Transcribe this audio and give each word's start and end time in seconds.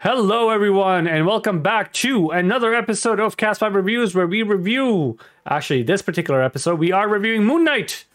Hello, 0.00 0.48
everyone, 0.48 1.06
and 1.06 1.26
welcome 1.26 1.60
back 1.62 1.92
to 1.92 2.30
another 2.30 2.74
episode 2.74 3.20
of 3.20 3.36
Cast 3.36 3.60
5 3.60 3.74
Reviews 3.74 4.14
where 4.14 4.26
we 4.26 4.42
review. 4.42 5.18
Actually, 5.46 5.82
this 5.82 6.00
particular 6.00 6.42
episode, 6.42 6.78
we 6.78 6.90
are 6.90 7.06
reviewing 7.06 7.44
Moon 7.44 7.64
Knight. 7.64 8.06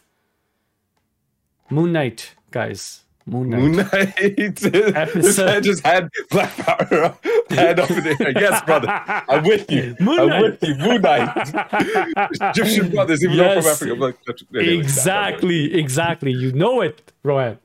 Moon 1.69 1.91
Knight, 1.93 2.33
guys. 2.49 3.03
Moon 3.27 3.51
Knight. 3.51 3.59
Moon 3.61 3.75
Knight. 3.75 4.15
this 4.17 4.65
Episode- 4.95 5.45
man 5.45 5.63
just 5.63 5.85
had 5.85 6.09
Black 6.31 6.55
Power 6.57 7.17
head 7.51 7.79
up 7.79 7.91
in 7.91 8.03
the 8.03 8.17
air. 8.25 8.31
Yes, 8.41 8.63
brother. 8.63 8.87
I'm 8.89 9.43
with 9.43 9.69
you. 9.71 9.95
Moon 9.99 10.19
I'm 10.21 10.27
Knight. 10.29 10.41
with 10.41 10.63
you. 10.63 10.75
Moon 10.75 11.01
Knight. 11.01 12.27
Egyptian 12.41 12.89
brothers, 12.89 13.23
even 13.23 13.37
though 13.37 13.61
from 13.61 13.71
Africa. 13.71 13.93
Like, 13.93 14.17
anyway, 14.55 14.77
exactly, 14.79 15.75
exactly. 15.79 16.31
You 16.31 16.51
know 16.51 16.81
it, 16.81 17.11
Rohan. 17.21 17.59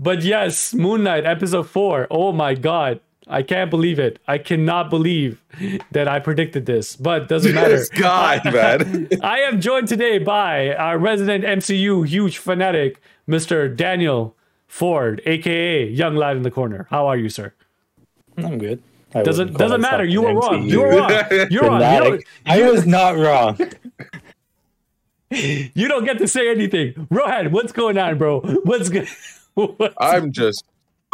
But 0.00 0.22
yes, 0.22 0.74
Moon 0.74 1.04
Knight, 1.04 1.24
episode 1.24 1.68
four. 1.68 2.08
Oh 2.10 2.32
my 2.32 2.54
god. 2.54 3.00
I 3.26 3.42
can't 3.42 3.70
believe 3.70 3.98
it. 3.98 4.18
I 4.28 4.38
cannot 4.38 4.90
believe 4.90 5.42
that 5.92 6.08
I 6.08 6.20
predicted 6.20 6.66
this, 6.66 6.96
but 6.96 7.28
doesn't 7.28 7.54
matter. 7.54 7.76
This 7.76 7.88
guy, 7.90 8.40
man. 8.44 9.08
I 9.22 9.40
am 9.40 9.60
joined 9.60 9.88
today 9.88 10.18
by 10.18 10.74
our 10.74 10.98
resident 10.98 11.44
MCU 11.44 12.06
huge 12.06 12.38
fanatic, 12.38 13.00
Mr. 13.28 13.74
Daniel 13.74 14.36
Ford, 14.66 15.22
aka 15.24 15.86
Young 15.86 16.16
Lad 16.16 16.36
in 16.36 16.42
the 16.42 16.50
Corner. 16.50 16.86
How 16.90 17.06
are 17.06 17.16
you, 17.16 17.28
sir? 17.28 17.54
I'm 18.36 18.58
good. 18.58 18.82
I 19.14 19.22
Doesn't 19.22 19.56
doesn't 19.56 19.80
matter. 19.80 20.04
You 20.04 20.22
were 20.22 20.30
an 20.30 20.36
wrong. 20.36 20.62
You 20.64 20.80
were 20.80 20.88
wrong. 20.88 21.10
You're 21.10 21.30
wrong. 21.30 21.50
You 21.50 21.60
fanatic. 21.60 22.26
I 22.44 22.68
was 22.68 22.84
not 22.84 23.16
wrong. 23.16 23.56
you 25.30 25.88
don't 25.88 26.04
get 26.04 26.18
to 26.18 26.28
say 26.28 26.50
anything. 26.50 27.06
Rohan, 27.10 27.52
what's 27.52 27.72
going 27.72 27.96
on, 27.96 28.18
bro? 28.18 28.40
What's 28.40 28.88
good? 28.88 29.08
What's 29.54 29.94
I'm 30.00 30.32
just 30.32 30.64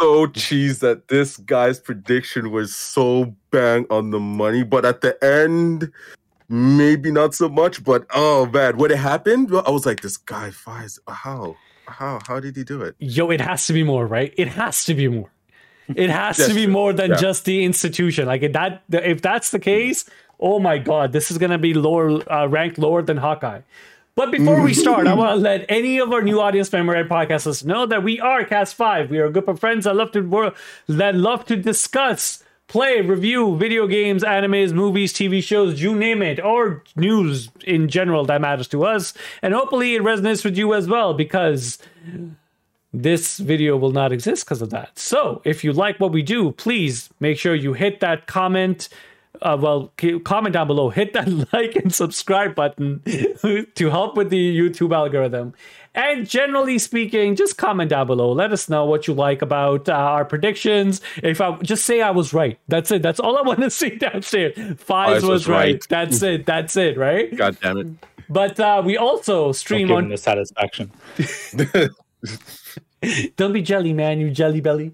so 0.01 0.25
cheesed 0.27 0.79
that 0.79 1.07
this 1.09 1.37
guy's 1.37 1.79
prediction 1.79 2.51
was 2.51 2.75
so 2.75 3.35
bang 3.51 3.85
on 3.89 4.09
the 4.09 4.19
money, 4.19 4.63
but 4.63 4.83
at 4.83 5.01
the 5.01 5.23
end, 5.23 5.91
maybe 6.49 7.11
not 7.11 7.35
so 7.35 7.47
much. 7.47 7.83
But 7.83 8.05
oh 8.13 8.47
man, 8.47 8.77
when 8.77 8.91
it 8.91 8.97
happened, 8.97 9.51
I 9.65 9.69
was 9.69 9.85
like, 9.85 10.01
this 10.01 10.17
guy 10.17 10.49
fires. 10.49 10.99
How? 11.07 11.55
How? 11.87 12.19
How 12.27 12.39
did 12.39 12.55
he 12.55 12.63
do 12.63 12.81
it? 12.81 12.95
Yo, 12.99 13.29
it 13.29 13.41
has 13.41 13.67
to 13.67 13.73
be 13.73 13.83
more, 13.83 14.07
right? 14.07 14.33
It 14.37 14.47
has 14.47 14.85
to 14.85 14.93
be 14.95 15.07
more. 15.07 15.29
It 15.95 16.09
has 16.21 16.37
to 16.47 16.53
be 16.53 16.65
more 16.65 16.93
than 16.93 17.11
Yeah. 17.11 17.17
just 17.17 17.45
the 17.45 17.63
institution. 17.63 18.25
Like 18.25 18.41
if 18.41 18.53
that, 18.53 18.83
if 18.89 19.21
that's 19.21 19.51
the 19.51 19.59
case, 19.59 20.05
oh 20.39 20.59
my 20.59 20.79
god, 20.79 21.11
this 21.11 21.29
is 21.29 21.37
gonna 21.37 21.59
be 21.59 21.73
lower 21.75 22.07
uh, 22.31 22.47
ranked 22.47 22.79
lower 22.79 23.03
than 23.03 23.17
Hawkeye. 23.17 23.61
But 24.15 24.31
before 24.31 24.61
we 24.61 24.73
start, 24.85 25.07
I 25.07 25.13
want 25.13 25.37
to 25.37 25.41
let 25.41 25.65
any 25.69 25.99
of 25.99 26.11
our 26.11 26.21
new 26.21 26.39
audience 26.39 26.71
member 26.71 26.93
and 26.93 27.09
podcast 27.09 27.45
listeners 27.45 27.65
know 27.65 27.85
that 27.85 28.03
we 28.03 28.19
are 28.19 28.43
Cast 28.43 28.75
Five. 28.75 29.09
We 29.09 29.19
are 29.19 29.25
a 29.25 29.31
group 29.31 29.47
of 29.47 29.59
friends 29.59 29.85
that 29.85 29.95
love 29.95 30.11
to 30.11 30.21
wor- 30.21 30.53
that 30.87 31.15
love 31.15 31.45
to 31.45 31.55
discuss, 31.55 32.43
play, 32.67 33.01
review 33.01 33.57
video 33.57 33.87
games, 33.87 34.23
animes, 34.23 34.73
movies, 34.73 35.13
TV 35.13 35.41
shows, 35.41 35.81
you 35.81 35.95
name 35.95 36.21
it, 36.21 36.39
or 36.39 36.83
news 36.95 37.49
in 37.65 37.87
general 37.87 38.25
that 38.25 38.41
matters 38.41 38.67
to 38.69 38.83
us. 38.85 39.13
And 39.41 39.53
hopefully, 39.53 39.95
it 39.95 40.01
resonates 40.03 40.43
with 40.43 40.57
you 40.57 40.73
as 40.73 40.87
well 40.87 41.13
because 41.13 41.77
this 42.93 43.37
video 43.37 43.77
will 43.77 43.91
not 43.91 44.11
exist 44.11 44.45
because 44.45 44.61
of 44.61 44.69
that. 44.71 44.99
So, 44.99 45.41
if 45.45 45.63
you 45.63 45.71
like 45.71 45.99
what 45.99 46.11
we 46.11 46.21
do, 46.21 46.51
please 46.51 47.09
make 47.19 47.37
sure 47.37 47.55
you 47.55 47.73
hit 47.73 48.01
that 48.01 48.27
comment. 48.27 48.89
Uh, 49.41 49.57
well, 49.59 49.91
comment 50.23 50.53
down 50.53 50.67
below, 50.67 50.89
hit 50.89 51.13
that 51.13 51.27
like 51.53 51.75
and 51.75 51.93
subscribe 51.93 52.55
button 52.55 53.01
to 53.75 53.89
help 53.89 54.15
with 54.15 54.29
the 54.29 54.57
YouTube 54.57 54.93
algorithm. 54.93 55.53
And 55.93 56.29
generally 56.29 56.79
speaking, 56.79 57.35
just 57.35 57.57
comment 57.57 57.89
down 57.89 58.07
below. 58.07 58.31
Let 58.31 58.53
us 58.53 58.69
know 58.69 58.85
what 58.85 59.07
you 59.07 59.13
like 59.13 59.41
about 59.41 59.89
uh, 59.89 59.93
our 59.93 60.23
predictions. 60.23 61.01
If 61.21 61.41
I 61.41 61.57
just 61.57 61.85
say 61.85 62.01
I 62.01 62.11
was 62.11 62.33
right, 62.33 62.57
that's 62.69 62.91
it. 62.91 63.01
That's 63.01 63.19
all 63.19 63.37
I 63.37 63.41
want 63.41 63.59
to 63.59 63.69
see 63.69 63.97
downstairs. 63.97 64.55
Fives 64.55 64.83
Fives 64.83 65.23
was, 65.23 65.29
was 65.29 65.47
right. 65.47 65.73
right. 65.73 65.87
That's 65.89 66.21
it. 66.21 66.45
That's 66.45 66.77
it. 66.77 66.97
Right. 66.97 67.35
God 67.35 67.57
damn 67.61 67.77
it! 67.77 67.87
But 68.29 68.59
uh, 68.59 68.81
we 68.85 68.95
also 68.95 69.45
Don't 69.45 69.53
stream 69.53 69.87
give 69.89 69.97
on 69.97 70.07
the 70.07 70.17
satisfaction. 70.17 70.91
Don't 73.35 73.51
be 73.51 73.61
jelly, 73.61 73.93
man, 73.93 74.19
you 74.19 74.29
jelly 74.29 74.61
belly. 74.61 74.93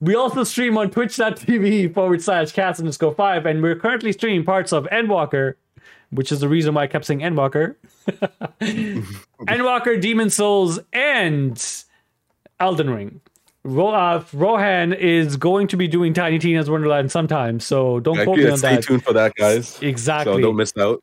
We 0.00 0.14
also 0.14 0.44
stream 0.44 0.76
on 0.76 0.90
twitch.tv 0.90 1.94
forward 1.94 2.22
slash 2.22 2.52
cast 2.52 2.80
underscore 2.80 3.14
five, 3.14 3.46
and 3.46 3.62
we're 3.62 3.76
currently 3.76 4.12
streaming 4.12 4.44
parts 4.44 4.72
of 4.72 4.84
Endwalker, 4.92 5.54
which 6.10 6.30
is 6.30 6.40
the 6.40 6.48
reason 6.48 6.74
why 6.74 6.82
I 6.82 6.86
kept 6.86 7.06
saying 7.06 7.20
Endwalker. 7.20 7.76
Endwalker, 8.60 10.00
Demon 10.00 10.28
Souls, 10.30 10.78
and 10.92 11.84
Elden 12.60 12.90
Ring. 12.90 13.20
Ro- 13.64 13.88
uh, 13.88 14.22
Rohan 14.32 14.92
is 14.92 15.36
going 15.36 15.66
to 15.68 15.76
be 15.76 15.88
doing 15.88 16.12
Tiny 16.14 16.38
Tina's 16.38 16.70
Wonderland 16.70 17.10
sometime, 17.10 17.58
so 17.58 17.98
don't 18.00 18.22
quote 18.22 18.38
me 18.38 18.48
on 18.48 18.58
stay 18.58 18.76
that. 18.76 18.84
tuned 18.84 19.02
for 19.02 19.12
that, 19.14 19.34
guys. 19.34 19.80
Exactly. 19.82 20.34
So 20.34 20.40
don't 20.40 20.56
miss 20.56 20.72
out. 20.76 21.02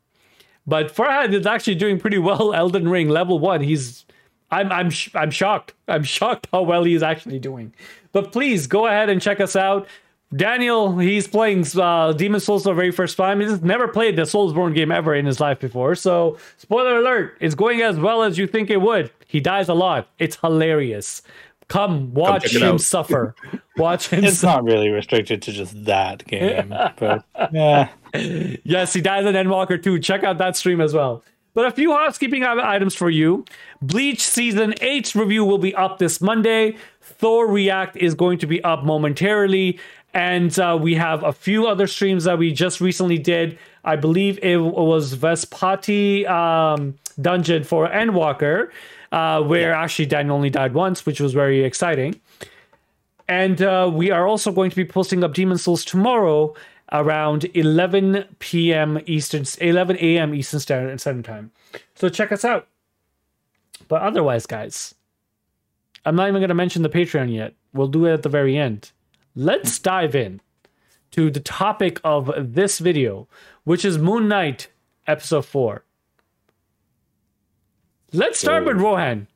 But 0.66 0.94
Farhad 0.94 1.34
is 1.34 1.46
actually 1.46 1.74
doing 1.74 1.98
pretty 1.98 2.18
well. 2.18 2.54
Elden 2.54 2.88
Ring 2.88 3.08
level 3.08 3.38
one. 3.38 3.60
He's, 3.60 4.06
I'm, 4.50 4.70
I'm, 4.70 4.90
sh- 4.90 5.10
I'm 5.14 5.30
shocked. 5.30 5.74
I'm 5.88 6.04
shocked 6.04 6.48
how 6.52 6.62
well 6.62 6.84
he's 6.84 7.02
actually 7.02 7.38
doing. 7.38 7.72
But 8.12 8.32
please 8.32 8.66
go 8.66 8.86
ahead 8.86 9.08
and 9.08 9.20
check 9.20 9.40
us 9.40 9.56
out. 9.56 9.86
Daniel, 10.34 10.98
he's 10.98 11.28
playing 11.28 11.64
uh, 11.78 12.12
Demon 12.12 12.40
Souls 12.40 12.64
for 12.64 12.70
the 12.70 12.74
very 12.74 12.90
first 12.90 13.16
time. 13.16 13.40
He's 13.40 13.62
never 13.62 13.86
played 13.86 14.16
the 14.16 14.22
Soulsborne 14.22 14.74
game 14.74 14.90
ever 14.90 15.14
in 15.14 15.26
his 15.26 15.38
life 15.38 15.60
before. 15.60 15.94
So, 15.94 16.38
spoiler 16.56 16.98
alert, 16.98 17.36
it's 17.40 17.54
going 17.54 17.82
as 17.82 17.98
well 18.00 18.22
as 18.22 18.36
you 18.36 18.46
think 18.48 18.68
it 18.70 18.80
would. 18.80 19.10
He 19.28 19.38
dies 19.40 19.68
a 19.68 19.74
lot. 19.74 20.08
It's 20.18 20.36
hilarious. 20.36 21.22
Come 21.68 22.12
watch 22.14 22.54
it 22.54 22.60
him 22.62 22.78
suffer. 22.78 23.34
Watch 23.76 24.08
him 24.08 24.22
It's 24.24 24.38
suffer. 24.38 24.56
not 24.62 24.64
really 24.64 24.90
restricted 24.90 25.40
to 25.42 25.52
just 25.52 25.84
that 25.86 26.24
game, 26.26 26.68
but 26.96 27.24
yeah, 27.52 27.88
Yes, 28.12 28.92
he 28.92 29.00
dies 29.00 29.24
in 29.26 29.34
Endwalker 29.34 29.82
too. 29.82 29.98
Check 29.98 30.22
out 30.24 30.38
that 30.38 30.56
stream 30.56 30.80
as 30.80 30.92
well. 30.94 31.24
But 31.54 31.66
a 31.66 31.70
few 31.70 31.92
housekeeping 31.92 32.44
items 32.44 32.96
for 32.96 33.08
you. 33.08 33.44
Bleach 33.80 34.20
season 34.20 34.74
8 34.80 35.14
review 35.14 35.44
will 35.44 35.58
be 35.58 35.74
up 35.74 35.98
this 35.98 36.20
Monday. 36.20 36.76
Thor 37.00 37.46
React 37.46 37.96
is 37.96 38.14
going 38.14 38.38
to 38.38 38.46
be 38.46 38.62
up 38.64 38.84
momentarily. 38.84 39.78
And 40.12 40.56
uh, 40.58 40.76
we 40.80 40.94
have 40.94 41.22
a 41.22 41.32
few 41.32 41.66
other 41.66 41.86
streams 41.86 42.24
that 42.24 42.38
we 42.38 42.52
just 42.52 42.80
recently 42.80 43.18
did. 43.18 43.56
I 43.84 43.96
believe 43.96 44.38
it 44.42 44.56
was 44.56 45.14
Vanaspati 45.14 46.28
um, 46.28 46.96
Dungeon 47.20 47.62
for 47.62 47.88
Endwalker, 47.88 48.70
uh, 49.12 49.42
where 49.42 49.72
actually 49.72 50.06
Daniel 50.06 50.36
only 50.36 50.50
died 50.50 50.74
once, 50.74 51.06
which 51.06 51.20
was 51.20 51.32
very 51.34 51.64
exciting. 51.64 52.20
And 53.28 53.62
uh, 53.62 53.90
we 53.92 54.10
are 54.10 54.26
also 54.26 54.52
going 54.52 54.70
to 54.70 54.76
be 54.76 54.84
posting 54.84 55.24
up 55.24 55.34
Demon 55.34 55.58
Souls 55.58 55.84
tomorrow 55.84 56.54
around 56.92 57.44
11 57.54 58.36
p.m. 58.38 59.00
Eastern, 59.06 59.44
11 59.60 59.96
a.m. 59.98 60.34
Eastern 60.34 60.60
Standard 60.60 61.24
Time. 61.24 61.50
So 61.94 62.08
check 62.08 62.32
us 62.32 62.44
out. 62.44 62.68
But 63.88 64.02
otherwise, 64.02 64.46
guys, 64.46 64.94
I'm 66.04 66.16
not 66.16 66.28
even 66.28 66.40
going 66.40 66.48
to 66.48 66.54
mention 66.54 66.82
the 66.82 66.88
Patreon 66.88 67.32
yet. 67.32 67.54
We'll 67.72 67.88
do 67.88 68.06
it 68.06 68.12
at 68.12 68.22
the 68.22 68.28
very 68.28 68.56
end. 68.56 68.92
Let's 69.34 69.78
dive 69.78 70.14
in 70.14 70.40
to 71.10 71.30
the 71.30 71.40
topic 71.40 72.00
of 72.04 72.32
this 72.36 72.78
video, 72.78 73.28
which 73.64 73.84
is 73.84 73.98
Moon 73.98 74.28
Knight 74.28 74.68
Episode 75.06 75.44
4. 75.44 75.84
Let's 78.12 78.38
start 78.38 78.64
with 78.64 78.76
Rohan. 78.76 79.26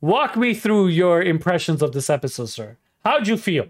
Walk 0.00 0.36
me 0.36 0.52
through 0.52 0.88
your 0.88 1.22
impressions 1.22 1.80
of 1.80 1.92
this 1.92 2.10
episode, 2.10 2.48
sir. 2.48 2.76
How'd 3.04 3.28
you 3.28 3.36
feel? 3.36 3.68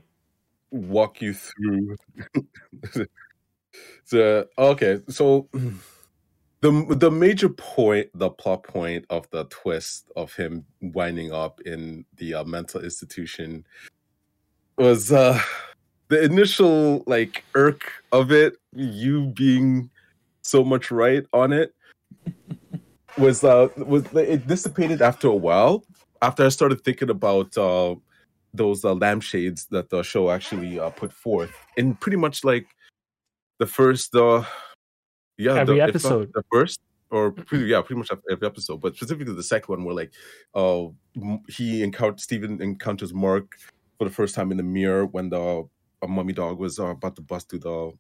Walk 0.75 1.23
you 1.23 1.33
through 1.33 1.97
the 4.11 4.49
okay 4.59 4.99
so 5.09 5.49
the 6.61 6.97
the 6.99 7.11
major 7.11 7.49
point 7.49 8.09
the 8.15 8.29
plot 8.29 8.65
point 8.65 9.05
of 9.09 9.29
the 9.31 9.45
twist 9.45 10.11
of 10.17 10.35
him 10.35 10.65
winding 10.81 11.33
up 11.33 11.61
in 11.61 12.05
the 12.17 12.35
uh, 12.35 12.45
mental 12.45 12.81
institution 12.83 13.65
was 14.77 15.13
uh 15.13 15.41
the 16.09 16.23
initial 16.23 17.05
like 17.07 17.45
irk 17.55 17.93
of 18.11 18.33
it 18.33 18.55
you 18.75 19.27
being 19.29 19.89
so 20.43 20.65
much 20.65 20.91
right 20.91 21.25
on 21.33 21.53
it 21.53 21.73
was 23.17 23.45
uh 23.45 23.69
was 23.77 24.05
it 24.15 24.45
dissipated 24.49 25.01
after 25.01 25.29
a 25.29 25.35
while 25.35 25.85
after 26.21 26.45
i 26.45 26.49
started 26.49 26.83
thinking 26.83 27.11
about 27.11 27.57
uh 27.57 27.95
those 28.55 28.85
uh, 28.85 28.95
lampshades 28.95 29.67
that 29.67 29.91
the 29.91 30.03
show 30.03 30.31
actually 30.31 30.79
uh, 30.79 30.91
put 30.91 31.13
forth. 31.13 31.53
In 31.77 31.95
pretty 31.97 32.17
much 32.17 32.45
like 32.45 32.67
the 33.59 33.67
first 33.67 34.15
uh 34.15 34.43
yeah 35.39 35.55
Every 35.55 35.77
the, 35.77 35.83
episode. 35.83 36.31
the 36.35 36.45
first 36.53 36.81
or 37.11 37.31
pretty, 37.33 37.67
yeah 37.67 37.81
pretty 37.81 37.99
much 37.99 38.11
every 38.31 38.47
episode 38.47 38.81
but 38.81 38.97
specifically 38.97 39.33
the 39.33 39.43
second 39.43 39.73
one 39.73 39.85
where 39.85 39.95
like 39.95 40.13
uh 40.55 40.87
he 41.49 41.83
encounters 41.83 42.25
Stephen 42.25 42.61
encounters 42.61 43.13
Mark 43.15 43.57
for 43.99 44.05
the 44.05 44.15
first 44.15 44.35
time 44.35 44.51
in 44.51 44.57
the 44.57 44.63
mirror 44.63 45.07
when 45.07 45.29
the 45.31 45.65
uh, 46.03 46.07
mummy 46.07 46.33
dog 46.33 46.59
was 46.59 46.79
uh, 46.79 46.87
about 46.87 47.17
to 47.17 47.23
bust 47.23 47.49
through 47.49 47.61
the 47.61 47.93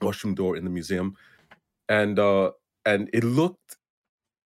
washroom 0.00 0.34
door 0.34 0.56
in 0.56 0.64
the 0.64 0.70
museum. 0.70 1.14
And 1.88 2.18
uh 2.18 2.52
and 2.84 3.10
it 3.12 3.24
looked 3.24 3.76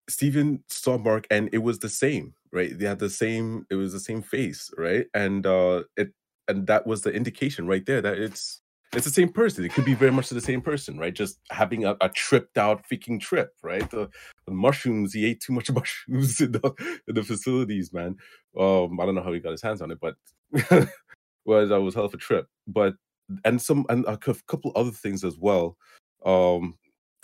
Stephen 0.08 0.62
saw 0.69 0.99
Mark 0.99 1.26
and 1.31 1.49
it 1.52 1.58
was 1.58 1.78
the 1.78 1.88
same, 1.88 2.34
right? 2.53 2.79
They 2.79 2.87
had 2.87 2.99
the 2.99 3.11
same, 3.11 3.67
it 3.71 3.75
was 3.75 3.93
the 3.93 4.01
same 4.01 4.23
face, 4.23 4.71
right? 4.77 5.07
And 5.15 5.47
uh 5.47 5.85
it 5.97 6.13
and 6.49 6.67
that 6.67 6.87
was 6.87 7.03
the 7.03 7.13
indication 7.13 7.67
right 7.67 7.85
there 7.87 8.01
that 8.01 8.19
it's 8.19 8.61
it's 8.93 9.05
the 9.05 9.13
same 9.13 9.33
person. 9.33 9.65
It 9.65 9.73
could 9.73 9.85
be 9.85 9.95
very 9.95 10.13
much 10.13 10.29
the 10.29 10.41
same 10.41 10.63
person, 10.63 10.97
right? 10.99 11.15
Just 11.15 11.41
having 11.51 11.85
a, 11.85 11.97
a 12.01 12.09
tripped 12.09 12.57
out 12.57 12.85
freaking 12.89 13.21
trip, 13.21 13.53
right? 13.63 13.89
The, 13.91 14.09
the, 14.47 14.53
mushrooms, 14.53 15.13
he 15.13 15.27
ate 15.27 15.41
too 15.41 15.53
much 15.53 15.71
mushrooms 16.09 16.41
in 16.41 16.53
the 16.53 17.01
in 17.09 17.15
the 17.15 17.23
facilities, 17.23 17.93
man. 17.93 18.17
Um, 18.59 18.99
I 19.01 19.05
don't 19.05 19.15
know 19.15 19.23
how 19.23 19.33
he 19.33 19.41
got 19.41 19.53
his 19.53 19.63
hands 19.63 19.83
on 19.83 19.91
it, 19.91 19.99
but 20.01 20.15
well, 21.45 21.67
that 21.67 21.81
was 21.81 21.95
hell 21.95 22.05
of 22.05 22.15
a 22.15 22.17
trip. 22.17 22.47
But 22.67 22.95
and 23.45 23.61
some 23.61 23.85
and 23.89 24.05
a 24.07 24.17
couple 24.17 24.73
other 24.77 24.93
things 24.93 25.25
as 25.25 25.37
well. 25.37 25.77
Um, 26.25 26.79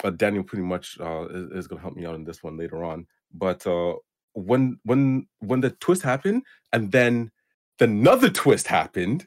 uh, 0.05 0.11
Daniel 0.11 0.43
pretty 0.43 0.65
much 0.65 0.99
uh, 1.01 1.27
is, 1.29 1.51
is 1.53 1.67
going 1.69 1.79
to 1.79 1.83
help 1.83 1.95
me 1.95 2.07
out 2.07 2.17
in 2.17 2.25
this 2.25 2.43
one 2.43 2.57
later 2.57 2.83
on. 2.83 3.07
But 3.33 3.67
uh, 3.67 3.95
when 4.35 4.79
when 4.85 5.27
when 5.41 5.61
the 5.61 5.71
twist 5.71 6.03
happened, 6.03 6.43
and 6.73 6.93
then 6.93 7.31
another 7.81 8.31
twist 8.31 8.67
happened, 8.67 9.27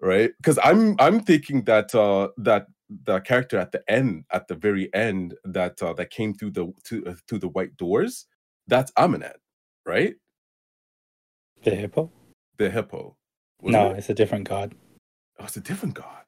right? 0.00 0.32
Because 0.38 0.58
I'm 0.62 0.96
I'm 0.98 1.20
thinking 1.20 1.64
that 1.64 1.94
uh, 1.94 2.28
that 2.38 2.66
the 3.04 3.20
character 3.20 3.58
at 3.58 3.72
the 3.72 3.82
end, 3.88 4.24
at 4.32 4.48
the 4.48 4.54
very 4.54 4.92
end, 4.94 5.34
that 5.44 5.82
uh, 5.82 5.92
that 5.94 6.10
came 6.10 6.34
through 6.34 6.50
the 6.50 6.72
to, 6.84 7.06
uh, 7.06 7.14
through 7.28 7.38
the 7.38 7.48
white 7.48 7.76
doors, 7.76 8.26
that's 8.66 8.92
Amunet, 8.92 9.36
right? 9.86 10.14
The 11.62 11.74
hippo. 11.74 12.10
The 12.58 12.70
hippo. 12.70 13.16
No, 13.62 13.90
it? 13.90 13.98
it's 13.98 14.10
a 14.10 14.14
different 14.14 14.48
god. 14.48 14.74
Oh, 15.38 15.44
it's 15.44 15.56
a 15.56 15.60
different 15.60 15.94
god. 15.94 16.24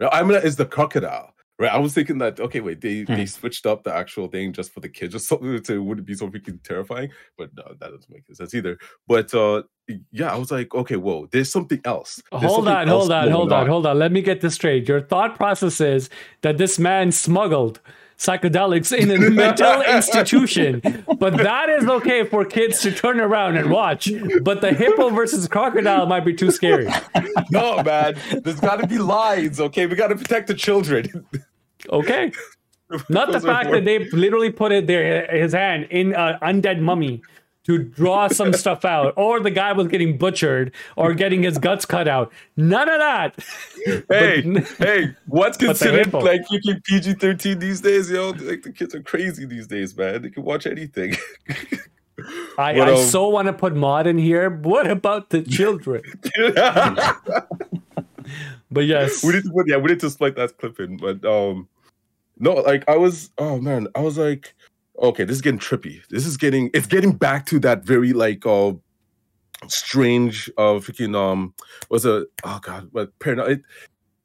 No, 0.00 0.08
is 0.08 0.56
the 0.56 0.66
crocodile. 0.66 1.34
Right, 1.62 1.72
I 1.72 1.78
was 1.78 1.94
thinking 1.94 2.18
that 2.18 2.40
okay, 2.40 2.58
wait, 2.58 2.80
they 2.80 3.02
hmm. 3.02 3.14
they 3.14 3.24
switched 3.24 3.66
up 3.66 3.84
the 3.84 3.94
actual 3.94 4.26
thing 4.26 4.52
just 4.52 4.72
for 4.72 4.80
the 4.80 4.88
kids 4.88 5.14
or 5.14 5.20
something 5.20 5.62
to 5.62 5.74
it 5.74 5.78
wouldn't 5.78 6.08
be 6.08 6.14
so 6.14 6.28
freaking 6.28 6.60
terrifying, 6.64 7.10
but 7.38 7.50
no, 7.56 7.62
that 7.78 7.92
doesn't 7.92 8.10
make 8.10 8.24
sense 8.32 8.52
either. 8.52 8.76
But 9.06 9.32
uh 9.32 9.62
yeah, 10.10 10.32
I 10.32 10.36
was 10.38 10.50
like, 10.50 10.74
okay, 10.74 10.96
whoa, 10.96 11.28
there's 11.30 11.52
something 11.52 11.80
else. 11.84 12.20
There's 12.32 12.42
hold 12.42 12.64
something 12.64 12.74
on, 12.74 12.88
else 12.88 13.02
hold 13.02 13.12
on, 13.12 13.30
hold 13.30 13.52
on, 13.52 13.60
on, 13.60 13.68
hold 13.68 13.86
on. 13.86 13.96
Let 13.96 14.10
me 14.10 14.22
get 14.22 14.40
this 14.40 14.54
straight. 14.54 14.88
Your 14.88 15.02
thought 15.02 15.36
process 15.36 15.80
is 15.80 16.10
that 16.40 16.58
this 16.58 16.80
man 16.80 17.12
smuggled 17.12 17.78
psychedelics 18.18 18.96
in 18.96 19.10
a 19.10 19.30
mental 19.30 19.82
institution. 19.82 20.80
But 21.18 21.36
that 21.36 21.68
is 21.68 21.84
okay 21.86 22.24
for 22.24 22.44
kids 22.44 22.80
to 22.82 22.92
turn 22.92 23.20
around 23.20 23.56
and 23.56 23.70
watch. 23.70 24.10
But 24.42 24.60
the 24.60 24.72
hippo 24.72 25.10
versus 25.10 25.46
crocodile 25.48 26.06
might 26.06 26.24
be 26.24 26.34
too 26.34 26.50
scary. 26.50 26.88
No, 27.50 27.82
man. 27.82 28.16
There's 28.42 28.60
got 28.60 28.76
to 28.76 28.86
be 28.86 28.96
lines, 28.96 29.60
okay? 29.60 29.86
We 29.86 29.94
got 29.94 30.08
to 30.08 30.16
protect 30.16 30.46
the 30.46 30.54
children. 30.54 31.26
Okay. 31.90 32.32
Not 33.08 33.32
the 33.32 33.40
fact 33.40 33.70
that 33.70 33.84
they 33.84 34.00
literally 34.10 34.50
put 34.50 34.72
it 34.72 34.86
there, 34.86 35.26
his 35.30 35.52
hand 35.52 35.86
in 35.90 36.14
an 36.14 36.38
undead 36.42 36.80
mummy 36.80 37.22
to 37.64 37.78
draw 37.78 38.28
some 38.28 38.52
stuff 38.52 38.84
out, 38.84 39.14
or 39.16 39.40
the 39.40 39.50
guy 39.50 39.72
was 39.72 39.88
getting 39.88 40.18
butchered 40.18 40.72
or 40.96 41.14
getting 41.14 41.42
his 41.42 41.58
guts 41.58 41.86
cut 41.86 42.08
out. 42.08 42.32
None 42.56 42.88
of 42.88 42.98
that. 42.98 43.38
Hey, 44.08 44.42
but, 44.42 44.64
hey, 44.78 45.14
what's 45.26 45.56
considered 45.56 46.12
like 46.12 46.42
freaking 46.48 46.82
PG 46.84 47.14
thirteen 47.14 47.60
these 47.60 47.80
days? 47.80 48.10
Yo, 48.10 48.30
like 48.30 48.62
the 48.62 48.72
kids 48.72 48.94
are 48.94 49.02
crazy 49.02 49.46
these 49.46 49.66
days, 49.66 49.96
man. 49.96 50.22
They 50.22 50.30
can 50.30 50.42
watch 50.42 50.66
anything. 50.66 51.16
I, 52.58 52.74
but, 52.74 52.88
I 52.88 52.92
um, 52.92 52.98
so 52.98 53.28
want 53.28 53.46
to 53.46 53.52
put 53.52 53.74
mod 53.74 54.06
in 54.06 54.18
here. 54.18 54.50
What 54.50 54.90
about 54.90 55.30
the 55.30 55.42
children? 55.42 56.02
but 58.72 58.86
yes, 58.86 59.22
we 59.24 59.32
need 59.32 59.44
to 59.44 59.50
put 59.50 59.68
yeah, 59.68 59.76
we 59.76 59.90
need 59.90 60.00
to 60.00 60.10
split 60.10 60.36
that 60.36 60.56
clip 60.58 60.80
in. 60.80 60.96
But 60.96 61.24
um, 61.24 61.68
no, 62.38 62.54
like 62.54 62.84
I 62.88 62.96
was, 62.96 63.30
oh 63.38 63.58
man, 63.58 63.88
I 63.94 64.00
was 64.00 64.18
like, 64.18 64.54
okay, 64.98 65.24
this 65.24 65.36
is 65.36 65.42
getting 65.42 65.60
trippy. 65.60 66.06
This 66.08 66.26
is 66.26 66.36
getting, 66.36 66.70
it's 66.74 66.86
getting 66.86 67.12
back 67.12 67.46
to 67.46 67.58
that 67.60 67.84
very 67.84 68.12
like 68.12 68.44
uh 68.46 68.72
strange 69.68 70.50
uh 70.58 70.74
freaking 70.80 71.16
um 71.16 71.54
was 71.88 72.04
a 72.04 72.26
oh 72.44 72.60
god, 72.62 72.90
but 72.92 73.16
paranoid, 73.18 73.62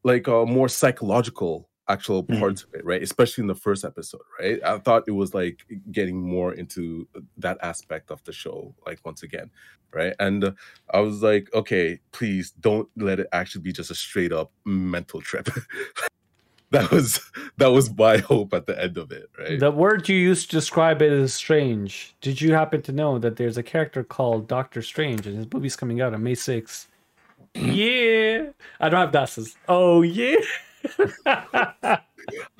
like 0.03 0.27
uh 0.27 0.45
more 0.45 0.69
psychological 0.69 1.69
actual 1.89 2.23
mm-hmm. 2.23 2.39
parts 2.39 2.63
mm-hmm. 2.63 2.75
of 2.75 2.79
it, 2.79 2.85
right? 2.85 3.03
Especially 3.03 3.41
in 3.41 3.47
the 3.47 3.55
first 3.55 3.85
episode, 3.85 4.21
right? 4.39 4.59
I 4.63 4.77
thought 4.79 5.03
it 5.07 5.11
was 5.11 5.33
like 5.33 5.65
getting 5.91 6.21
more 6.21 6.53
into 6.53 7.07
that 7.37 7.57
aspect 7.61 8.11
of 8.11 8.23
the 8.23 8.33
show, 8.33 8.73
like 8.85 8.99
once 9.05 9.23
again, 9.23 9.49
right? 9.93 10.13
And 10.19 10.43
uh, 10.43 10.51
I 10.93 10.99
was 10.99 11.21
like, 11.23 11.49
okay, 11.53 11.99
please 12.11 12.51
don't 12.51 12.89
let 12.95 13.19
it 13.19 13.27
actually 13.31 13.61
be 13.61 13.71
just 13.71 13.91
a 13.91 13.95
straight 13.95 14.31
up 14.31 14.51
mental 14.65 15.21
trip. 15.21 15.49
that 16.71 16.91
was 16.91 17.19
that 17.57 17.67
was 17.67 17.95
my 17.95 18.17
hope 18.31 18.53
at 18.53 18.65
the 18.65 18.81
end 18.81 18.97
of 18.97 19.11
it, 19.11 19.29
right? 19.37 19.59
The 19.59 19.71
word 19.71 20.07
you 20.09 20.17
used 20.17 20.49
to 20.49 20.57
describe 20.57 21.01
it 21.01 21.11
is 21.11 21.33
strange. 21.33 22.15
Did 22.21 22.41
you 22.41 22.53
happen 22.53 22.81
to 22.83 22.91
know 22.91 23.19
that 23.19 23.37
there's 23.37 23.57
a 23.57 23.63
character 23.63 24.03
called 24.03 24.47
Doctor 24.47 24.81
Strange 24.81 25.25
and 25.25 25.37
his 25.37 25.47
movie's 25.51 25.75
coming 25.75 26.01
out 26.01 26.13
on 26.13 26.23
May 26.23 26.33
6th? 26.33 26.87
yeah. 27.55 28.49
I 28.79 28.89
don't 28.89 28.99
have 28.99 29.11
glasses. 29.11 29.55
Oh 29.67 30.01
yeah. 30.01 30.35
I 31.25 31.99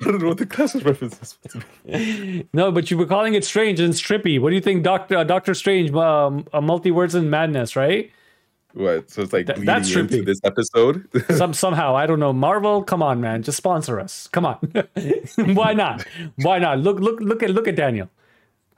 don't 0.00 0.20
know 0.20 0.28
what 0.28 0.38
the 0.38 0.46
glasses 0.46 0.84
reference 0.84 1.36
is. 1.84 2.44
no, 2.52 2.72
but 2.72 2.90
you 2.90 2.96
were 2.96 3.06
calling 3.06 3.34
it 3.34 3.44
strange 3.44 3.80
and 3.80 3.92
strippy. 3.92 4.40
What 4.40 4.50
do 4.50 4.54
you 4.54 4.62
think, 4.62 4.82
Doctor 4.82 5.18
uh, 5.18 5.24
Doctor 5.24 5.54
Strange? 5.54 5.92
Um, 5.92 6.46
a 6.52 6.62
Multiverse 6.62 7.14
and 7.14 7.30
madness, 7.30 7.76
right? 7.76 8.10
What? 8.74 9.10
So 9.10 9.22
it's 9.22 9.32
like 9.32 9.46
Th- 9.46 9.58
that's 9.58 9.94
into 9.94 10.22
this 10.22 10.40
episode. 10.44 11.08
Some 11.36 11.52
somehow 11.52 11.96
I 11.96 12.06
don't 12.06 12.20
know. 12.20 12.32
Marvel, 12.32 12.82
come 12.82 13.02
on, 13.02 13.20
man, 13.20 13.42
just 13.42 13.56
sponsor 13.56 13.98
us. 13.98 14.28
Come 14.28 14.46
on, 14.46 14.56
why 15.36 15.74
not? 15.74 16.06
Why 16.36 16.58
not? 16.58 16.78
Look, 16.78 17.00
look, 17.00 17.20
look 17.20 17.42
at 17.42 17.50
look 17.50 17.66
at 17.66 17.76
Daniel. 17.76 18.08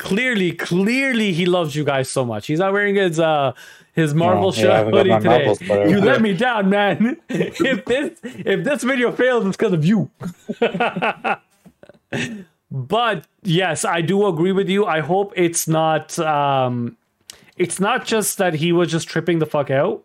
Clearly, 0.01 0.53
clearly, 0.53 1.35
he 1.35 1.45
loves 1.45 1.77
you 1.77 1.85
guys 1.85 2.09
so 2.09 2.25
much. 2.25 2.47
He's 2.47 2.59
not 2.59 2.73
wearing 2.73 2.95
his 2.95 3.21
uh 3.21 3.53
his 3.93 4.15
Marvel 4.15 4.45
no, 4.45 4.51
shirt 4.51 4.65
yeah, 4.65 4.85
hoodie 4.85 5.11
today. 5.21 5.91
You 5.91 6.01
let 6.01 6.23
me 6.27 6.33
down, 6.33 6.71
man. 6.71 7.19
if 7.29 7.85
this 7.85 8.19
if 8.23 8.65
this 8.65 8.83
video 8.83 9.13
fails, 9.13 9.45
it's 9.45 9.59
because 9.59 9.75
of 9.75 9.85
you. 9.85 10.11
but 12.71 13.27
yes, 13.43 13.85
I 13.85 14.01
do 14.01 14.27
agree 14.27 14.53
with 14.53 14.71
you. 14.71 14.87
I 14.87 15.01
hope 15.01 15.35
it's 15.37 15.69
not 15.69 16.19
um 16.19 16.97
it's 17.59 17.79
not 17.79 18.07
just 18.07 18.39
that 18.39 18.55
he 18.55 18.73
was 18.73 18.91
just 18.91 19.07
tripping 19.07 19.39
the 19.39 19.45
fuck 19.45 19.71
out. 19.71 20.03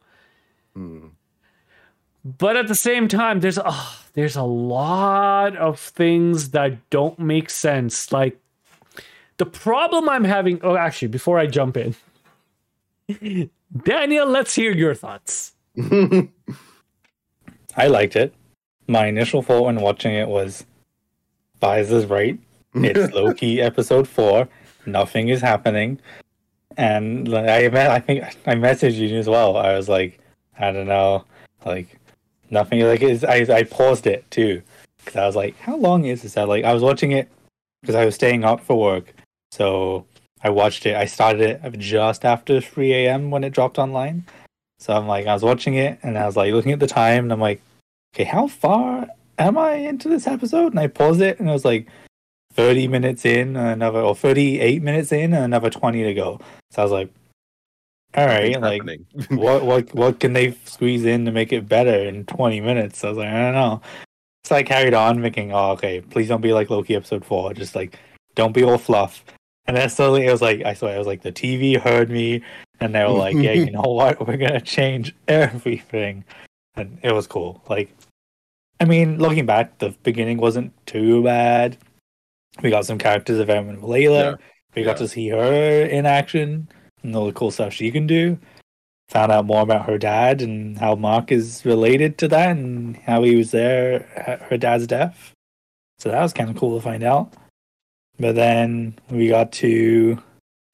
Mm. 0.78 1.12
But 2.26 2.58
at 2.58 2.68
the 2.68 2.76
same 2.76 3.08
time, 3.08 3.40
there's 3.40 3.60
oh, 3.64 3.98
there's 4.12 4.36
a 4.36 4.44
lot 4.44 5.56
of 5.56 5.80
things 5.80 6.50
that 6.50 6.90
don't 6.90 7.18
make 7.18 7.50
sense. 7.50 8.12
Like 8.12 8.38
the 9.38 9.46
problem 9.46 10.10
I'm 10.10 10.24
having. 10.24 10.60
Oh, 10.64 10.76
actually, 10.76 11.10
before 11.10 11.40
I 11.40 11.48
jump 11.48 11.78
in, 11.78 11.96
Daniel, 13.84 14.28
let's 14.28 14.56
hear 14.56 14.72
your 14.72 14.96
thoughts. 14.96 15.54
I 17.78 17.88
liked 17.88 18.16
it. 18.16 18.34
My 18.88 19.08
initial 19.08 19.42
thought 19.42 19.66
when 19.66 19.82
watching 19.82 20.14
it 20.14 20.28
was, 20.28 20.66
Fayez 21.62 21.92
is 21.92 22.06
right. 22.06 22.40
It's 22.76 23.14
Loki 23.16 23.62
episode 23.62 24.08
four. 24.08 24.48
Nothing 24.86 25.30
is 25.30 25.42
happening 25.42 26.00
and 26.78 27.34
I 27.34 27.66
I 27.96 28.00
think 28.00 28.24
I 28.46 28.56
messaged 28.56 28.96
you 28.96 29.18
as 29.18 29.28
well. 29.28 29.58
I 29.58 29.76
was 29.76 29.90
like, 29.90 30.20
I 30.60 30.72
don't 30.72 30.88
know, 30.88 31.24
like 31.66 32.00
nothing. 32.50 32.82
Like 32.82 33.04
I 33.04 33.46
I 33.50 33.64
paused 33.64 34.08
it 34.08 34.30
too 34.32 34.62
because 34.98 35.16
I 35.16 35.26
was 35.26 35.36
like, 35.36 35.58
how 35.60 35.76
long 35.76 36.06
is 36.06 36.24
this? 36.24 36.34
That 36.34 36.48
like 36.48 36.64
I 36.66 36.74
was 36.74 36.84
watching 36.84 37.12
it 37.12 37.30
because 37.82 37.96
I 37.96 38.06
was 38.06 38.16
staying 38.16 38.44
up 38.44 38.62
for 38.62 38.80
work, 38.80 39.14
so 39.52 40.06
I 40.42 40.50
watched 40.50 40.86
it. 40.86 40.96
I 40.96 41.06
started 41.06 41.42
it 41.64 41.80
just 41.80 42.26
after 42.26 42.62
three 42.62 42.94
a.m. 42.94 43.32
when 43.32 43.44
it 43.44 43.54
dropped 43.54 43.80
online. 43.80 44.26
So 44.80 44.94
I'm 44.94 45.08
like, 45.08 45.26
I 45.26 45.34
was 45.34 45.44
watching 45.44 45.76
it 45.76 46.00
and 46.04 46.18
I 46.18 46.26
was 46.26 46.36
like 46.36 46.54
looking 46.54 46.72
at 46.72 46.80
the 46.80 46.88
time 46.88 47.26
and 47.26 47.34
I'm 47.34 47.40
like, 47.40 47.62
okay, 48.14 48.26
how 48.26 48.48
far 48.48 49.08
am 49.38 49.58
I 49.58 49.74
into 49.74 50.10
this 50.10 50.28
episode? 50.28 50.74
And 50.74 50.80
I 50.80 50.88
paused 50.88 51.22
it 51.22 51.40
and 51.40 51.50
I 51.50 51.54
was 51.54 51.66
like, 51.66 51.88
30 52.56 52.88
minutes 52.88 53.26
in, 53.26 53.56
another, 53.58 54.00
or 54.00 54.16
38 54.16 54.82
minutes 54.82 55.12
in, 55.12 55.34
and 55.34 55.44
another 55.44 55.70
20 55.70 56.04
to 56.04 56.14
go. 56.14 56.40
So 56.72 56.82
I 56.82 56.86
was 56.86 56.92
like, 56.92 57.10
all 58.16 58.26
right, 58.26 58.60
like, 58.62 58.82
what, 59.30 59.66
what, 59.66 59.94
what 59.94 60.20
can 60.22 60.34
they 60.34 60.56
squeeze 60.64 61.04
in 61.04 61.26
to 61.26 61.32
make 61.32 61.52
it 61.52 61.68
better 61.68 61.94
in 61.94 62.26
20 62.26 62.62
minutes? 62.62 63.00
So 63.00 63.10
I 63.10 63.12
was 63.12 63.18
like, 63.18 63.28
I 63.28 63.42
don't 63.42 63.54
know. 63.54 63.82
So 64.46 64.56
I 64.56 64.64
carried 64.64 64.94
on 64.94 65.22
thinking, 65.22 65.52
oh, 65.52 65.72
okay, 65.72 66.02
please 66.02 66.30
don't 66.30 66.42
be 66.42 66.54
like 66.54 66.70
Loki 66.70 66.96
episode 66.96 67.26
four. 67.26 67.54
Just 67.54 67.76
like, 67.76 68.00
don't 68.36 68.54
be 68.54 68.64
all 68.64 68.78
fluff. 68.78 69.24
And 69.68 69.76
then 69.76 69.90
slowly 69.90 70.28
it 70.28 70.32
was 70.32 70.42
like, 70.42 70.64
I 70.64 70.76
swear, 70.76 70.96
it 70.96 71.00
was 71.00 71.08
like 71.08 71.24
the 71.24 71.32
TV 71.32 71.80
heard 71.80 72.10
me, 72.10 72.44
and 72.80 72.94
they 72.94 73.04
were 73.04 73.10
like, 73.10 73.36
yeah, 73.36 73.54
you 73.54 73.72
know 73.72 73.82
what? 73.82 74.20
We're 74.26 74.38
going 74.38 74.54
to 74.54 74.62
change 74.62 75.16
everything. 75.28 76.24
And 76.76 77.00
it 77.02 77.14
was 77.14 77.26
cool. 77.26 77.64
Like, 77.68 77.96
I 78.80 78.86
mean, 78.86 79.18
looking 79.18 79.46
back, 79.46 79.80
the 79.80 79.96
beginning 80.04 80.38
wasn't 80.38 80.74
too 80.86 81.24
bad 81.24 81.78
we 82.62 82.70
got 82.70 82.86
some 82.86 82.98
characters 82.98 83.40
of 83.40 83.50
Em 83.50 83.70
and 83.70 83.82
Layla. 83.82 84.24
Yeah. 84.24 84.36
We 84.76 84.84
got 84.84 84.98
to 84.98 85.08
see 85.08 85.30
her 85.30 85.86
in 85.86 86.06
action 86.06 86.68
and 87.04 87.16
all 87.16 87.26
the 87.26 87.34
cool 87.34 87.52
stuff 87.52 87.74
she 87.74 87.92
can 87.92 88.08
do. 88.08 88.38
Found 89.10 89.32
out 89.32 89.46
more 89.46 89.62
about 89.62 89.86
her 89.86 89.98
dad 89.98 90.42
and 90.42 90.78
how 90.78 90.96
Mark 90.96 91.32
is 91.32 91.64
related 91.66 92.18
to 92.20 92.28
that 92.30 92.52
and 92.52 92.98
how 92.98 93.24
he 93.24 93.36
was 93.36 93.52
there 93.52 94.08
at 94.18 94.42
her 94.44 94.58
dad's 94.58 94.88
death. 94.88 95.32
So 96.00 96.10
that 96.10 96.22
was 96.22 96.34
kind 96.34 96.50
of 96.50 96.58
cool 96.58 96.78
to 96.78 96.84
find 96.84 97.04
out. 97.04 97.34
But 98.20 98.36
then 98.36 98.98
we 99.10 99.28
got 99.28 99.52
to 99.54 100.18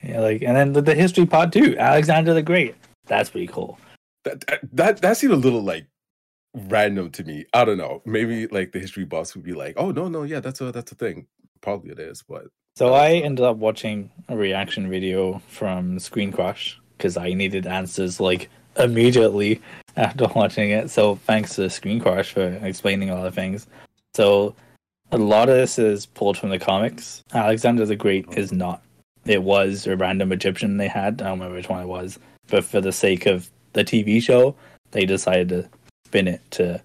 yeah, 0.04 0.20
like, 0.20 0.42
and 0.42 0.56
then 0.56 0.74
the, 0.74 0.82
the 0.82 0.96
history 0.96 1.26
part 1.26 1.52
too. 1.52 1.78
Alexander 1.78 2.34
the 2.34 2.42
Great. 2.42 2.76
That's 3.06 3.30
pretty 3.30 3.48
cool. 3.48 3.80
that, 4.24 4.46
that 4.48 4.60
that 4.74 5.02
that 5.02 5.18
seemed 5.18 5.34
a 5.34 5.38
little 5.38 5.62
like 5.62 5.86
random 6.54 7.12
to 7.12 7.24
me. 7.24 7.46
I 7.54 7.66
don't 7.66 7.78
know. 7.78 8.02
Maybe 8.06 8.48
like 8.48 8.72
the 8.72 8.80
history 8.80 9.06
boss 9.06 9.36
would 9.36 9.44
be 9.44 9.54
like, 9.54 9.76
"Oh 9.78 9.92
no, 9.92 10.08
no, 10.08 10.24
yeah, 10.24 10.40
that's 10.40 10.62
a 10.62 10.72
that's 10.72 10.92
a 10.92 10.96
thing." 10.96 11.28
Probably 11.62 11.92
it 11.92 12.00
is, 12.00 12.24
but 12.28 12.48
So 12.76 12.94
I 12.94 13.12
ended 13.12 13.46
up 13.46 13.58
watching 13.58 14.12
a 14.30 14.36
reaction 14.36 14.90
video 14.90 15.42
from 15.48 16.00
Screen 16.00 16.32
Crush 16.32 16.80
because 16.98 17.18
I 17.18 17.34
needed 17.34 17.68
answers 17.68 18.20
like 18.20 18.50
immediately 18.78 19.62
after 19.98 20.28
watching 20.36 20.72
it. 20.72 20.90
So 20.90 21.16
thanks 21.16 21.56
to 21.56 21.70
Screen 21.70 22.00
Crush 22.00 22.32
for 22.32 22.48
explaining 22.64 23.10
a 23.12 23.16
lot 23.16 23.28
of 23.28 23.36
things. 23.36 23.68
So 24.14 24.56
a 25.12 25.18
lot 25.18 25.50
of 25.50 25.56
this 25.56 25.78
is 25.80 26.06
pulled 26.06 26.38
from 26.38 26.50
the 26.50 26.60
comics. 26.60 27.24
Alexander 27.34 27.86
the 27.86 27.96
Great 27.96 28.26
is 28.38 28.52
not. 28.52 28.82
It 29.26 29.44
was 29.44 29.86
a 29.88 29.96
random 29.96 30.32
Egyptian 30.32 30.78
they 30.78 30.88
had. 30.88 31.22
I 31.22 31.26
don't 31.26 31.40
remember 31.40 31.56
which 31.58 31.70
one 31.70 31.84
it 31.84 31.88
was, 31.88 32.18
but 32.48 32.64
for 32.64 32.82
the 32.82 32.92
sake 32.92 33.26
of 33.26 33.50
the 33.74 33.84
TV 33.84 34.22
show, 34.22 34.56
they 34.92 35.06
decided 35.06 35.50
to 35.50 35.70
spin 36.06 36.28
it 36.28 36.42
to 36.52 36.82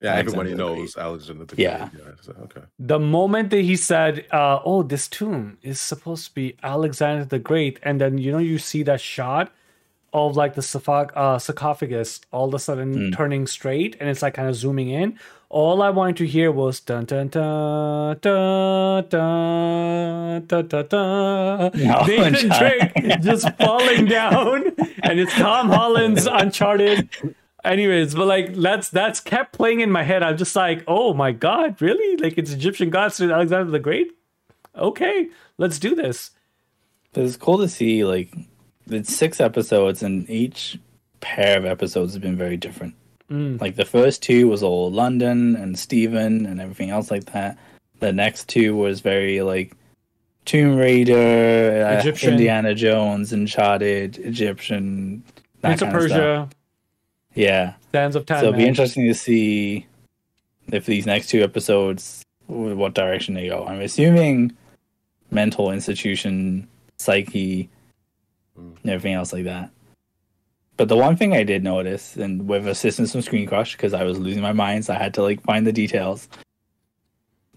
yeah, 0.00 0.14
everybody 0.14 0.50
Alexander 0.52 0.72
the 0.74 0.80
knows 0.80 0.96
Alexander 0.96 1.44
the 1.44 1.56
Great. 1.56 1.64
Yeah. 1.64 1.88
so, 2.22 2.34
okay. 2.44 2.62
The 2.78 2.98
moment 2.98 3.50
that 3.50 3.60
he 3.62 3.76
said, 3.76 4.26
uh, 4.30 4.60
"Oh, 4.64 4.82
this 4.82 5.08
tomb 5.08 5.58
is 5.62 5.78
supposed 5.78 6.28
to 6.28 6.34
be 6.34 6.56
Alexander 6.62 7.24
the 7.24 7.38
Great," 7.38 7.78
and 7.82 8.00
then 8.00 8.16
you 8.16 8.32
know 8.32 8.38
you 8.38 8.58
see 8.58 8.82
that 8.84 9.00
shot 9.00 9.52
of 10.12 10.36
like 10.36 10.54
the 10.54 11.10
uh, 11.14 11.38
sarcophagus 11.38 12.20
all 12.32 12.48
of 12.48 12.54
a 12.54 12.58
sudden 12.58 12.94
Mm. 12.94 13.16
turning 13.16 13.46
straight, 13.46 13.96
and 14.00 14.08
it's 14.08 14.22
like 14.22 14.34
kind 14.34 14.48
of 14.48 14.54
zooming 14.54 14.88
in 14.88 15.18
all 15.50 15.82
I 15.82 15.90
wanted 15.90 16.16
to 16.18 16.26
hear 16.26 16.52
was 16.52 16.78
dun 16.78 17.06
dun 17.06 17.26
dun 17.26 18.16
dun 18.20 19.08
dun 19.08 20.46
dun 20.46 20.68
dun, 20.68 20.86
dun. 20.86 21.70
Drake 22.58 23.20
just 23.20 23.50
falling 23.58 24.06
down, 24.06 24.66
and 25.02 25.18
it's 25.18 25.34
Tom 25.34 25.68
Holland's 25.68 26.26
Uncharted. 26.30 27.10
Anyways, 27.64 28.14
but 28.14 28.26
like 28.26 28.54
that's 28.54 28.90
that's 28.90 29.18
kept 29.18 29.52
playing 29.52 29.80
in 29.80 29.90
my 29.90 30.04
head. 30.04 30.22
I'm 30.22 30.36
just 30.36 30.54
like, 30.54 30.84
oh 30.86 31.14
my 31.14 31.32
god, 31.32 31.82
really? 31.82 32.16
Like 32.16 32.38
it's 32.38 32.52
Egyptian 32.52 32.88
gods 32.88 33.16
through 33.16 33.32
Alexander 33.32 33.72
the 33.72 33.80
Great. 33.80 34.12
Okay, 34.76 35.28
let's 35.58 35.80
do 35.80 35.96
this. 35.96 36.30
But 37.12 37.24
it's 37.24 37.36
cool 37.36 37.58
to 37.58 37.68
see 37.68 38.04
like 38.04 38.32
it's 38.86 39.12
six 39.12 39.40
episodes, 39.40 40.04
and 40.04 40.30
each 40.30 40.78
pair 41.20 41.58
of 41.58 41.64
episodes 41.64 42.12
has 42.12 42.22
been 42.22 42.36
very 42.36 42.56
different. 42.56 42.94
Mm. 43.30 43.60
Like 43.60 43.76
the 43.76 43.84
first 43.84 44.22
two 44.22 44.48
was 44.48 44.62
all 44.62 44.90
London 44.90 45.54
and 45.56 45.78
Stephen 45.78 46.46
and 46.46 46.60
everything 46.60 46.90
else 46.90 47.10
like 47.10 47.26
that. 47.26 47.56
The 48.00 48.12
next 48.12 48.48
two 48.48 48.74
was 48.76 49.00
very 49.00 49.40
like 49.42 49.76
Tomb 50.46 50.76
Raider, 50.76 51.86
uh, 51.86 51.98
Egyptian. 52.00 52.32
Indiana 52.32 52.74
Jones, 52.74 53.32
Uncharted, 53.32 54.18
Egyptian, 54.18 55.22
that 55.60 55.78
Prince 55.78 55.82
of 55.82 55.88
kind 55.88 55.96
of 55.96 56.02
stuff. 56.10 56.18
Persia, 56.18 56.48
Yeah, 57.34 57.74
Sands 57.92 58.16
of 58.16 58.26
Time. 58.26 58.40
so 58.40 58.48
it'll 58.48 58.58
be 58.58 58.66
interesting 58.66 59.06
to 59.06 59.14
see 59.14 59.86
if 60.72 60.86
these 60.86 61.06
next 61.06 61.28
two 61.28 61.42
episodes 61.42 62.24
what 62.48 62.94
direction 62.94 63.34
they 63.34 63.48
go. 63.48 63.64
I'm 63.64 63.80
assuming 63.80 64.52
mental 65.30 65.70
institution, 65.70 66.66
psyche, 66.98 67.68
Mm. 68.58 68.72
and 68.82 68.90
everything 68.90 69.14
else 69.14 69.32
like 69.32 69.44
that. 69.44 69.70
But 70.80 70.88
the 70.88 70.96
one 70.96 71.14
thing 71.14 71.34
I 71.34 71.42
did 71.42 71.62
notice, 71.62 72.16
and 72.16 72.48
with 72.48 72.66
assistance 72.66 73.12
from 73.12 73.20
Screen 73.20 73.46
Crush, 73.46 73.76
because 73.76 73.92
I 73.92 74.02
was 74.04 74.18
losing 74.18 74.42
my 74.42 74.54
mind, 74.54 74.86
so 74.86 74.94
I 74.94 74.96
had 74.96 75.12
to 75.12 75.22
like 75.22 75.42
find 75.42 75.66
the 75.66 75.74
details. 75.74 76.26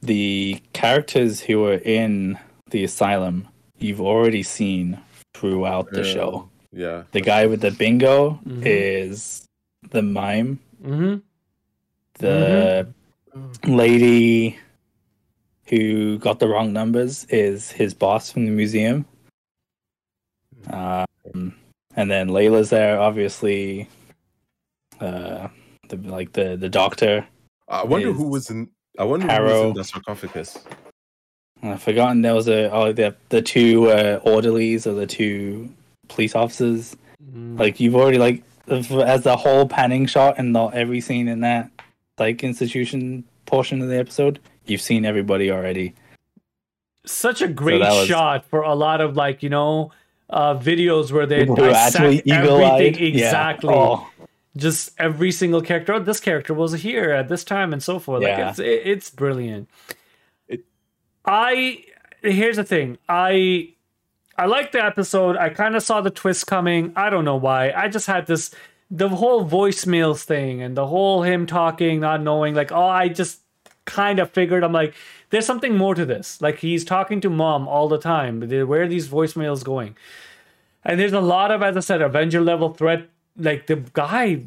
The 0.01 0.61
characters 0.73 1.39
who 1.39 1.61
were 1.61 1.75
in 1.85 2.37
the 2.71 2.83
asylum, 2.83 3.47
you've 3.77 4.01
already 4.01 4.43
seen 4.43 4.99
throughout 5.33 5.89
the 5.91 6.01
Yeah. 6.01 6.13
show. 6.13 6.49
Yeah. 6.73 7.03
The 7.13 7.21
guy 7.21 7.45
with 7.45 7.61
the 7.61 7.71
bingo 7.71 8.41
Mhm. 8.45 8.61
is 8.65 9.47
the 9.91 10.01
mime. 10.01 10.59
hmm 10.83 11.15
The 12.19 12.93
lady 13.65 14.57
who 15.67 16.17
got 16.17 16.39
the 16.39 16.49
wrong 16.49 16.73
numbers 16.73 17.23
is 17.29 17.71
his 17.71 17.93
boss 17.93 18.29
from 18.33 18.43
the 18.43 18.51
museum. 18.51 19.05
Um, 20.69 21.05
and 21.95 22.09
then 22.09 22.29
Layla's 22.29 22.69
there, 22.69 22.99
obviously. 22.99 23.87
Uh, 24.99 25.47
the 25.89 25.97
like 25.97 26.33
the 26.33 26.55
the 26.55 26.69
doctor. 26.69 27.25
I 27.67 27.83
wonder 27.83 28.09
is 28.09 28.17
who 28.17 28.27
was 28.27 28.49
in. 28.49 28.69
I 28.97 29.03
wonder 29.03 29.25
who 29.27 29.43
was 29.43 29.61
in 29.61 29.73
the 29.73 29.83
sarcophagus. 29.83 30.57
I've 31.61 31.81
forgotten 31.81 32.21
there 32.21 32.35
was 32.35 32.47
a 32.47 32.71
oh 32.71 32.91
the 32.91 33.15
the 33.29 33.41
two 33.41 33.89
uh, 33.89 34.19
orderlies 34.23 34.85
or 34.85 34.93
the 34.93 35.07
two 35.07 35.69
police 36.09 36.35
officers. 36.35 36.95
Mm. 37.31 37.57
Like 37.59 37.79
you've 37.79 37.95
already 37.95 38.17
like 38.17 38.43
as 38.67 39.23
the 39.23 39.37
whole 39.37 39.67
panning 39.67 40.05
shot 40.05 40.35
and 40.37 40.53
not 40.53 40.73
every 40.73 41.01
scene 41.01 41.27
in 41.27 41.41
that 41.41 41.69
like 42.17 42.43
institution 42.43 43.23
portion 43.45 43.81
of 43.81 43.89
the 43.89 43.97
episode, 43.97 44.39
you've 44.65 44.81
seen 44.81 45.05
everybody 45.05 45.51
already. 45.51 45.93
Such 47.05 47.41
a 47.41 47.47
great 47.47 47.79
that 47.79 47.91
was- 47.91 48.07
shot 48.07 48.45
for 48.49 48.61
a 48.61 48.73
lot 48.73 49.01
of 49.01 49.15
like 49.15 49.43
you 49.43 49.49
know 49.49 49.91
uh 50.29 50.55
videos 50.57 51.11
where 51.11 51.25
they 51.25 51.39
People 51.39 51.55
dissect 51.55 51.95
actually 51.95 52.23
everything 52.31 52.95
Yeah. 53.15 53.25
exactly. 53.25 53.73
Oh, 53.73 54.07
just 54.55 54.91
every 54.97 55.31
single 55.31 55.61
character. 55.61 55.93
Oh, 55.93 55.99
this 55.99 56.19
character 56.19 56.53
was 56.53 56.73
here 56.73 57.11
at 57.11 57.27
this 57.29 57.43
time 57.43 57.73
and 57.73 57.81
so 57.81 57.99
forth. 57.99 58.21
Like 58.23 58.37
Yeah. 58.37 58.49
it's 58.51 58.59
it, 58.59 58.81
it's 58.85 59.09
brilliant. 59.09 59.69
It- 60.47 60.65
I 61.25 61.83
here's 62.21 62.55
the 62.57 62.63
thing. 62.63 62.97
I 63.09 63.69
I 64.37 64.45
liked 64.47 64.71
the 64.71 64.83
episode. 64.83 65.37
I 65.37 65.49
kind 65.49 65.75
of 65.75 65.83
saw 65.83 66.01
the 66.01 66.09
twist 66.09 66.47
coming. 66.47 66.93
I 66.95 67.09
don't 67.09 67.25
know 67.25 67.35
why. 67.35 67.71
I 67.71 67.87
just 67.87 68.07
had 68.07 68.25
this 68.27 68.51
the 68.89 69.09
whole 69.09 69.43
voicemails 69.47 70.23
thing 70.23 70.61
and 70.61 70.75
the 70.77 70.85
whole 70.87 71.23
him 71.23 71.45
talking, 71.47 71.99
not 71.99 72.21
knowing. 72.21 72.53
Like, 72.53 72.71
oh, 72.71 72.87
I 72.87 73.07
just 73.09 73.39
kind 73.85 74.19
of 74.19 74.29
figured. 74.31 74.63
I'm 74.63 74.71
like, 74.71 74.93
there's 75.33 75.47
something 75.47 75.75
more 75.75 75.95
to 75.95 76.05
this. 76.05 76.39
Like 76.43 76.59
he's 76.59 76.85
talking 76.85 77.19
to 77.21 77.29
mom 77.29 77.67
all 77.67 77.87
the 77.87 77.97
time. 77.97 78.41
Where 78.41 78.83
are 78.83 78.87
these 78.87 79.07
voicemails 79.07 79.63
going? 79.63 79.97
And 80.83 80.99
there's 80.99 81.11
a 81.11 81.19
lot 81.21 81.49
of, 81.49 81.63
as 81.63 81.75
I 81.75 81.79
said, 81.79 82.03
Avenger 82.03 82.39
level 82.39 82.71
threat. 82.71 83.09
Like 83.35 83.65
the 83.65 83.77
guy 83.77 84.43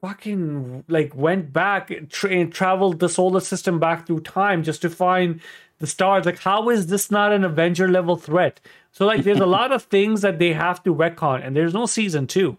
fucking 0.00 0.84
like 0.88 1.14
went 1.14 1.52
back 1.52 1.92
tra- 2.08 2.30
and 2.30 2.50
traveled 2.50 2.98
the 2.98 3.10
solar 3.10 3.40
system 3.40 3.78
back 3.78 4.06
through 4.06 4.20
time 4.20 4.62
just 4.62 4.80
to 4.80 4.88
find 4.88 5.38
the 5.80 5.86
stars. 5.86 6.24
Like, 6.24 6.38
how 6.38 6.70
is 6.70 6.86
this 6.86 7.10
not 7.10 7.30
an 7.30 7.44
Avenger 7.44 7.86
level 7.86 8.16
threat? 8.16 8.58
So 8.90 9.04
like, 9.04 9.24
there's 9.24 9.38
a 9.40 9.44
lot 9.58 9.70
of 9.70 9.82
things 9.82 10.22
that 10.22 10.38
they 10.38 10.54
have 10.54 10.82
to 10.84 10.94
retcon, 10.94 11.46
and 11.46 11.54
there's 11.54 11.74
no 11.74 11.84
season 11.84 12.26
two. 12.26 12.56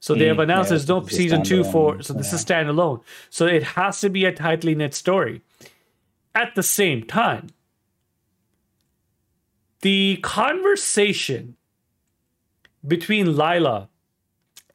So 0.00 0.16
they 0.16 0.26
have 0.26 0.38
Mm, 0.38 0.42
announced 0.42 0.70
yeah, 0.70 0.70
there's 0.70 0.88
no 0.88 1.06
season 1.06 1.44
two 1.44 1.62
for. 1.62 2.02
So 2.02 2.14
this 2.14 2.32
yeah. 2.32 2.34
is 2.34 2.44
standalone. 2.44 3.00
So 3.30 3.46
it 3.46 3.62
has 3.62 4.00
to 4.00 4.10
be 4.10 4.24
a 4.24 4.32
tightly 4.32 4.74
knit 4.74 4.92
story. 4.94 5.42
At 6.34 6.54
the 6.54 6.62
same 6.62 7.04
time, 7.04 7.48
the 9.82 10.18
conversation 10.22 11.56
between 12.86 13.36
Lila 13.36 13.88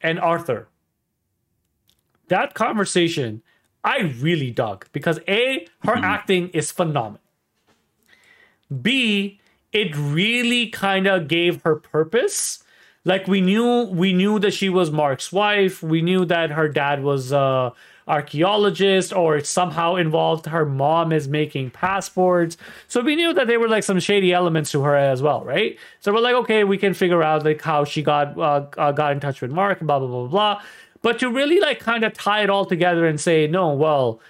and 0.00 0.18
Arthur, 0.18 0.68
that 2.28 2.54
conversation, 2.54 3.42
I 3.84 4.14
really 4.20 4.50
dug 4.50 4.86
because 4.92 5.18
A, 5.28 5.66
her 5.82 5.94
mm-hmm. 5.94 6.04
acting 6.04 6.48
is 6.50 6.70
phenomenal. 6.70 7.20
B, 8.82 9.40
it 9.72 9.94
really 9.96 10.68
kind 10.68 11.06
of 11.06 11.28
gave 11.28 11.62
her 11.62 11.76
purpose. 11.76 12.62
Like 13.04 13.26
we 13.26 13.40
knew 13.40 13.82
we 13.84 14.12
knew 14.12 14.38
that 14.38 14.52
she 14.52 14.68
was 14.68 14.90
Mark's 14.90 15.32
wife. 15.32 15.82
We 15.82 16.02
knew 16.02 16.24
that 16.26 16.50
her 16.50 16.68
dad 16.68 17.02
was 17.02 17.32
a 17.32 17.72
archaeologist 18.10 19.12
or 19.12 19.36
it 19.36 19.46
somehow 19.46 19.94
involved 19.94 20.46
her 20.46 20.66
mom 20.66 21.12
is 21.12 21.28
making 21.28 21.70
passports. 21.70 22.56
So 22.88 23.00
we 23.00 23.14
knew 23.14 23.32
that 23.32 23.46
there 23.46 23.60
were 23.60 23.68
like 23.68 23.84
some 23.84 24.00
shady 24.00 24.32
elements 24.32 24.72
to 24.72 24.82
her 24.82 24.96
as 24.96 25.22
well, 25.22 25.44
right? 25.44 25.78
So 26.00 26.12
we're 26.12 26.20
like, 26.20 26.34
okay, 26.34 26.64
we 26.64 26.76
can 26.76 26.92
figure 26.92 27.22
out 27.22 27.44
like 27.44 27.62
how 27.62 27.84
she 27.84 28.02
got 28.02 28.36
uh, 28.36 28.66
uh, 28.76 28.92
got 28.92 29.12
in 29.12 29.20
touch 29.20 29.40
with 29.40 29.52
Mark, 29.52 29.80
blah 29.80 29.98
blah 30.00 30.08
blah 30.08 30.26
blah. 30.26 30.62
But 31.02 31.20
to 31.20 31.30
really 31.30 31.60
like 31.60 31.78
kind 31.78 32.04
of 32.04 32.12
tie 32.12 32.42
it 32.42 32.50
all 32.50 32.66
together 32.66 33.06
and 33.06 33.18
say, 33.18 33.46
no, 33.46 33.72
well, 33.72 34.20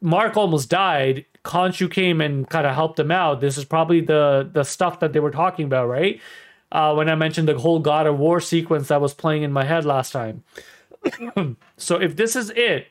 Mark 0.00 0.36
almost 0.36 0.68
died. 0.68 1.24
Khonshu 1.44 1.90
came 1.90 2.20
and 2.20 2.48
kind 2.48 2.66
of 2.66 2.74
helped 2.74 2.98
him 2.98 3.10
out. 3.10 3.40
This 3.40 3.56
is 3.56 3.64
probably 3.64 4.00
the 4.02 4.48
the 4.52 4.62
stuff 4.62 5.00
that 5.00 5.14
they 5.14 5.20
were 5.20 5.30
talking 5.30 5.64
about, 5.64 5.88
right? 5.88 6.20
Uh, 6.70 6.94
when 6.94 7.08
I 7.08 7.16
mentioned 7.16 7.48
the 7.48 7.58
whole 7.58 7.80
God 7.80 8.06
of 8.06 8.18
War 8.18 8.40
sequence 8.40 8.88
that 8.88 9.00
was 9.00 9.14
playing 9.14 9.42
in 9.42 9.52
my 9.52 9.64
head 9.64 9.84
last 9.84 10.12
time. 10.12 10.44
so 11.76 11.96
if 12.00 12.16
this 12.16 12.36
is 12.36 12.50
it, 12.50 12.86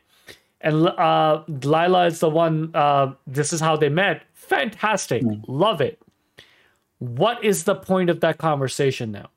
and 0.61 0.87
uh, 0.87 1.43
Lila 1.47 2.07
is 2.07 2.19
the 2.19 2.29
one, 2.29 2.71
uh, 2.73 3.13
this 3.25 3.53
is 3.53 3.59
how 3.61 3.77
they 3.77 3.89
met. 3.89 4.23
Fantastic, 4.33 5.23
love 5.47 5.81
it. 5.81 6.01
What 6.99 7.43
is 7.43 7.63
the 7.63 7.75
point 7.75 8.09
of 8.09 8.19
that 8.19 8.37
conversation 8.37 9.11
now? 9.11 9.29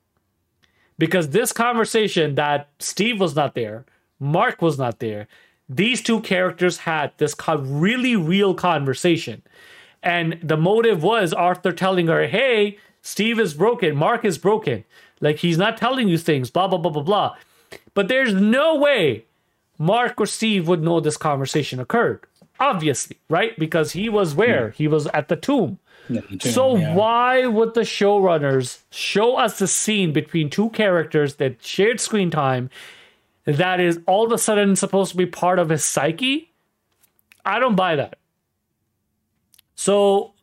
Because 0.97 1.29
this 1.29 1.51
conversation 1.51 2.35
that 2.35 2.69
Steve 2.79 3.19
was 3.19 3.35
not 3.35 3.55
there, 3.55 3.85
Mark 4.19 4.61
was 4.61 4.77
not 4.77 4.99
there, 4.99 5.27
these 5.69 6.01
two 6.01 6.19
characters 6.21 6.79
had 6.79 7.11
this 7.17 7.33
co- 7.33 7.57
really 7.57 8.15
real 8.15 8.53
conversation. 8.53 9.41
And 10.01 10.37
the 10.43 10.57
motive 10.57 11.01
was 11.03 11.31
Arthur 11.33 11.71
telling 11.71 12.07
her, 12.07 12.27
hey, 12.27 12.77
Steve 13.01 13.39
is 13.39 13.53
broken, 13.53 13.95
Mark 13.95 14.25
is 14.25 14.37
broken. 14.37 14.83
Like 15.21 15.37
he's 15.37 15.57
not 15.57 15.77
telling 15.77 16.09
you 16.09 16.17
things, 16.17 16.49
blah, 16.49 16.67
blah, 16.67 16.77
blah, 16.77 16.91
blah, 16.91 17.03
blah. 17.03 17.35
But 17.93 18.07
there's 18.09 18.33
no 18.33 18.75
way 18.75 19.25
Mark 19.77 20.19
or 20.19 20.25
Steve 20.25 20.67
would 20.67 20.83
know 20.83 20.99
this 20.99 21.17
conversation 21.17 21.79
occurred. 21.79 22.25
Obviously, 22.59 23.17
right? 23.29 23.57
Because 23.57 23.91
he 23.91 24.09
was 24.09 24.35
where? 24.35 24.69
He 24.71 24.87
was 24.87 25.07
at 25.07 25.27
the 25.27 25.35
tomb. 25.35 25.79
Yeah, 26.07 26.21
the 26.29 26.37
tomb, 26.37 26.51
So 26.51 26.77
yeah. 26.77 26.93
why 26.95 27.45
would 27.47 27.73
the 27.73 27.81
showrunners 27.81 28.79
show 28.91 29.35
us 29.35 29.59
the 29.59 29.67
scene 29.67 30.13
between 30.13 30.49
two 30.49 30.69
characters 30.69 31.35
that 31.35 31.63
shared 31.63 31.99
screen 31.99 32.29
time 32.29 32.69
that 33.45 33.79
is 33.79 33.99
all 34.05 34.25
of 34.25 34.31
a 34.31 34.37
sudden 34.37 34.75
supposed 34.75 35.11
to 35.11 35.17
be 35.17 35.25
part 35.25 35.59
of 35.59 35.69
his 35.69 35.83
psyche? 35.83 36.51
I 37.43 37.59
don't 37.59 37.75
buy 37.75 37.95
that. 37.95 38.17
So 39.75 40.33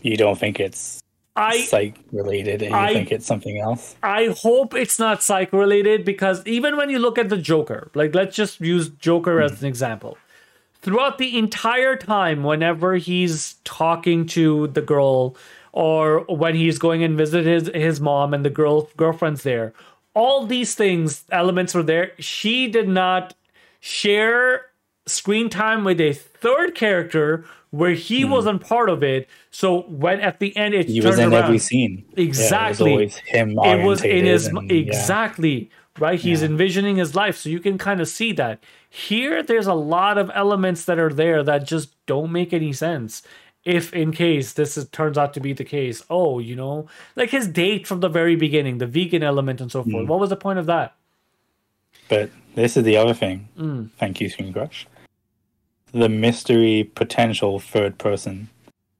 you 0.00 0.16
don't 0.16 0.38
think 0.38 0.58
it's 0.58 1.03
I 1.36 1.62
psych 1.62 1.98
related, 2.12 2.62
and 2.62 2.70
you 2.70 2.76
I- 2.76 2.92
think 2.92 3.10
it's 3.10 3.26
something 3.26 3.58
else? 3.58 3.96
I 4.02 4.34
hope 4.38 4.74
it's 4.74 4.98
not 4.98 5.22
psych 5.22 5.52
related 5.52 6.04
because 6.04 6.46
even 6.46 6.76
when 6.76 6.90
you 6.90 6.98
look 6.98 7.18
at 7.18 7.28
the 7.28 7.38
Joker, 7.38 7.90
like 7.94 8.14
let's 8.14 8.36
just 8.36 8.60
use 8.60 8.88
Joker 8.88 9.40
as 9.40 9.58
hmm. 9.58 9.64
an 9.64 9.68
example. 9.68 10.18
Throughout 10.80 11.18
the 11.18 11.38
entire 11.38 11.96
time, 11.96 12.44
whenever 12.44 12.96
he's 12.96 13.54
talking 13.64 14.26
to 14.26 14.68
the 14.68 14.82
girl 14.82 15.34
or 15.72 16.20
when 16.28 16.54
he's 16.54 16.78
going 16.78 17.02
and 17.02 17.16
visit 17.16 17.44
his 17.46 17.68
his 17.74 18.00
mom 18.00 18.32
and 18.32 18.44
the 18.44 18.50
girl 18.50 18.88
girlfriend's 18.96 19.42
there, 19.42 19.72
all 20.14 20.46
these 20.46 20.74
things 20.74 21.24
elements 21.32 21.74
were 21.74 21.82
there. 21.82 22.12
She 22.18 22.68
did 22.68 22.88
not 22.88 23.34
share 23.80 24.66
screen 25.06 25.48
time 25.50 25.84
with 25.84 26.00
a 26.00 26.12
third 26.12 26.74
character 26.74 27.44
where 27.70 27.92
he 27.92 28.24
wasn't 28.24 28.64
part 28.64 28.88
of 28.88 29.02
it. 29.02 29.28
So 29.50 29.82
when 29.82 30.20
at 30.20 30.38
the 30.38 30.56
end 30.56 30.74
it 30.74 30.86
He 30.88 31.00
turned 31.00 31.10
was 31.10 31.18
in 31.18 31.32
around, 31.32 31.44
every 31.44 31.58
scene. 31.58 32.04
Yeah, 32.16 32.24
Exactly. 32.24 32.94
it 32.94 32.96
was 32.96 33.20
it 33.32 33.84
was 33.84 34.04
in 34.04 34.24
his 34.26 34.46
and- 34.46 34.70
yeah. 34.70 34.76
exactly 34.76 35.70
right 36.00 36.18
he's 36.18 36.42
envisioning 36.42 36.96
his 36.96 37.14
life 37.14 37.36
so 37.36 37.48
you 37.48 37.60
can 37.60 37.78
kind 37.78 38.00
of 38.00 38.08
see 38.08 38.32
that 38.32 38.58
here 38.90 39.44
there's 39.44 39.68
a 39.68 39.74
lot 39.74 40.18
of 40.18 40.28
elements 40.34 40.86
that 40.86 40.98
are 40.98 41.12
there 41.12 41.44
that 41.44 41.64
just 41.64 41.94
don't 42.06 42.32
make 42.32 42.52
any 42.52 42.72
sense 42.72 43.22
if 43.64 43.92
in 43.94 44.10
case 44.10 44.54
this 44.54 44.76
is, 44.76 44.88
turns 44.88 45.16
out 45.16 45.32
to 45.32 45.38
be 45.38 45.52
the 45.52 45.62
case 45.62 46.02
oh 46.10 46.40
you 46.40 46.56
know 46.56 46.88
like 47.14 47.30
his 47.30 47.46
date 47.46 47.86
from 47.86 48.00
the 48.00 48.08
very 48.08 48.34
beginning 48.34 48.78
the 48.78 48.88
vegan 48.88 49.22
element 49.22 49.60
and 49.60 49.70
so 49.70 49.84
Mm. 49.84 49.92
forth 49.92 50.08
what 50.08 50.18
was 50.18 50.30
the 50.30 50.36
point 50.36 50.58
of 50.58 50.66
that 50.66 50.96
But 52.08 52.30
this 52.56 52.76
is 52.76 52.82
the 52.82 52.96
other 52.96 53.14
thing. 53.14 53.48
Mm. 53.56 53.90
Thank 53.96 54.20
you, 54.20 54.28
Screen 54.28 54.52
Crush. 54.52 54.86
The 55.94 56.10
mystery 56.10 56.90
potential 56.94 57.58
third 57.58 57.96
person. 57.96 58.50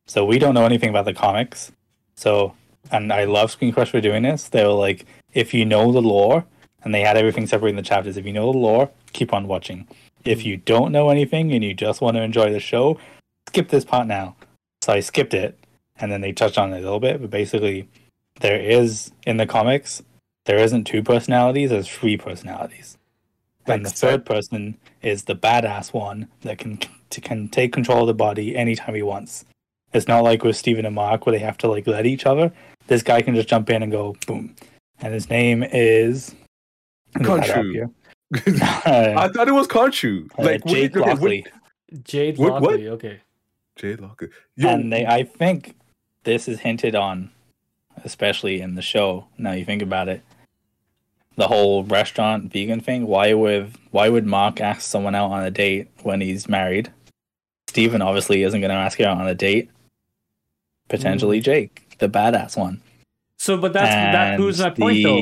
So 0.07 0.25
we 0.25 0.39
don't 0.39 0.55
know 0.55 0.65
anything 0.65 0.89
about 0.89 1.05
the 1.05 1.13
comics. 1.13 1.73
So, 2.17 2.55
and 2.91 3.13
I 3.13 3.25
love 3.25 3.51
Screen 3.51 3.73
Crush 3.73 3.91
for 3.91 4.01
doing 4.01 4.23
this. 4.23 4.49
They 4.49 4.65
were 4.65 4.73
like, 4.73 5.05
if 5.35 5.53
you 5.53 5.67
know 5.67 5.93
the 5.93 6.01
lore, 6.01 6.47
and 6.85 6.95
they 6.95 7.01
had 7.01 7.17
everything 7.17 7.47
separated 7.47 7.79
in 7.79 7.83
the 7.83 7.89
chapters. 7.89 8.17
If 8.17 8.27
you 8.27 8.33
know 8.33 8.53
the 8.53 8.59
lore, 8.59 8.91
keep 9.13 9.33
on 9.33 9.49
watching. 9.49 9.89
If 10.25 10.41
mm. 10.41 10.45
you 10.45 10.57
don't 10.59 10.93
know 10.93 11.09
anything 11.09 11.53
and 11.53 11.65
you 11.65 11.75
just 11.75 12.01
want 12.01 12.17
to 12.17 12.23
enjoy 12.23 12.53
the 12.53 12.61
show, 12.61 12.99
skip 13.49 13.69
this 13.69 13.85
part 13.85 14.07
now. 14.07 14.37
So 14.83 14.93
I 14.93 15.01
skipped 15.01 15.35
it, 15.35 15.59
and 15.97 16.13
then 16.13 16.21
they 16.21 16.33
touched 16.33 16.59
on 16.59 16.73
it 16.73 16.79
a 16.79 16.81
little 16.81 17.01
bit. 17.01 17.21
But 17.21 17.31
basically, 17.31 17.89
there 18.41 18.61
is 18.61 19.13
in 19.27 19.39
the 19.39 19.47
comics, 19.47 20.03
there 20.45 20.59
isn't 20.59 20.85
two 20.85 21.03
personalities. 21.03 21.71
There's 21.71 21.89
three 21.89 22.19
personalities. 22.19 22.99
And 23.67 23.85
the 23.85 23.89
Except- 23.91 23.99
third 23.99 24.27
person 24.27 24.79
is 25.03 25.25
the 25.25 25.35
badass 25.35 25.93
one 25.93 26.29
that 26.43 26.59
can 26.59 26.79
to, 27.11 27.21
can 27.21 27.49
take 27.49 27.73
control 27.73 28.03
of 28.03 28.07
the 28.09 28.15
body 28.15 28.57
anytime 28.57 28.95
he 28.95 29.03
wants. 29.03 29.45
It's 29.93 30.09
not 30.09 30.25
like 30.25 30.43
with 30.43 30.57
Steven 30.57 30.85
and 30.85 30.95
Mark 30.95 31.25
where 31.25 31.33
they 31.33 31.39
have 31.45 31.57
to 31.59 31.69
like 31.69 31.87
let 31.87 32.05
each 32.07 32.27
other. 32.27 32.53
This 32.89 33.03
guy 33.03 33.23
can 33.23 33.35
just 33.35 33.49
jump 33.49 33.71
in 33.71 33.83
and 33.83 33.91
go 33.93 34.17
boom. 34.27 34.55
And 35.01 35.15
his 35.15 35.31
name 35.31 35.63
is 35.63 36.35
I 37.17 37.21
have 37.23 37.27
it 37.27 37.51
up 37.51 37.57
Khonshu. 37.57 37.73
here. 37.73 37.91
I 39.17 39.29
thought 39.29 39.49
it 39.49 39.53
was 39.55 39.69
Conchu. 39.69 40.29
Uh, 40.39 40.43
Like 40.43 40.65
what- 40.65 40.75
Jake 40.75 40.91
okay, 40.97 41.01
what- 41.01 41.09
Lockley. 41.09 41.47
jade 42.03 42.39
What- 42.39 42.53
what? 42.55 42.63
Lockley, 42.63 42.89
okay 42.89 43.21
Jade 43.77 44.01
Lockley. 44.01 44.29
Yo, 44.57 44.69
and 44.69 44.93
they 44.93 45.07
I 45.07 45.23
think 45.25 45.77
this 46.25 46.49
is 46.49 46.61
hinted 46.61 46.95
on, 46.95 47.31
especially 48.05 48.61
in 48.61 48.75
the 48.75 48.83
show. 48.83 49.27
Now 49.39 49.53
you 49.53 49.65
think 49.65 49.83
about 49.83 50.09
it, 50.09 50.23
the 51.37 51.49
whole 51.49 51.85
restaurant 51.85 52.53
vegan 52.53 52.81
thing. 52.81 53.07
Why 53.07 53.33
would 53.35 53.73
why 53.91 54.09
would 54.09 54.27
Mark 54.27 54.61
ask 54.61 54.83
someone 54.83 55.15
out 55.15 55.31
on 55.31 55.45
a 55.45 55.51
date 55.51 55.89
when 56.03 56.21
he's 56.21 56.49
married? 56.49 56.93
Steven 57.69 58.03
obviously 58.03 58.43
isn't 58.45 58.61
going 58.61 58.71
to 58.71 58.77
ask 58.77 58.99
you 58.99 59.07
out 59.07 59.19
on 59.21 59.27
a 59.27 59.35
date. 59.35 59.69
Potentially 60.89 61.41
Jake, 61.41 61.97
the 61.99 62.09
badass 62.09 62.57
one. 62.57 62.81
so 63.39 63.57
but 63.57 63.73
that's 63.73 63.89
that 63.89 64.35
And 64.35 64.37
proves 64.41 64.61
my 64.61 64.71
point 64.71 65.03
though 65.03 65.21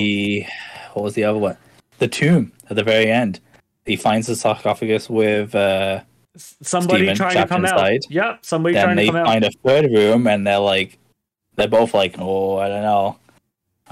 What 0.94 1.05
was 1.05 1.14
the 1.14 1.25
other 1.25 1.38
one? 1.38 1.57
The 1.98 2.09
tomb 2.09 2.53
at 2.68 2.77
the 2.77 2.83
very 2.83 3.11
end. 3.11 3.40
He 3.87 3.96
finds 3.96 4.27
the 4.27 4.37
sarcophagus 4.37 5.09
with. 5.09 5.55
uh 5.55 6.01
somebody 6.37 7.01
Steven 7.01 7.16
trying 7.16 7.37
to 7.37 7.46
come 7.46 7.64
inside. 7.64 7.94
out 8.07 8.11
yep 8.11 8.38
somebody 8.42 8.75
then 8.75 8.85
trying 8.87 8.96
to 8.96 9.07
come 9.07 9.16
out 9.16 9.25
They 9.27 9.31
find 9.33 9.44
a 9.44 9.51
third 9.64 9.92
room 9.92 10.27
and 10.27 10.46
they're 10.46 10.59
like 10.59 10.98
they're 11.57 11.68
both 11.68 11.92
like 11.92 12.14
oh 12.18 12.57
i 12.57 12.68
don't 12.68 12.81
know 12.83 13.18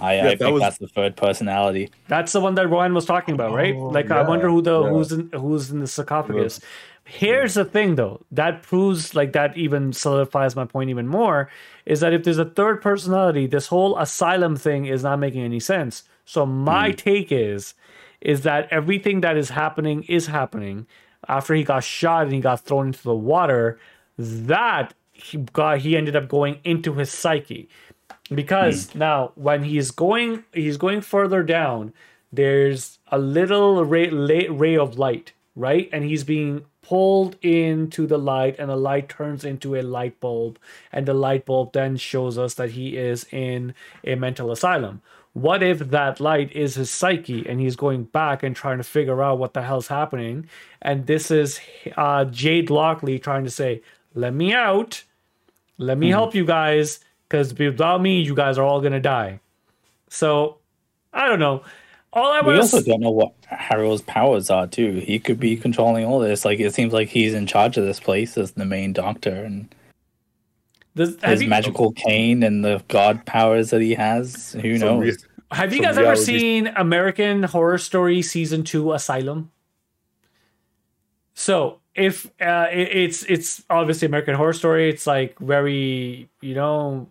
i, 0.01 0.15
Yeah, 0.15 0.21
I 0.21 0.25
that 0.29 0.39
think 0.39 0.53
was- 0.55 0.63
that's 0.63 0.79
the 0.79 0.89
third 0.89 1.17
personality 1.17 1.91
That's 2.09 2.33
the 2.33 2.41
one 2.41 2.55
that 2.55 2.69
Rohan 2.69 2.95
was 2.95 3.05
talking 3.05 3.35
about, 3.35 3.53
right? 3.53 3.75
Oh, 3.75 3.89
like 3.89 4.11
I 4.11 4.23
wonder 4.23 4.49
who 4.49 4.63
the 4.63 4.83
yeah. 4.83 4.89
who's 4.91 5.13
in 5.13 5.31
who's 5.33 5.71
in 5.71 5.81
the 5.81 5.87
sarcophagus. 5.87 6.61
Here's 7.05 7.55
the 7.55 7.65
thing 7.65 7.97
though, 7.97 8.21
that 8.31 8.63
proves 8.63 9.15
like 9.15 9.33
that 9.33 9.57
even 9.57 9.93
solidifies 9.93 10.55
my 10.55 10.65
point 10.65 10.91
even 10.91 11.09
more, 11.09 11.51
is 11.85 12.01
that 12.01 12.13
if 12.13 12.23
there's 12.23 12.39
a 12.39 12.45
third 12.45 12.81
personality, 12.81 13.47
this 13.47 13.67
whole 13.67 13.99
asylum 13.99 14.57
thing 14.57 14.87
is 14.87 15.03
not 15.03 15.19
making 15.19 15.43
any 15.43 15.59
sense. 15.61 16.05
So 16.25 16.47
my 16.47 16.91
hmm. 16.91 16.97
take 16.97 17.33
is 17.33 17.75
is 18.21 18.43
that 18.43 18.69
everything 18.71 19.23
that 19.23 19.37
is 19.37 19.49
happening 19.49 20.05
is 20.05 20.27
happening 20.27 20.87
after 21.29 21.55
he 21.55 21.65
got 21.65 21.83
shot 21.83 22.25
and 22.25 22.33
he 22.33 22.41
got 22.41 22.61
thrown 22.61 22.89
into 22.89 23.03
the 23.03 23.15
water, 23.15 23.79
that 24.19 24.95
he 25.13 25.39
got 25.53 25.79
he 25.79 25.97
ended 25.97 26.17
up 26.17 26.29
going 26.29 26.59
into 26.65 26.95
his 26.95 27.11
psyche 27.11 27.69
because 28.35 28.95
now 28.95 29.33
when 29.35 29.65
he's 29.65 29.91
going 29.91 30.45
he's 30.53 30.77
going 30.77 31.01
further 31.01 31.43
down 31.43 31.93
there's 32.33 32.99
a 33.09 33.19
little 33.19 33.85
ray, 33.85 34.09
ray, 34.49 34.77
of 34.77 34.99
light 34.99 35.33
right? 35.57 35.89
And 35.93 36.05
he's 36.05 36.25
being 36.25 36.65
pulled 36.83 37.37
into 37.43 38.07
the 38.07 38.19
light 38.19 38.57
and 38.59 38.71
the 38.71 38.77
light 38.77 39.09
turns 39.09 39.45
into 39.45 39.77
a 39.77 39.83
light 39.83 40.19
bulb 40.21 40.59
and 40.93 41.07
the 41.07 41.15
light 41.15 41.45
bulb 41.45 41.73
then 41.73 41.97
shows 41.97 42.39
us 42.39 42.55
that 42.55 42.71
he 42.71 42.97
is 42.97 43.27
in 43.31 43.75
a 44.05 44.15
mental 44.15 44.51
asylum. 44.51 45.03
What 45.33 45.63
if 45.63 45.79
that 45.79 46.19
light 46.19 46.51
is 46.53 46.75
his 46.75 46.91
psyche 46.91 47.47
and 47.47 47.61
he's 47.61 47.77
going 47.77 48.05
back 48.05 48.43
and 48.43 48.57
trying 48.57 48.79
to 48.79 48.85
figure 48.85 49.23
out 49.23 49.39
what 49.39 49.55
the 49.55 49.63
hell's 49.63 49.87
happening? 49.87 50.49
And 50.83 51.07
this 51.07 51.31
is 51.31 51.61
uh, 51.97 52.25
jade 52.25 52.71
lockley 52.71 53.19
trying 53.19 53.45
to 53.45 53.51
say 53.51 53.83
let 54.15 54.35
me 54.35 54.53
out. 54.53 55.05
Let 55.79 55.99
me 55.99 56.11
help 56.11 56.35
you 56.35 56.45
guys 56.45 56.99
because 57.31 57.55
without 57.55 58.03
me 58.03 58.21
you 58.21 58.35
guys 58.35 58.59
are 58.59 58.65
all 58.65 58.81
gonna 58.81 59.01
die. 59.01 59.41
So 60.09 60.59
i 61.13 61.27
don't 61.29 61.39
know. 61.39 61.63
All 62.13 62.33
i 62.33 62.41
we 62.41 62.49
want 62.49 62.63
also 62.63 62.81
to 62.81 62.85
don't 62.85 63.01
know 63.01 63.11
what 63.11 63.33
harrow's 63.45 64.03
powers 64.03 64.51
are 64.51 64.67
too. 64.67 64.95
He 64.95 65.19
could 65.19 65.39
be 65.39 65.57
controlling 65.57 66.05
all 66.05 66.19
this. 66.19 66.45
Like 66.45 66.59
it 66.61 66.75
seems 66.75 66.93
like 66.93 67.09
he's 67.09 67.33
in 67.33 67.47
charge 67.47 67.77
of 67.77 67.85
this 67.85 68.01
place 68.01 68.37
as 68.37 68.53
the 68.53 68.65
main 68.65 68.93
doctor 68.93 69.31
and 69.31 69.73
this, 70.97 71.17
his 71.23 71.43
you, 71.43 71.49
magical 71.49 71.93
cane 71.93 72.43
and 72.43 72.65
the 72.65 72.83
god 72.89 73.25
powers 73.25 73.71
that 73.71 73.81
he 73.81 73.95
has. 73.95 74.53
Who 74.61 74.77
knows? 74.77 75.01
re- 75.01 75.17
have 75.53 75.73
you 75.73 75.79
some 75.79 75.87
guys 75.87 75.99
ever 75.99 76.17
seen 76.17 76.67
american 76.69 77.45
horror 77.45 77.79
story 77.79 78.23
season 78.23 78.65
2 78.65 78.93
asylum? 78.93 79.53
So 81.35 81.81
if 81.95 82.27
uh, 82.41 82.69
it, 82.71 82.89
it's 82.97 83.23
it's 83.25 83.65
obviously 83.71 84.07
american 84.07 84.35
horror 84.35 84.53
story. 84.53 84.89
It's 84.89 85.07
like 85.07 85.39
very 85.39 86.29
you 86.41 86.55
know 86.55 86.93
m- 86.93 87.07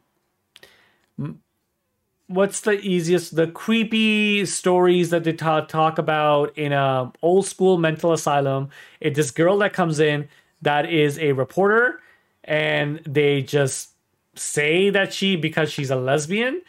what's 2.30 2.62
the 2.62 2.80
easiest 2.80 3.36
the 3.36 3.48
creepy 3.48 4.46
stories 4.46 5.10
that 5.10 5.24
they 5.24 5.34
ta- 5.34 5.62
talk 5.62 5.98
about 5.98 6.58
in 6.58 6.72
a 6.72 7.12
old 7.22 7.46
school 7.46 7.78
mental 7.78 8.14
asylum? 8.14 8.70
It's 9.02 9.18
this 9.18 9.32
girl 9.32 9.58
that 9.60 9.74
comes 9.74 10.00
in 10.00 10.30
that 10.62 10.90
is 10.90 11.20
a 11.20 11.34
reporter 11.34 12.00
and 12.44 13.02
they 13.06 13.42
just 13.42 13.90
say 14.36 14.90
that 14.90 15.14
she 15.14 15.36
because 15.36 15.72
she's 15.72 15.92
a 15.92 15.96
lesbian 15.96 16.62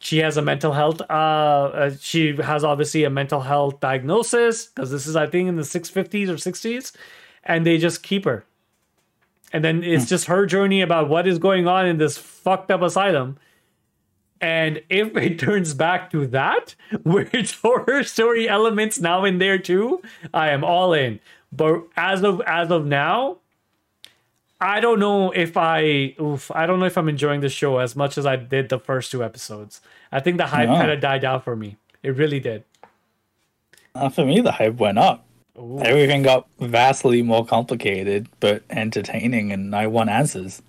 she 0.00 0.18
has 0.18 0.36
a 0.36 0.42
mental 0.42 0.72
health 0.72 1.00
uh, 1.02 1.12
uh 1.12 1.90
she 2.00 2.34
has 2.36 2.64
obviously 2.64 3.04
a 3.04 3.10
mental 3.10 3.40
health 3.40 3.78
diagnosis 3.78 4.66
because 4.66 4.90
this 4.90 5.06
is 5.06 5.14
i 5.14 5.26
think 5.26 5.48
in 5.48 5.54
the 5.54 5.62
650s 5.62 6.28
or 6.28 6.34
60s 6.34 6.92
and 7.44 7.64
they 7.66 7.78
just 7.78 8.02
keep 8.02 8.24
her. 8.24 8.44
And 9.52 9.64
then 9.64 9.84
it's 9.84 10.08
just 10.08 10.26
her 10.26 10.46
journey 10.46 10.80
about 10.80 11.08
what 11.08 11.28
is 11.28 11.38
going 11.38 11.68
on 11.68 11.86
in 11.86 11.98
this 11.98 12.18
fucked 12.18 12.70
up 12.72 12.82
asylum 12.82 13.38
and 14.40 14.82
if 14.88 15.16
it 15.16 15.38
turns 15.46 15.74
back 15.74 16.10
to 16.10 16.26
that 16.26 16.74
where 17.02 17.28
it's 17.32 17.52
horror 17.62 18.02
story 18.02 18.48
elements 18.48 19.00
now 19.00 19.24
in 19.24 19.38
there 19.38 19.58
too 19.58 20.02
i 20.32 20.48
am 20.50 20.64
all 20.64 20.92
in 20.92 21.20
but 21.52 21.82
as 21.96 22.22
of 22.22 22.40
as 22.46 22.70
of 22.70 22.86
now 22.86 23.38
I 24.60 24.80
don't 24.80 24.98
know 24.98 25.30
if 25.32 25.58
I 25.58 26.14
oof, 26.18 26.50
I 26.52 26.64
don't 26.64 26.80
know 26.80 26.86
if 26.86 26.96
I'm 26.96 27.08
enjoying 27.08 27.40
the 27.40 27.50
show 27.50 27.78
as 27.78 27.94
much 27.94 28.16
as 28.16 28.24
I 28.24 28.36
did 28.36 28.70
the 28.70 28.78
first 28.78 29.10
two 29.10 29.22
episodes. 29.22 29.82
I 30.10 30.20
think 30.20 30.38
the 30.38 30.46
hype 30.46 30.68
Yeah. 30.68 30.78
kind 30.78 30.90
of 30.90 31.00
died 31.00 31.22
out 31.22 31.44
for 31.44 31.54
me. 31.54 31.76
It 32.02 32.16
really 32.16 32.40
did. 32.40 32.64
Uh, 33.94 34.08
for 34.08 34.24
me, 34.24 34.40
the 34.40 34.52
hype 34.52 34.76
went 34.76 34.98
up. 34.98 35.26
Ooh. 35.58 35.80
Everything 35.80 36.22
got 36.22 36.48
vastly 36.60 37.22
more 37.22 37.44
complicated, 37.44 38.28
but 38.40 38.62
entertaining, 38.70 39.52
and 39.52 39.74
I 39.74 39.86
want 39.86 40.10
answers. 40.10 40.62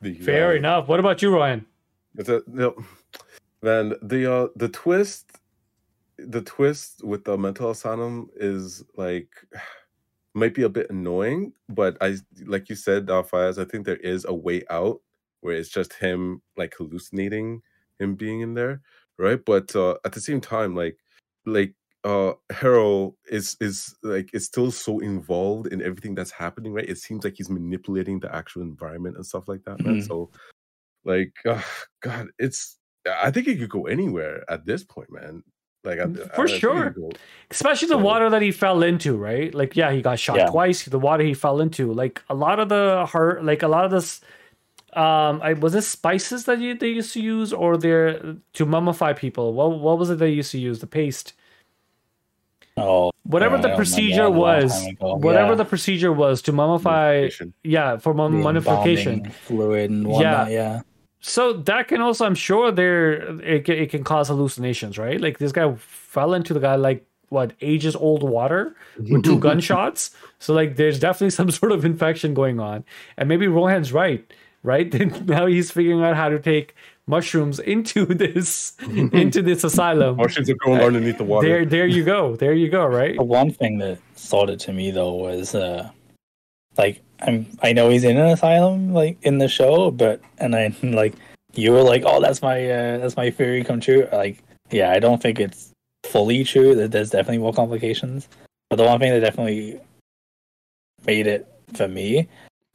The, 0.00 0.14
Fair 0.14 0.52
uh, 0.52 0.54
enough. 0.54 0.86
What 0.88 1.00
about 1.00 1.20
you, 1.20 1.30
Rohan? 1.30 1.66
The, 2.18 2.42
the, 2.48 2.74
then 3.62 3.94
the 4.02 4.32
uh 4.32 4.48
the 4.56 4.68
twist 4.68 5.30
the 6.18 6.42
twist 6.42 7.04
with 7.04 7.24
the 7.24 7.38
mental 7.38 7.70
asylum 7.70 8.28
is 8.36 8.84
like 8.96 9.30
might 10.34 10.54
be 10.54 10.62
a 10.62 10.68
bit 10.68 10.90
annoying, 10.90 11.52
but 11.68 11.96
I 12.00 12.16
like 12.46 12.68
you 12.68 12.76
said, 12.76 13.10
uh, 13.10 13.24
I 13.32 13.64
think 13.64 13.86
there 13.86 13.96
is 13.96 14.24
a 14.28 14.34
way 14.34 14.62
out 14.70 15.00
where 15.40 15.56
it's 15.56 15.70
just 15.70 15.94
him 15.94 16.42
like 16.56 16.74
hallucinating 16.76 17.62
him 18.00 18.14
being 18.16 18.40
in 18.40 18.54
there, 18.54 18.82
right? 19.18 19.44
But 19.44 19.74
uh 19.76 19.96
at 20.04 20.12
the 20.12 20.20
same 20.20 20.40
time, 20.40 20.74
like 20.76 20.98
like 21.46 21.74
uh 22.04 22.32
Harrow 22.50 23.16
is 23.30 23.56
is 23.60 23.96
like 24.02 24.30
is 24.34 24.46
still 24.46 24.70
so 24.72 25.00
involved 25.00 25.68
in 25.72 25.82
everything 25.82 26.14
that's 26.14 26.30
happening, 26.32 26.72
right? 26.72 26.88
It 26.88 26.98
seems 26.98 27.24
like 27.24 27.34
he's 27.36 27.50
manipulating 27.50 28.20
the 28.20 28.34
actual 28.34 28.62
environment 28.62 29.16
and 29.16 29.26
stuff 29.26 29.48
like 29.48 29.64
that, 29.64 29.82
man. 29.84 29.96
Mhm. 29.98 30.06
So 30.06 30.30
like 31.08 31.32
god 32.02 32.28
it's 32.38 32.76
i 33.24 33.30
think 33.32 33.48
it 33.48 33.58
could 33.58 33.70
go 33.70 33.86
anywhere 33.86 34.44
at 34.48 34.64
this 34.66 34.84
point 34.84 35.10
man 35.10 35.42
like 35.84 36.00
I, 36.00 36.06
For 36.34 36.46
I 36.48 36.58
sure. 36.58 36.90
go- 36.90 37.12
Especially 37.50 37.88
the 37.88 37.96
water 38.10 38.28
that 38.30 38.42
he 38.42 38.50
fell 38.50 38.82
into, 38.82 39.16
right? 39.16 39.54
Like, 39.54 39.76
yeah, 39.76 39.92
he 39.92 40.02
got 40.02 40.18
shot 40.18 40.36
Yeah. 40.36 40.46
twice. 40.50 40.84
The 40.84 40.98
water 40.98 41.22
he 41.22 41.34
fell 41.34 41.60
into, 41.60 41.92
like 41.92 42.20
a 42.28 42.34
lot 42.34 42.58
of 42.58 42.68
the 42.68 43.06
heart, 43.08 43.44
like 43.44 43.62
a 43.62 43.68
lot 43.68 43.84
of 43.86 43.92
this, 43.92 44.20
um, 44.94 45.40
I 45.40 45.52
was 45.54 45.76
it 45.76 45.82
spices 45.82 46.44
that 46.46 46.58
you, 46.58 46.74
they 46.74 46.88
used 46.88 47.12
to 47.14 47.22
use, 47.22 47.52
or 47.52 47.76
they're 47.78 48.18
to 48.58 48.66
mummify 48.66 49.16
people. 49.16 49.54
What 49.54 49.78
what 49.78 49.98
was 50.00 50.10
it 50.10 50.18
they 50.18 50.30
used 50.30 50.50
to 50.50 50.58
use? 50.58 50.80
The 50.80 50.88
paste, 50.88 51.32
Oh, 52.76 53.10
whatever 53.22 53.56
Yeah, 53.56 53.62
the 53.62 53.76
procedure 53.76 54.22
remember. 54.24 54.38
Was 54.40 54.48
a 54.48 54.50
long 54.50 54.62
was, 54.64 54.82
time 54.82 54.90
ago. 54.90 55.14
whatever 55.26 55.50
Yeah. 55.50 55.54
the 55.62 55.64
procedure 55.64 56.12
was 56.12 56.42
to 56.42 56.52
mummify. 56.52 57.52
Yeah, 57.62 57.96
for 57.98 58.12
mum- 58.14 58.40
mummification. 58.42 59.30
fluid 59.30 59.90
and 59.90 60.06
whatnot. 60.06 60.50
Yeah, 60.50 60.80
So 61.20 61.52
that 61.52 61.88
can 61.88 62.00
also, 62.00 62.24
I'm 62.24 62.34
sure, 62.34 62.70
there 62.70 63.40
it, 63.40 63.68
it 63.68 63.90
can 63.90 64.04
cause 64.04 64.28
hallucinations, 64.28 64.98
right? 64.98 65.20
Like 65.20 65.38
this 65.38 65.52
guy 65.52 65.74
fell 65.76 66.34
into 66.34 66.54
the 66.54 66.60
guy 66.60 66.76
like 66.76 67.04
what 67.28 67.52
ages 67.60 67.96
old 67.96 68.22
water 68.22 68.76
with 68.98 69.24
two 69.24 69.38
gunshots. 69.46 70.10
So 70.38 70.54
like, 70.54 70.76
there's 70.76 70.98
definitely 70.98 71.30
some 71.40 71.50
sort 71.50 71.72
of 71.72 71.84
infection 71.84 72.34
going 72.34 72.60
on, 72.60 72.84
and 73.16 73.28
maybe 73.28 73.48
Rohan's 73.48 73.92
right, 73.92 74.24
right? 74.62 74.92
now 75.26 75.46
he's 75.46 75.70
figuring 75.70 76.02
out 76.02 76.16
how 76.16 76.28
to 76.28 76.38
take 76.38 76.74
mushrooms 77.08 77.58
into 77.58 78.04
this 78.04 78.76
into 78.86 79.42
this 79.42 79.64
asylum. 79.64 80.16
mushrooms 80.16 80.50
are 80.50 80.54
going 80.56 80.80
underneath 80.80 81.18
the 81.18 81.24
water. 81.24 81.48
There, 81.48 81.64
there 81.64 81.86
you 81.86 82.04
go, 82.04 82.36
there 82.36 82.52
you 82.52 82.68
go, 82.68 82.86
right? 82.86 83.16
The 83.16 83.24
one 83.24 83.50
thing 83.50 83.78
that 83.78 83.98
sold 84.14 84.50
it 84.50 84.60
to 84.60 84.72
me 84.72 84.90
though 84.90 85.14
was 85.14 85.54
uh 85.54 85.90
like 86.76 87.02
I'm 87.20 87.46
I 87.62 87.72
know 87.72 87.88
he's 87.88 88.04
in 88.04 88.16
an 88.16 88.26
asylum 88.26 88.92
like 88.92 89.18
in 89.22 89.38
the 89.38 89.48
show, 89.48 89.90
but 89.90 90.20
and 90.38 90.54
I 90.54 90.74
like 90.82 91.14
you 91.54 91.72
were 91.72 91.82
like, 91.82 92.02
Oh, 92.06 92.20
that's 92.20 92.42
my 92.42 92.64
uh 92.70 92.98
that's 92.98 93.16
my 93.16 93.30
theory 93.30 93.64
come 93.64 93.80
true. 93.80 94.08
Like, 94.12 94.42
yeah, 94.70 94.90
I 94.90 94.98
don't 94.98 95.20
think 95.20 95.40
it's 95.40 95.72
fully 96.04 96.44
true 96.44 96.74
that 96.76 96.90
there's 96.92 97.10
definitely 97.10 97.38
more 97.38 97.52
complications. 97.52 98.28
But 98.70 98.76
the 98.76 98.84
one 98.84 98.98
thing 98.98 99.12
that 99.12 99.20
definitely 99.20 99.80
made 101.06 101.26
it 101.26 101.46
for 101.74 101.88
me 101.88 102.28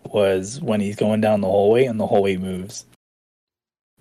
was 0.06 0.60
when 0.62 0.82
he's 0.82 0.95
going 0.95 1.21
down 1.21 1.41
the 1.41 1.47
hallway 1.47 1.86
and 1.86 1.99
the 1.99 2.08
hallway 2.08 2.38
moves. 2.38 2.86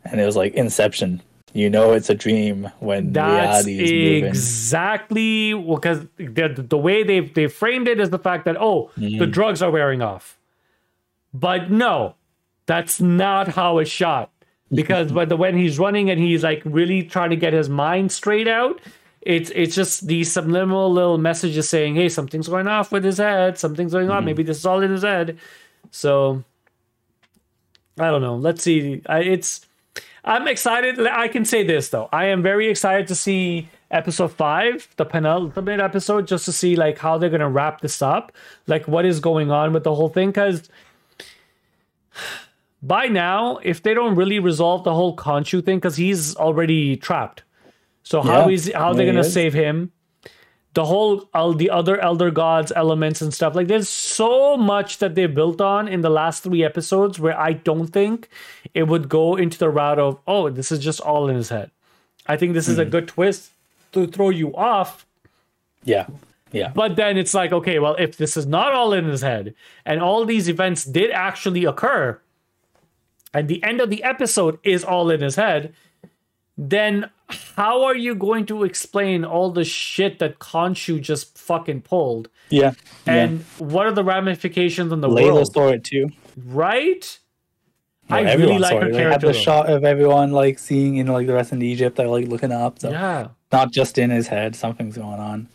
And 0.05 0.20
it 0.20 0.26
was 0.26 0.37
like 0.37 0.55
Inception. 0.55 1.22
You 1.55 1.69
know 1.69 1.93
it's 1.93 2.09
a 2.09 2.15
dream 2.15 2.71
when 2.81 3.12
That's 3.12 3.67
reality 3.67 3.85
is 3.85 3.93
moving. 3.93 4.25
exactly 4.25 5.53
because 5.55 6.07
the, 6.17 6.65
the 6.69 6.79
way 6.79 7.03
they 7.03 7.21
they 7.21 7.47
framed 7.47 7.88
it 7.88 8.01
is 8.01 8.09
the 8.11 8.19
fact 8.19 8.45
that 8.47 8.57
oh 8.59 8.91
the 8.97 9.03
Mhm. 9.27 9.31
drugs 9.33 9.61
are 9.62 9.71
wearing 9.71 10.01
off, 10.01 10.38
but 11.35 11.71
no, 11.71 12.15
that's 12.67 13.01
not 13.01 13.49
how 13.49 13.79
it's 13.79 13.91
shot. 13.91 14.31
Because 14.73 15.12
but 15.12 15.29
the, 15.29 15.37
when 15.37 15.55
he's 15.55 15.79
running 15.79 16.09
and 16.09 16.19
he's 16.19 16.43
like 16.43 16.62
really 16.65 17.03
trying 17.03 17.29
to 17.29 17.37
get 17.37 17.53
his 17.53 17.69
mind 17.69 18.11
straight 18.11 18.49
out, 18.49 18.81
it's 19.21 19.51
it's 19.55 19.75
just 19.75 20.07
these 20.07 20.33
subliminal 20.33 20.91
little 20.91 21.19
messages 21.19 21.69
saying 21.69 21.95
hey 21.97 22.09
something's 22.09 22.49
going 22.49 22.67
off 22.67 22.91
with 22.91 23.05
his 23.05 23.19
head, 23.19 23.59
something's 23.59 23.93
going 23.93 24.09
on. 24.09 24.25
Maybe 24.25 24.43
this 24.43 24.57
is 24.57 24.65
all 24.65 24.81
in 24.81 24.91
his 24.91 25.03
head. 25.03 25.37
So 25.91 26.43
I 27.99 28.11
don't 28.11 28.23
know. 28.23 28.37
Let's 28.37 28.62
see. 28.62 29.03
I, 29.07 29.19
it's 29.21 29.67
I'm 30.25 30.47
excited. 30.47 31.01
I 31.07 31.29
can 31.29 31.45
say 31.45 31.63
this 31.65 31.89
though. 31.89 32.09
I 32.13 32.27
am 32.27 32.43
very 32.43 32.69
excited 32.69 33.09
to 33.09 33.15
see 33.15 33.69
episode 33.91 34.33
five, 34.33 34.89
the 34.97 35.05
penultimate 35.05 35.81
episode, 35.81 36.27
just 36.27 36.45
to 36.45 36.53
see 36.53 36.77
like 36.77 36.99
how 36.99 37.19
they're 37.19 37.31
gonna 37.31 37.49
wrap 37.51 37.81
this 37.81 38.01
up, 38.03 38.33
like 38.67 38.87
what 38.87 39.05
is 39.05 39.21
going 39.21 39.51
on 39.51 39.73
with 39.73 39.85
the 39.85 39.95
whole 39.95 40.09
thing. 40.09 40.29
Because 40.31 40.69
by 42.83 43.07
now, 43.07 43.59
if 43.63 43.83
they 43.83 43.95
don't 43.95 44.15
really 44.15 44.39
resolve 44.39 44.85
the 44.85 44.95
whole 44.95 45.17
Khonshu 45.17 45.65
thing, 45.65 45.79
because 45.79 45.97
he's 45.97 46.37
already 46.37 46.97
trapped, 46.97 47.43
so 48.03 48.23
how 48.23 48.47
Yeah, 48.49 48.55
is 48.55 48.73
how 48.75 48.93
they're 48.93 49.07
gonna 49.07 49.21
is. 49.21 49.33
save 49.33 49.55
him? 49.55 49.91
The 50.75 50.87
whole 50.87 51.29
all 51.35 51.53
the 51.53 51.69
other 51.69 52.01
elder 52.01 52.31
gods 52.31 52.73
elements 52.75 53.21
and 53.21 53.35
stuff 53.35 53.55
like 53.55 53.69
there's 53.69 53.91
so 53.91 54.57
much 54.57 54.99
that 54.99 55.15
they 55.15 55.27
built 55.27 55.61
on 55.61 55.87
in 55.87 56.01
the 56.01 56.09
last 56.09 56.43
three 56.43 56.65
episodes 56.65 57.19
where 57.21 57.39
I 57.39 57.53
don't 57.53 57.89
think 57.89 58.29
it 58.73 58.85
would 58.85 59.09
go 59.11 59.37
into 59.37 59.59
the 59.59 59.69
route 59.69 59.99
of 59.99 60.19
oh 60.27 60.49
this 60.49 60.73
is 60.73 60.79
just 60.79 61.01
all 61.01 61.29
in 61.29 61.37
his 61.37 61.51
head. 61.51 61.71
I 62.27 62.37
think 62.39 62.55
this 62.55 62.69
is 62.69 62.79
Mm-hmm. 62.79 62.89
a 62.89 62.91
good 62.91 63.09
twist 63.09 63.51
to 63.93 64.07
throw 64.07 64.31
you 64.31 64.57
off 64.57 65.05
Yeah. 65.85 66.07
Yeah. 66.53 66.71
but 66.75 66.97
then 66.97 67.17
it's 67.19 67.35
like, 67.35 67.51
okay, 67.53 67.79
well, 67.79 67.97
if 67.99 68.17
this 68.17 68.37
is 68.37 68.47
not 68.47 68.73
all 68.73 68.93
in 68.93 69.05
his 69.07 69.21
head 69.23 69.55
and 69.85 70.01
all 70.01 70.25
these 70.25 70.49
events 70.49 70.85
did 70.85 71.11
actually 71.11 71.65
occur, 71.65 72.19
and 73.35 73.49
the 73.49 73.63
end 73.65 73.81
of 73.81 73.89
the 73.91 74.03
episode 74.05 74.59
is 74.63 74.85
all 74.85 75.11
in 75.11 75.21
his 75.23 75.37
head, 75.37 75.75
then 76.59 77.11
how 77.29 77.85
are 77.85 77.97
you 77.97 78.15
going 78.15 78.47
to 78.47 78.65
explain 78.65 79.25
all 79.25 79.51
the 79.51 79.65
shit 79.65 80.19
that 80.19 80.38
Khonshu 80.38 81.01
just 81.01 81.38
fucking 81.38 81.83
pulled? 81.83 82.29
Yeah. 82.51 82.73
And 83.07 83.43
what 83.59 83.87
are 83.87 83.93
the 83.93 84.05
ramifications 84.05 84.93
on 84.93 85.01
the 85.01 85.09
Layla 85.09 85.35
world? 85.35 85.53
saw 85.53 85.69
it 85.69 85.85
too. 85.85 86.11
Right? 86.47 87.19
I 88.11 88.35
really 88.35 88.59
like 88.59 88.81
her 88.81 88.88
it. 88.88 88.93
They 88.93 89.03
had 89.03 89.23
the 89.23 89.33
shot 89.33 89.71
of 89.71 89.85
everyone 89.85 90.33
like 90.33 90.59
seeing 90.59 90.97
in 90.97 91.07
like 91.07 91.27
the 91.27 91.33
rest 91.33 91.53
of 91.53 91.62
Egypt. 91.62 91.97
They're 91.97 92.09
like 92.09 92.29
looking 92.29 92.53
up. 92.53 92.79
So 92.79 92.91
Yeah. 92.91 93.29
not 93.51 93.73
just 93.73 93.97
in 93.97 94.11
his 94.11 94.27
head. 94.27 94.55
Something's 94.55 94.97
going 94.97 95.21
on. 95.21 95.49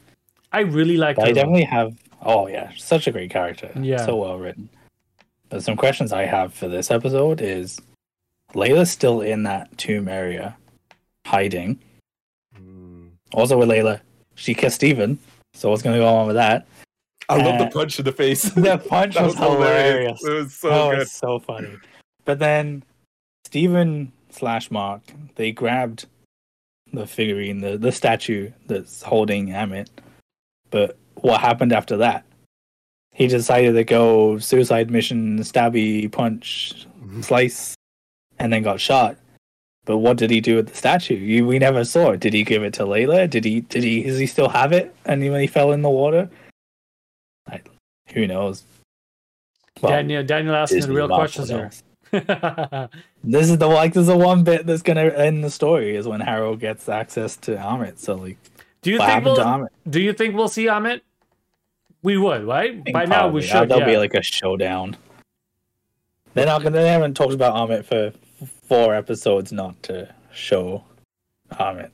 I 0.51 0.61
really 0.61 0.97
like 0.97 1.17
her. 1.17 1.23
I 1.23 1.31
definitely 1.31 1.65
have. 1.65 1.95
Oh 2.23 2.47
yeah, 2.47 2.71
such 2.75 3.05
a 3.05 3.11
great 3.11 3.29
character. 3.29 3.71
Yeah. 3.79 4.03
So 4.03 4.15
well 4.15 4.39
written. 4.39 4.69
But 5.49 5.63
some 5.63 5.75
questions 5.77 6.11
I 6.11 6.25
have 6.25 6.53
for 6.53 6.67
this 6.67 6.89
episode 6.89 7.41
is, 7.41 7.79
Layla's 8.53 8.89
still 8.89 9.21
in 9.21 9.43
that 9.43 9.77
tomb 9.77 10.07
area, 10.07 10.57
hiding. 11.27 11.79
Mm. 12.59 13.09
Also 13.33 13.57
with 13.57 13.69
Layla, 13.69 13.99
she 14.35 14.53
kissed 14.53 14.75
Steven. 14.77 15.19
So 15.53 15.69
what's 15.69 15.81
gonna 15.81 15.97
go 15.97 16.07
on 16.07 16.27
with 16.27 16.35
that? 16.37 16.65
I 17.29 17.37
love 17.37 17.55
Uh, 17.59 17.65
the 17.65 17.71
punch 17.71 17.99
in 17.99 18.05
the 18.05 18.11
face. 18.11 18.43
The 18.55 18.77
punch 18.77 19.15
that 19.15 19.23
was, 19.25 19.35
was 19.35 19.43
hilarious. 19.43 20.19
hilarious. 20.21 20.23
It 20.23 20.33
was 20.33 20.53
so 20.53 20.69
oh, 20.69 20.91
good. 20.91 20.99
it's 21.01 21.11
so 21.11 21.39
funny. 21.39 21.75
But 22.25 22.39
then 22.39 22.83
Steven 23.45 24.11
slash 24.29 24.71
Mark, 24.71 25.01
they 25.35 25.51
grabbed 25.51 26.05
the 26.93 27.05
figurine, 27.05 27.59
the, 27.59 27.77
the 27.77 27.91
statue 27.91 28.51
that's 28.67 29.01
holding 29.01 29.47
Ammit. 29.49 29.89
But 30.69 30.97
what 31.15 31.41
happened 31.41 31.73
after 31.73 31.97
that? 31.97 32.23
He 33.11 33.27
decided 33.27 33.73
to 33.73 33.83
go 33.83 34.37
suicide 34.37 34.91
mission, 34.91 35.39
stabby, 35.39 36.09
punch, 36.11 36.85
slice, 37.21 37.75
and 38.39 38.53
then 38.53 38.61
got 38.63 38.79
shot. 38.79 39.17
But 39.87 39.99
what 39.99 40.17
did 40.17 40.29
he 40.29 40.41
do 40.41 40.57
with 40.57 40.67
the 40.67 40.75
statue? 40.75 41.15
You, 41.15 41.47
we 41.47 41.59
never 41.59 41.85
saw 41.85 42.11
it. 42.11 42.19
Did 42.19 42.33
he 42.33 42.43
give 42.43 42.61
it 42.61 42.73
to 42.73 42.83
Layla? 42.83 43.29
Did 43.29 43.45
he? 43.45 43.61
Did 43.61 43.83
he? 43.83 44.03
Does 44.03 44.19
he 44.19 44.27
still 44.27 44.49
have 44.49 44.73
it? 44.73 44.93
And 45.05 45.21
when 45.31 45.39
he 45.39 45.47
fell 45.47 45.71
in 45.71 45.81
the 45.81 45.89
water, 45.89 46.29
who 48.13 48.27
knows? 48.27 48.63
Well, 49.81 49.93
Daniel, 49.93 50.23
Daniel 50.23 50.55
asking 50.55 50.81
the 50.81 50.91
real 50.91 51.07
questions 51.07 51.49
here. 51.49 51.71
This 53.23 53.49
is 53.49 53.57
the 53.57 53.67
like 53.67 53.93
this 53.93 54.01
is 54.01 54.07
the 54.07 54.17
one 54.17 54.43
bit 54.43 54.65
that's 54.65 54.81
gonna 54.81 55.05
end 55.05 55.43
the 55.43 55.49
story 55.49 55.95
is 55.95 56.07
when 56.07 56.21
Harrow 56.21 56.55
gets 56.55 56.87
access 56.87 57.35
to 57.37 57.55
Ammit. 57.55 57.97
So 57.97 58.15
like 58.15 58.37
do 58.81 58.91
you 58.91 58.99
think 58.99 59.25
we'll, 59.25 59.37
Ammit? 59.37 59.67
do 59.89 59.99
you 59.99 60.13
think 60.13 60.35
we'll 60.35 60.47
see 60.47 60.67
Ammit? 60.67 61.01
We 62.03 62.17
would, 62.17 62.45
right? 62.45 62.83
By 62.93 63.05
now 63.05 63.27
we 63.27 63.41
probably. 63.41 63.41
should. 63.41 63.69
There'll 63.69 63.81
yeah. 63.81 63.85
be 63.85 63.97
like 63.97 64.13
a 64.13 64.21
showdown. 64.21 64.95
They're 66.33 66.45
not 66.45 66.63
gonna. 66.63 66.77
They 66.77 66.87
haven't 66.87 67.15
talked 67.15 67.33
about 67.33 67.55
Ammit 67.55 67.85
for 67.85 68.13
four 68.45 68.93
episodes, 68.95 69.51
not 69.51 69.81
to 69.83 70.13
show 70.31 70.83
Ammit. 71.51 71.91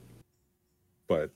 but 1.08 1.29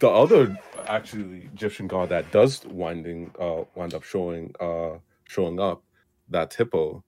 the 0.00 0.08
other 0.08 0.56
actually 0.86 1.48
Egyptian 1.54 1.86
god 1.88 2.10
that 2.10 2.30
does 2.30 2.64
winding 2.66 3.30
uh 3.40 3.64
wind 3.74 3.94
up 3.94 4.02
showing 4.04 4.54
uh 4.60 4.98
showing 5.24 5.58
up 5.58 5.82
that 6.28 6.52
hippo 6.52 7.02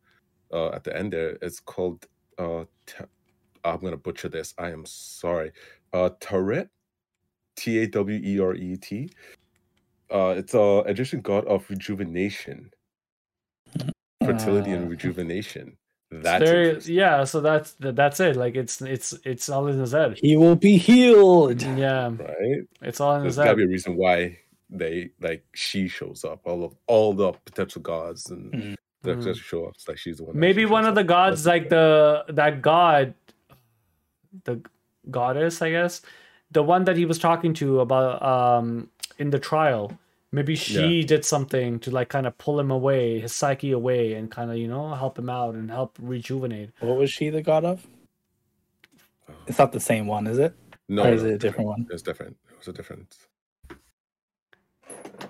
uh 0.53 0.71
at 0.71 0.83
the 0.85 0.97
end 0.97 1.13
there 1.13 1.37
is 1.43 1.61
called 1.61 2.07
uh 2.39 2.65
Te- 2.87 3.05
I'm 3.65 3.81
gonna 3.81 3.99
butcher 3.99 4.29
this 4.31 4.55
I 4.59 4.71
am 4.71 4.85
sorry 4.87 5.53
uh 5.93 6.09
Taret 6.21 6.69
T 7.57 7.79
A 7.83 7.87
W 7.87 8.19
E 8.25 8.41
R 8.41 8.55
E 8.55 8.77
T. 8.79 9.11
Uh, 10.11 10.35
it's 10.37 10.55
a 10.55 10.79
Egyptian 10.87 11.21
god 11.21 11.45
of 11.47 11.69
rejuvenation, 11.71 12.71
fertility, 14.25 14.73
Uh, 14.73 14.77
and 14.77 14.91
rejuvenation. 14.91 15.77
It's 16.13 16.25
That's 16.25 16.45
very- 16.45 16.69
interesting. 16.71 16.95
yeah. 16.97 17.25
So 17.25 17.41
that's 17.41 17.75
that's 17.79 18.19
it. 18.21 18.35
Like 18.37 18.57
it's 18.57 18.81
it's 18.83 19.15
it's 19.25 19.49
all 19.49 19.69
in 19.69 19.79
his 19.79 19.93
head. 19.93 20.19
He 20.21 20.37
will 20.37 20.57
be 20.57 20.77
healed. 20.77 21.63
Yeah, 21.63 22.09
right. 22.19 22.63
it's 22.83 23.01
all 23.01 23.17
in 23.17 23.25
his 23.25 23.37
There's 23.37 23.45
gotta 23.45 23.51
head. 23.51 23.57
be 23.59 23.65
a 23.65 23.69
reason 23.69 23.97
why 23.97 24.39
they 24.71 25.11
like 25.21 25.45
she 25.55 25.87
shows 25.89 26.25
up. 26.25 26.41
All 26.45 26.65
of 26.65 26.75
all 26.89 27.13
the 27.13 27.33
potential 27.45 27.81
gods 27.83 28.29
and 28.31 28.53
Mm. 28.53 28.75
the 29.03 29.11
Mhm. 29.13 29.19
potential 29.19 29.35
show 29.43 29.65
ups. 29.67 29.87
Like 29.89 29.99
she's 29.99 30.19
the 30.19 30.25
one. 30.25 30.39
Maybe 30.39 30.67
one 30.67 30.85
of 30.85 30.95
the 30.97 31.05
gods, 31.05 31.45
That's- 31.45 31.63
like 31.63 31.69
the 31.71 32.25
that 32.29 32.61
god, 32.61 33.15
the 34.45 34.61
goddess, 35.11 35.63
I 35.63 35.71
guess, 35.71 36.03
the 36.51 36.63
one 36.63 36.85
that 36.85 36.97
he 36.97 37.05
was 37.05 37.19
talking 37.19 37.55
to 37.55 37.81
about 37.81 38.21
um 38.23 38.91
in 39.19 39.31
the 39.31 39.39
trial. 39.39 39.93
Maybe 40.33 40.55
she 40.55 41.03
did 41.03 41.25
something 41.25 41.81
to 41.81 41.91
like 41.91 42.09
kind 42.09 42.27
of 42.27 42.39
pull 42.39 42.61
him 42.61 42.71
away, 42.71 43.19
his 43.19 43.35
psyche 43.35 43.73
away, 43.73 44.15
and 44.15 44.31
kind 44.31 44.51
of 44.51 44.57
you 44.57 44.69
know 44.69 44.95
help 44.95 45.19
him 45.19 45.29
out 45.29 45.55
and 45.55 45.71
help 45.71 45.99
rejuvenate. 46.01 46.71
What 46.81 46.97
was 46.97 47.11
she 47.11 47.31
the 47.31 47.43
god 47.43 47.65
of? 47.65 47.85
It's 49.47 49.59
not 49.59 49.73
the 49.73 49.81
same 49.81 50.07
one, 50.07 50.27
is 50.27 50.39
it? 50.39 50.55
no, 50.89 51.05
or 51.05 51.13
is 51.13 51.23
no, 51.23 51.31
it 51.31 51.35
a 51.35 51.39
different 51.39 51.67
one? 51.67 51.87
It's 51.91 52.03
different. 52.03 52.37
It 52.51 52.59
was 52.59 52.69
a 52.69 52.73
different, 52.73 53.17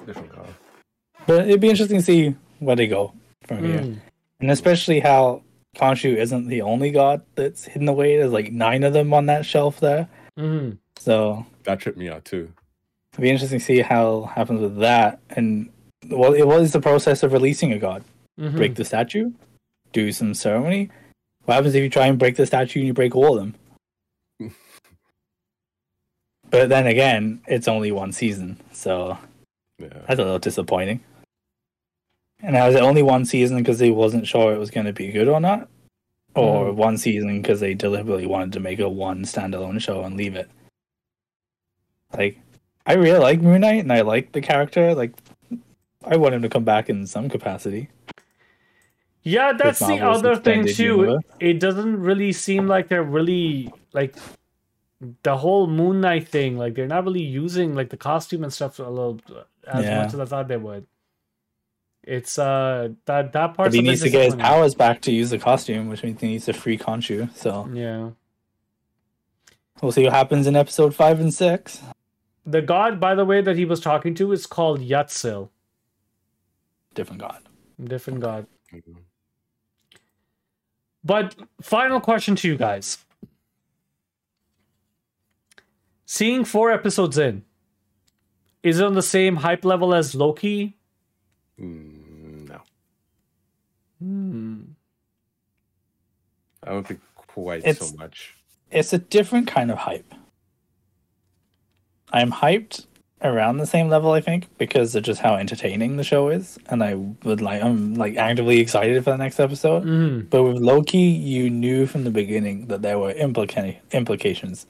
different 0.07 0.35
god. 0.35 0.49
But 1.27 1.49
it'd 1.49 1.61
be 1.61 1.71
interesting 1.71 1.99
to 1.99 2.03
see 2.05 2.35
where 2.59 2.77
they 2.77 2.87
go 2.87 3.13
from 3.47 3.65
here. 3.65 3.81
Mm. 3.81 4.01
And 4.41 4.51
especially 4.51 5.01
how 5.01 5.43
Khonshu 5.77 6.17
isn't 6.17 6.49
the 6.49 6.63
only 6.63 6.91
god 6.91 7.23
that's 7.35 7.65
hidden 7.65 7.89
away. 7.89 8.17
There's 8.17 8.33
like 8.33 8.53
nine 8.53 8.83
of 8.85 8.93
them 8.93 9.13
on 9.15 9.27
that 9.27 9.45
shelf 9.47 9.81
there. 9.81 10.09
Mhm. 10.39 10.79
So 10.99 11.47
That 11.65 11.81
tripped 11.81 11.99
me 11.99 12.09
out 12.09 12.25
too. 12.25 12.53
It'd 13.13 13.23
be 13.23 13.31
interesting 13.31 13.59
to 13.59 13.65
see 13.65 13.81
how 13.81 14.23
happens 14.35 14.61
with 14.61 14.77
that. 14.79 15.19
And 15.31 15.71
well, 16.09 16.33
it 16.35 16.47
was 16.47 16.73
the 16.73 16.81
process 16.81 17.23
of 17.23 17.33
releasing 17.33 17.73
a 17.73 17.79
god. 17.79 18.05
Mhm. 18.39 18.57
Break 18.57 18.75
the 18.77 18.85
statue, 18.85 19.33
do 19.93 20.13
some 20.13 20.35
ceremony. 20.35 20.91
What 21.45 21.55
happens 21.55 21.75
if 21.75 21.83
you 21.83 21.91
try 21.91 22.07
and 22.07 22.19
break 22.19 22.37
the 22.37 22.47
statue 22.47 22.81
and 22.81 22.87
you 22.87 22.95
break 22.95 23.15
all 23.17 23.37
of 23.39 23.41
them? 23.41 23.55
but 26.51 26.69
then 26.69 26.87
again, 26.87 27.41
it's 27.47 27.69
only 27.69 27.93
one 27.93 28.13
season, 28.13 28.59
so 28.73 29.19
Yeah. 29.79 29.89
that's 30.07 30.21
a 30.21 30.25
little 30.25 30.39
disappointing. 30.39 31.01
And 32.43 32.55
now 32.55 32.69
is 32.69 32.75
it 32.77 32.83
only 32.83 33.03
one 33.03 33.25
season 33.27 33.59
because 33.59 33.79
they 33.79 33.91
wasn't 33.91 34.27
sure 34.27 34.55
it 34.55 34.59
was 34.59 34.71
going 34.71 34.87
to 34.87 34.93
be 34.95 35.13
good 35.13 35.29
or 35.29 35.41
not, 35.41 35.69
or 36.35 36.67
Mhm. 36.73 36.75
one 36.77 36.97
season 36.97 37.43
because 37.43 37.61
they 37.61 37.75
deliberately 37.75 38.27
wanted 38.27 38.53
to 38.55 38.61
make 38.61 38.79
a 38.79 38.89
one 38.89 39.25
standalone 39.25 39.81
show 39.81 40.03
and 40.03 40.17
leave 40.17 40.35
it? 40.37 40.49
Like, 42.17 42.39
I 42.87 42.95
really 42.95 43.19
like 43.19 43.41
Moon 43.41 43.61
Knight 43.61 43.81
and 43.83 43.93
I 43.93 44.01
like 44.03 44.33
the 44.33 44.41
character. 44.41 44.95
Like, 44.95 45.13
I 46.05 46.17
want 46.17 46.35
him 46.35 46.43
to 46.43 46.49
come 46.49 46.65
back 46.65 46.89
in 46.89 47.07
some 47.07 47.29
capacity. 47.29 47.89
Yeah, 49.23 49.53
that's 49.53 49.81
the 49.81 49.99
other 50.01 50.35
thing 50.37 50.67
too. 50.67 50.83
universe. 50.85 51.23
It 51.41 51.61
doesn't 51.61 52.01
really 52.01 52.33
seem 52.33 52.67
like 52.67 52.89
they're 52.89 53.03
really 53.03 53.71
like 53.93 54.17
the 55.23 55.37
whole 55.37 55.67
Moon 55.67 56.01
Knight 56.01 56.27
thing. 56.29 56.57
Like 56.57 56.75
they're 56.75 56.87
not 56.87 57.05
really 57.05 57.23
using 57.23 57.75
like 57.75 57.91
the 57.91 57.99
costume 57.99 58.45
and 58.45 58.53
stuff 58.53 58.79
a 58.79 58.83
little 58.85 59.21
as 59.67 59.85
Yeah. 59.85 60.03
much 60.03 60.15
as 60.15 60.21
I 60.21 60.25
thought 60.25 60.49
they 60.49 60.57
would. 60.57 60.87
It's 62.03 62.39
uh 62.39 62.89
that 63.05 63.35
that 63.35 63.55
part. 63.55 63.67
But 63.69 63.75
he 63.75 63.83
needs 63.83 64.01
to 64.01 64.09
get 64.11 64.25
his 64.25 64.35
powers 64.37 64.75
back 64.75 65.03
to 65.03 65.13
use 65.13 65.29
the 65.29 65.39
costume, 65.39 65.89
which 65.91 66.03
means 66.03 66.19
he 66.21 66.29
needs 66.29 66.47
to 66.47 66.55
free 66.55 66.79
Khonshu. 66.79 67.29
So 67.37 67.69
Yeah, 67.75 68.11
we'll 69.83 69.93
see 69.93 70.05
what 70.05 70.15
happens 70.15 70.47
in 70.47 70.57
episode 70.57 70.95
five 70.95 71.21
and 71.21 71.33
six. 71.33 71.83
The 72.47 72.63
god, 72.63 72.99
by 73.01 73.15
the 73.15 73.25
way, 73.25 73.41
that 73.43 73.57
he 73.57 73.65
was 73.65 73.81
talking 73.81 74.15
to 74.17 74.33
is 74.33 74.47
called 74.47 74.81
Yatzil. 74.81 75.51
Different 76.95 77.21
god. 77.21 77.43
Different 77.83 78.21
god. 78.21 78.47
Mhm. 78.73 78.97
But 81.05 81.35
final 81.63 82.01
question 82.01 82.37
to 82.37 82.49
you 82.49 82.57
guys. 82.57 82.99
Seeing 86.07 86.45
four 86.45 86.71
episodes 86.73 87.17
in, 87.19 87.45
is 88.63 88.81
it 88.81 88.85
on 88.87 88.95
the 88.95 89.03
same 89.03 89.37
hype 89.37 89.65
level 89.65 89.95
as 89.95 90.15
Loki? 90.15 90.77
Mm, 91.59 92.49
no, 92.49 92.61
Hmm. 94.01 94.63
I 96.63 96.71
don't 96.71 96.87
think 96.87 97.01
quite 97.17 97.61
It's- 97.65 97.91
so 97.91 97.97
much. 97.97 98.35
It's 98.71 98.93
a 98.93 98.99
different 98.99 99.47
kind 99.47 99.71
of 99.71 99.79
hype. 99.79 100.15
I'm 102.13 102.31
hyped 102.33 102.87
around 103.23 103.59
the 103.59 103.67
same 103.67 103.89
level, 103.89 104.13
I 104.13 104.21
think, 104.21 104.47
because 104.57 104.95
of 104.95 105.03
just 105.03 105.21
how 105.21 105.35
entertaining 105.35 105.97
the 105.99 106.05
show 106.05 106.29
is, 106.31 106.59
and 106.69 106.83
I 106.83 106.95
would 106.95 107.41
like 107.43 107.63
I'm 107.63 107.95
like 107.95 108.17
actively 108.17 108.59
excited 108.61 109.03
for 109.05 109.11
the 109.11 109.19
next 109.19 109.39
episode. 109.39 109.85
Mhm. 109.85 110.31
But 110.31 110.43
with 110.43 110.57
Loki, 110.59 110.99
you 110.99 111.51
knew 111.51 111.87
from 111.87 112.05
the 112.05 112.11
beginning 112.11 112.67
that 112.69 112.83
there 112.83 112.99
were 112.99 113.13
implica- 113.13 113.77
implications. 113.93 114.67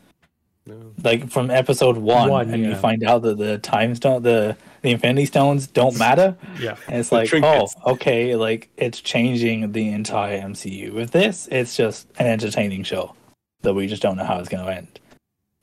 No. 0.66 0.74
Like 1.02 1.30
from 1.30 1.50
episode 1.50 1.96
one, 1.96 2.28
One, 2.28 2.50
and 2.50 2.62
you 2.62 2.74
find 2.74 3.02
out 3.02 3.22
that 3.22 3.38
the 3.38 3.58
time 3.58 3.94
stone, 3.94 4.22
the 4.22 4.56
the 4.82 4.90
Infinity 4.90 5.26
Stones 5.26 5.66
don't 5.66 5.98
matter, 5.98 6.34
Yeah. 6.60 6.76
and 6.88 6.96
it's 7.00 7.10
The 7.10 7.16
like, 7.16 7.28
trinkets. 7.28 7.76
oh, 7.84 7.92
okay, 7.92 8.34
like 8.34 8.68
it's 8.76 9.00
changing 9.00 9.72
the 9.72 9.88
entire 9.88 10.38
MCU. 10.40 10.92
With 10.92 11.10
this, 11.12 11.48
it's 11.52 11.76
just 11.76 12.08
an 12.18 12.26
entertaining 12.26 12.82
show 12.84 13.14
that 13.62 13.74
we 13.74 13.86
just 13.86 14.02
don't 14.02 14.16
know 14.16 14.24
how 14.24 14.38
it's 14.38 14.48
going 14.48 14.64
to 14.64 14.72
end. 14.74 14.98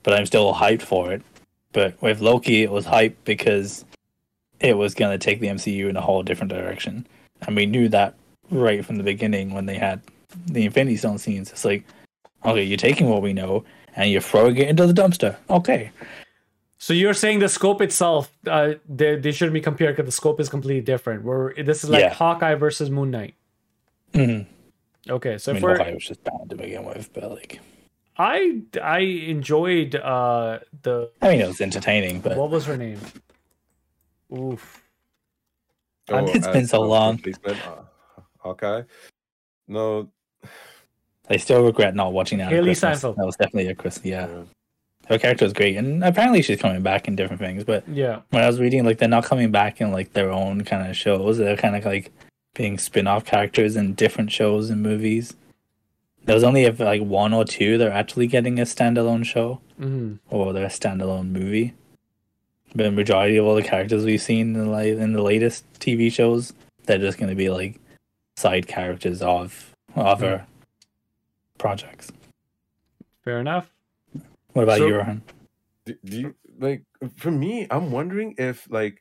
But 0.04 0.14
I'm 0.14 0.26
still 0.26 0.54
hyped 0.54 0.84
for 0.84 1.12
it. 1.12 1.22
But 1.78 2.02
with 2.02 2.22
Loki, 2.22 2.64
it 2.64 2.72
was 2.72 2.88
hype 2.88 3.24
because 3.24 3.86
it 4.60 4.76
was 4.76 4.96
going 4.96 5.12
to 5.12 5.24
take 5.24 5.42
the 5.42 5.46
MCU 5.46 5.88
in 5.88 5.96
a 5.96 6.02
whole 6.02 6.24
different 6.24 6.52
direction, 6.52 7.06
and 7.46 7.56
we 7.56 7.68
knew 7.68 7.88
that 7.90 8.16
right 8.50 8.84
from 8.84 8.96
the 8.96 9.04
beginning 9.04 9.54
when 9.54 9.68
they 9.68 9.76
had 9.78 10.02
the 10.48 10.66
Infinity 10.66 10.98
Stone 10.98 11.20
scenes. 11.20 11.52
It's 11.52 11.64
like, 11.64 11.84
okay, 12.44 12.64
you're 12.64 12.80
taking 12.80 13.10
what 13.10 13.22
we 13.22 13.32
know 13.32 13.64
and 13.96 14.10
you're 14.10 14.22
throwing 14.22 14.58
it 14.58 14.68
into 14.68 14.88
the 14.88 14.94
dumpster. 15.00 15.36
Okay, 15.52 15.92
So 16.80 16.94
you're 16.96 17.14
saying 17.14 17.40
the 17.42 17.48
scope 17.48 17.80
itself, 17.84 18.32
uh, 18.48 18.74
they, 18.90 19.18
they 19.18 19.32
shouldn't 19.32 19.54
be 19.54 19.62
compared 19.62 19.96
because 19.96 20.08
the 20.08 20.12
scope 20.12 20.40
is 20.40 20.50
completely 20.50 20.82
different. 20.82 21.26
Where 21.26 21.54
this 21.64 21.84
is 21.84 21.92
like 21.92 22.02
Yeah. 22.02 22.14
Hawkeye 22.16 22.56
versus 22.56 22.90
Moon 22.90 23.12
Knight. 23.12 23.36
Mhm. 24.14 24.48
Okay, 25.08 25.38
so 25.38 25.52
I 25.52 25.54
mean, 25.54 25.62
for 25.62 25.78
Hawkeye 25.78 25.94
was 25.94 26.08
just 26.08 26.24
bad 26.24 26.50
to 26.50 26.56
begin 26.56 26.86
with, 26.86 27.14
but 27.14 27.30
like, 27.30 27.60
I 28.18 28.62
I 28.82 29.00
enjoyed 29.00 29.96
uh 29.96 30.60
the 30.82 31.12
I 31.22 31.30
mean, 31.30 31.42
it 31.42 31.48
was 31.48 31.62
entertaining, 31.62 32.22
but 32.22 32.36
what 32.38 32.50
was 32.50 32.66
her 32.66 32.78
name? 32.78 33.00
Oof. 34.36 34.84
I 36.10 36.22
mean, 36.22 36.36
it's 36.36 36.48
been 36.48 36.68
so 36.68 36.82
long. 36.82 37.18
replacement, 37.18 37.58
uh, 37.68 37.82
Hawkeye. 38.40 38.84
No, 39.68 40.10
I 41.30 41.38
still 41.38 41.64
regret 41.64 41.96
not 41.96 42.14
watching 42.14 42.38
that. 42.40 42.48
on 42.48 42.54
Hailee 42.54 42.64
Christmas. 42.64 43.00
Steinfeld. 43.00 43.18
That 43.18 43.26
was 43.26 43.36
definitely 43.36 43.70
a 43.70 43.76
Chris. 43.76 44.00
Yeah, 44.04 44.28
yeah. 44.28 44.44
her 45.10 45.20
character 45.20 45.46
was 45.46 45.54
great, 45.54 45.76
and 45.76 46.04
apparently 46.04 46.42
she's 46.42 46.60
coming 46.60 46.82
back 46.82 47.08
in 47.08 47.16
different 47.16 47.42
things. 47.42 47.64
But 47.66 47.88
Yeah. 47.90 48.22
when 48.30 48.42
I 48.44 48.48
was 48.48 48.60
reading, 48.60 48.86
like 48.86 48.98
they're 49.00 49.10
not 49.10 49.26
coming 49.26 49.52
back 49.52 49.82
in 49.82 49.92
like 49.92 50.14
their 50.14 50.32
own 50.32 50.64
kind 50.64 50.90
of 50.90 50.96
shows. 50.96 51.38
They're 51.38 51.58
kind 51.58 51.76
of 51.76 51.84
like 51.86 52.12
being 52.56 52.78
spin-off 52.78 53.26
characters 53.26 53.76
in 53.76 53.94
different 53.94 54.32
shows 54.32 54.70
and 54.70 54.82
movies. 54.82 55.36
There 56.28 56.36
was 56.36 56.44
only 56.44 56.70
like 56.70 57.02
one 57.02 57.34
or 57.34 57.46
two 57.46 57.78
that 57.78 57.88
are 57.88 57.92
actually 57.92 58.28
getting 58.28 58.60
a 58.60 58.64
standalone 58.64 59.26
show 59.26 59.62
hmm 59.78 60.16
or 60.30 60.52
they're 60.54 60.66
a 60.66 60.70
standalone 60.70 61.30
movie. 61.30 61.74
But 62.76 62.84
the 62.84 62.92
majority 62.92 63.38
of 63.38 63.46
all 63.46 63.56
the 63.56 63.64
characters 63.64 64.04
we've 64.04 64.22
seen 64.22 64.54
in 64.54 64.66
the, 64.66 64.70
like, 64.70 64.88
in 64.88 65.14
the 65.14 65.22
latest 65.22 65.64
TV 65.80 66.12
shows, 66.12 66.52
they're 66.84 66.98
just 66.98 67.18
going 67.18 67.30
to 67.30 67.36
be 67.36 67.50
like 67.50 67.80
side 68.36 68.68
characters 68.68 69.22
of 69.22 69.74
other 69.96 70.46
projects. 71.58 72.12
Fair 73.24 73.40
enough. 73.40 73.72
What 74.54 74.64
about 74.64 74.80
So- 74.80 74.88
you, 74.88 74.96
Rohan? 74.98 75.22
do, 75.86 75.96
do 76.04 76.20
you 76.20 76.36
like 76.60 76.84
for 77.16 77.32
me 77.32 77.66
i'm 77.72 77.92
wondering 77.92 78.34
if 78.38 78.68
like 78.70 79.00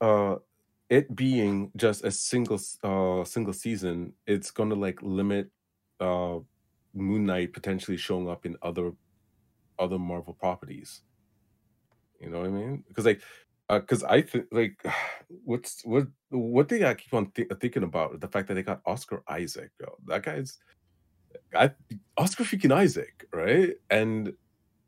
uh 0.00 0.34
it 0.90 1.14
being 1.14 1.70
just 1.76 2.02
a 2.04 2.10
single 2.10 2.58
uh 2.82 3.22
single 3.24 3.52
season 3.52 4.12
it's 4.26 4.50
gonna 4.50 4.74
like 4.74 4.98
limit 5.02 5.48
uh 6.02 6.38
moon 6.94 7.24
knight 7.24 7.52
potentially 7.52 7.96
showing 7.96 8.28
up 8.28 8.44
in 8.44 8.56
other 8.62 8.92
other 9.78 9.98
marvel 9.98 10.34
properties. 10.34 11.02
You 12.20 12.30
know 12.30 12.40
what 12.40 12.48
i 12.48 12.50
mean? 12.50 12.84
Because 12.88 13.06
like 13.06 13.22
because 13.68 14.02
i 14.04 14.20
think 14.20 14.46
like 14.52 14.84
what's 15.44 15.82
what 15.84 16.06
what 16.30 16.68
thing 16.68 16.84
i 16.84 16.92
keep 16.94 17.14
on 17.14 17.26
thi- 17.30 17.46
thinking 17.60 17.84
about 17.84 18.20
the 18.20 18.28
fact 18.28 18.48
that 18.48 18.54
they 18.54 18.62
got 18.62 18.82
oscar 18.84 19.22
isaac 19.28 19.70
yo. 19.80 19.86
that 20.06 20.22
guy's 20.22 20.58
I, 21.54 21.70
oscar 22.18 22.44
freaking 22.44 22.72
isaac 22.72 23.26
right? 23.32 23.74
And 23.88 24.34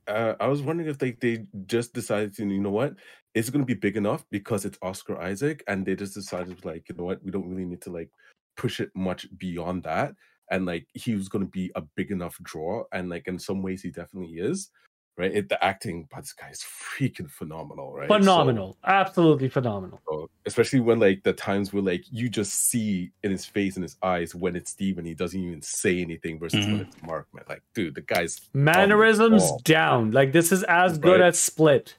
uh, 0.07 0.35
I 0.39 0.49
was 0.49 0.63
wondering 0.63 0.89
if 0.89 0.99
they 0.99 1.13
they 1.13 1.47
just 1.67 1.95
decided 1.95 2.35
to 2.37 2.47
you 2.47 2.61
know 2.61 2.71
what? 2.71 2.95
It's 3.35 3.51
going 3.51 3.63
to 3.63 3.67
be 3.67 3.75
big 3.75 3.97
enough 3.97 4.25
because 4.31 4.65
it's 4.65 4.79
Oscar 4.83 5.21
Isaac 5.21 5.65
and 5.67 5.85
they 5.85 5.97
just 5.97 6.15
decided 6.15 6.65
like 6.65 6.89
you 6.89 6.95
know 6.95 7.05
what? 7.05 7.25
We 7.25 7.31
don't 7.31 7.49
really 7.49 7.65
need 7.65 7.81
to 7.83 7.91
like 7.91 8.11
push 8.57 8.81
it 8.81 8.91
much 8.95 9.27
beyond 9.39 9.83
that 9.85 10.15
and 10.51 10.67
like 10.67 10.87
he 10.95 11.15
was 11.15 11.29
going 11.29 11.45
to 11.45 11.51
be 11.51 11.71
a 11.75 11.83
big 11.97 12.11
enough 12.11 12.39
draw 12.43 12.85
and 12.93 13.09
like 13.09 13.27
in 13.27 13.39
some 13.39 13.63
ways 13.63 13.83
he 13.83 13.91
definitely 13.91 14.35
is 14.35 14.71
right? 15.17 15.33
It, 15.33 15.49
the 15.49 15.63
acting 15.65 16.09
by 16.11 16.21
this 16.21 16.33
guy 16.33 16.49
is 16.49 16.63
freaking 16.63 17.31
phenomenal, 17.31 17.93
right? 17.93 18.09
Phenomenal, 18.09 18.77
so, 18.85 18.91
absolutely 18.91 19.49
phenomenal. 19.49 20.01
So, 20.09 20.29
especially 20.47 20.81
when 20.81 20.99
like 20.99 21.23
the 21.23 21.33
times 21.33 21.73
where 21.73 21.83
like 21.83 22.05
you 22.11 22.29
just 22.29 22.55
see 22.69 23.13
in 23.23 23.31
his 23.31 23.45
face 23.45 23.77
and 23.77 23.83
his 23.83 23.97
eyes 24.03 24.35
when 24.35 24.57
it's 24.57 24.71
Steve 24.71 24.99
and 24.99 25.07
he 25.07 25.15
doesn't 25.15 25.41
even 25.41 25.63
say 25.63 26.01
anything 26.01 26.39
versus 26.39 26.65
mm-hmm. 26.65 26.73
when 26.73 26.81
it's 26.83 27.03
Mark, 27.03 27.29
man. 27.33 27.45
Like, 27.49 27.63
dude, 27.75 27.95
the 27.95 28.03
guy's 28.03 28.41
mannerisms 28.53 29.51
down. 29.63 30.11
Like 30.11 30.33
this 30.33 30.53
is 30.53 30.63
as 30.65 30.99
good 30.99 31.21
as 31.21 31.39
Split. 31.39 31.97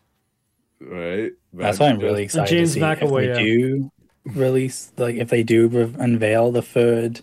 Right. 0.81 1.31
That's 1.53 1.79
why 1.79 1.87
I'm 1.87 1.99
really 1.99 2.23
excited. 2.23 2.53
James 2.53 2.73
to 2.73 2.73
see 2.75 2.79
McAvoy 2.81 3.29
if 3.29 3.37
they 3.37 3.43
yeah. 3.45 3.57
do 3.57 3.91
release, 4.25 4.91
like 4.97 5.15
if 5.15 5.29
they 5.29 5.43
do 5.43 5.67
re- 5.67 5.95
unveil 5.97 6.51
the 6.51 6.61
third 6.61 7.21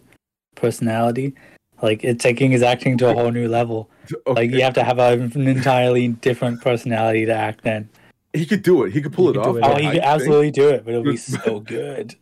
personality, 0.62 1.34
like 1.82 2.04
it's 2.04 2.22
taking 2.22 2.52
his 2.52 2.62
acting 2.62 2.96
to 2.98 3.10
a 3.10 3.12
whole 3.12 3.32
new 3.32 3.48
level. 3.48 3.90
Okay. 4.26 4.32
Like 4.32 4.50
you 4.52 4.62
have 4.62 4.74
to 4.74 4.84
have 4.84 4.98
a, 4.98 5.12
an 5.14 5.48
entirely 5.48 6.08
different 6.08 6.62
personality 6.62 7.26
to 7.26 7.34
act 7.34 7.64
then. 7.64 7.90
He 8.32 8.46
could 8.46 8.62
do 8.62 8.84
it. 8.84 8.92
He 8.92 9.02
could 9.02 9.12
pull 9.12 9.26
he 9.26 9.30
it 9.32 9.36
off. 9.36 9.56
It, 9.56 9.62
oh, 9.62 9.76
he 9.76 9.90
could 9.90 9.98
absolutely 9.98 10.46
think. 10.46 10.54
do 10.54 10.68
it, 10.70 10.84
but 10.84 10.94
it'll 10.94 11.04
be 11.04 11.18
so 11.18 11.60
good. 11.78 12.14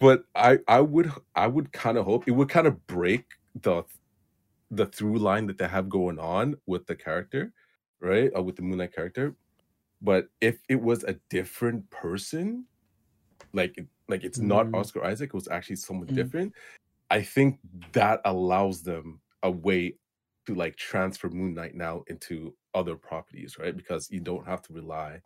but 0.00 0.24
I, 0.34 0.58
I 0.66 0.80
would, 0.80 1.12
I 1.36 1.46
would 1.46 1.70
kind 1.72 1.98
of 1.98 2.04
hope 2.04 2.26
it 2.26 2.32
would 2.32 2.48
kind 2.48 2.66
of 2.66 2.84
break 2.88 3.24
the, 3.62 3.84
the 4.72 4.86
through 4.86 5.18
line 5.18 5.46
that 5.46 5.58
they 5.58 5.68
have 5.68 5.88
going 5.88 6.18
on 6.18 6.56
with 6.66 6.86
the 6.86 6.96
character, 6.96 7.52
right? 8.00 8.30
Uh, 8.36 8.42
with 8.42 8.56
the 8.56 8.62
Moon 8.62 8.78
Knight 8.78 8.94
character. 8.94 9.36
But 10.02 10.28
if 10.40 10.58
it 10.68 10.80
was 10.80 11.04
a 11.04 11.14
different 11.30 11.88
person, 11.90 12.64
like, 13.52 13.78
like 14.08 14.24
it's 14.24 14.38
mm. 14.38 14.46
not 14.46 14.74
Oscar 14.74 15.04
Isaac, 15.04 15.28
it 15.28 15.34
was 15.34 15.48
actually 15.48 15.76
someone 15.76 16.08
mm. 16.08 16.14
different. 16.14 16.54
I 17.10 17.22
think 17.22 17.58
that 17.92 18.20
allows 18.24 18.82
them 18.82 19.20
a 19.42 19.50
way 19.50 19.96
to 20.46 20.54
like 20.54 20.76
transfer 20.76 21.28
Moon 21.28 21.54
Knight 21.54 21.74
now 21.74 22.04
into 22.08 22.54
other 22.74 22.96
properties, 22.96 23.58
right? 23.58 23.76
Because 23.76 24.10
you 24.10 24.20
don't 24.20 24.46
have 24.46 24.62
to 24.62 24.72
rely 24.72 25.20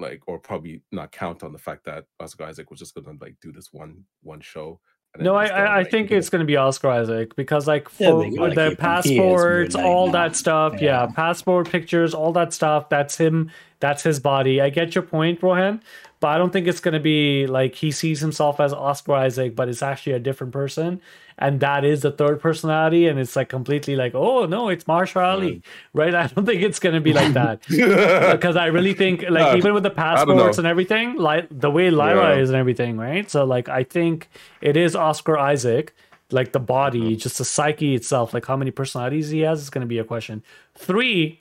like 0.00 0.22
or 0.26 0.38
probably 0.38 0.82
not 0.90 1.12
count 1.12 1.42
on 1.42 1.52
the 1.52 1.58
fact 1.58 1.84
that 1.84 2.04
Oscar 2.18 2.44
Isaac 2.44 2.70
was 2.70 2.80
just 2.80 2.94
gonna 2.94 3.16
like 3.20 3.36
do 3.40 3.52
this 3.52 3.72
one 3.72 4.04
one 4.22 4.40
show. 4.40 4.80
No, 5.18 5.34
I 5.34 5.46
I, 5.46 5.76
like, 5.78 5.90
think 5.90 6.12
it's 6.12 6.30
gonna 6.30 6.44
be 6.44 6.56
Oscar 6.56 6.88
Isaac 6.88 7.34
because 7.36 7.66
like 7.66 7.88
for 7.88 8.24
yeah, 8.24 8.54
the 8.54 8.76
passports, 8.78 9.74
all 9.74 10.10
that 10.12 10.36
stuff, 10.36 10.74
yeah. 10.74 11.02
yeah, 11.02 11.06
passport 11.14 11.68
pictures, 11.68 12.14
all 12.14 12.32
that 12.32 12.52
stuff. 12.52 12.88
That's 12.88 13.16
him. 13.16 13.50
That's 13.80 14.02
his 14.02 14.20
body. 14.20 14.60
I 14.60 14.70
get 14.70 14.94
your 14.94 15.02
point, 15.02 15.42
Rohan, 15.42 15.82
but 16.20 16.28
I 16.28 16.38
don't 16.38 16.52
think 16.52 16.68
it's 16.68 16.80
gonna 16.80 17.00
be 17.00 17.46
like 17.46 17.74
he 17.74 17.90
sees 17.90 18.20
himself 18.20 18.60
as 18.60 18.72
Oscar 18.72 19.14
Isaac, 19.14 19.56
but 19.56 19.68
it's 19.68 19.82
actually 19.82 20.12
a 20.12 20.18
different 20.18 20.52
person. 20.52 21.00
And 21.38 21.60
that 21.60 21.86
is 21.86 22.02
the 22.02 22.10
third 22.10 22.38
personality 22.38 23.08
and 23.08 23.18
it's 23.18 23.34
like 23.34 23.48
completely 23.48 23.96
like 23.96 24.14
oh 24.14 24.44
no 24.44 24.68
it's 24.68 24.84
Mahershala 24.84 25.32
Ali. 25.32 25.62
Right? 25.94 26.14
I 26.14 26.26
don't 26.26 26.44
think 26.44 26.62
it's 26.62 26.78
gonna 26.78 27.00
be 27.00 27.14
like 27.14 27.32
that. 27.32 27.62
Because 28.30 28.56
I 28.56 28.66
really 28.66 28.92
think 28.92 29.24
like 29.28 29.56
even 29.56 29.72
with 29.72 29.82
the 29.82 29.90
passports 29.90 30.58
and 30.58 30.66
everything 30.66 31.16
like 31.16 31.46
the 31.50 31.70
way 31.70 31.90
Lyra 31.90 32.36
yeah. 32.36 32.42
is 32.42 32.50
and 32.50 32.56
everything 32.56 32.98
right? 32.98 33.30
So 33.30 33.44
like 33.44 33.70
I 33.70 33.84
think 33.84 34.28
it 34.60 34.76
is 34.76 34.94
Oscar 34.94 35.38
Isaac 35.38 35.94
like 36.32 36.52
the 36.52 36.60
body 36.60 37.00
mm-hmm. 37.00 37.16
just 37.16 37.38
the 37.38 37.44
psyche 37.44 37.94
itself 37.94 38.32
like 38.32 38.46
how 38.46 38.56
many 38.56 38.70
personalities 38.70 39.30
he 39.30 39.40
has 39.40 39.60
is 39.62 39.70
going 39.70 39.80
to 39.80 39.88
be 39.88 39.98
a 39.98 40.04
question. 40.04 40.42
Three 40.76 41.40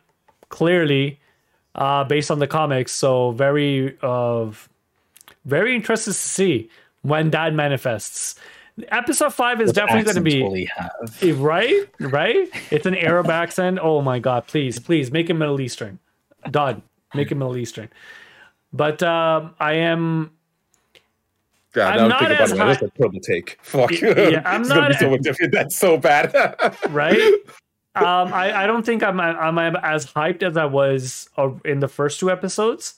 clearly 0.49 1.18
uh 1.75 2.03
based 2.03 2.31
on 2.31 2.39
the 2.39 2.47
comics 2.47 2.91
so 2.91 3.31
very 3.31 3.97
uh 4.01 4.49
very 5.45 5.75
interested 5.75 6.11
to 6.11 6.17
see 6.17 6.69
when 7.01 7.29
that 7.31 7.53
manifests 7.53 8.39
Episode 8.87 9.33
five 9.33 9.61
is 9.61 9.67
what 9.67 9.75
definitely 9.75 10.03
going 10.03 10.15
to 10.15 11.19
be 11.19 11.31
right. 11.33 11.89
Right? 11.99 12.49
It's 12.71 12.85
an 12.85 12.95
Arab 12.95 13.29
accent. 13.29 13.79
Oh 13.81 14.01
my 14.01 14.19
god! 14.19 14.47
Please, 14.47 14.79
please 14.79 15.11
make 15.11 15.29
it 15.29 15.33
Middle 15.33 15.59
Eastern. 15.59 15.99
Done. 16.49 16.81
Make 17.13 17.31
it 17.31 17.35
Middle 17.35 17.57
Eastern. 17.57 17.89
But 18.71 19.01
um, 19.03 19.55
I 19.59 19.73
am. 19.73 20.31
Yeah, 21.75 21.87
I'm 21.87 22.09
not 22.09 22.31
as 22.31 22.51
high... 22.51 22.73
That's 22.73 22.81
a 22.81 22.89
terrible 22.89 23.19
take. 23.19 23.59
Fuck. 23.61 23.91
Yeah, 23.91 24.41
I'm 24.45 24.61
it's 24.61 24.69
not. 24.69 24.91
Gonna 24.99 25.17
be 25.17 25.33
so 25.33 25.47
That's 25.51 25.77
so 25.77 25.97
bad. 25.97 26.33
right. 26.89 27.33
Um, 27.95 28.33
I, 28.33 28.63
I 28.63 28.67
don't 28.67 28.85
think 28.85 29.03
I'm 29.03 29.19
I'm 29.19 29.57
as 29.77 30.05
hyped 30.05 30.43
as 30.43 30.55
I 30.57 30.65
was 30.65 31.29
uh, 31.37 31.51
in 31.65 31.79
the 31.79 31.87
first 31.87 32.19
two 32.19 32.29
episodes. 32.31 32.95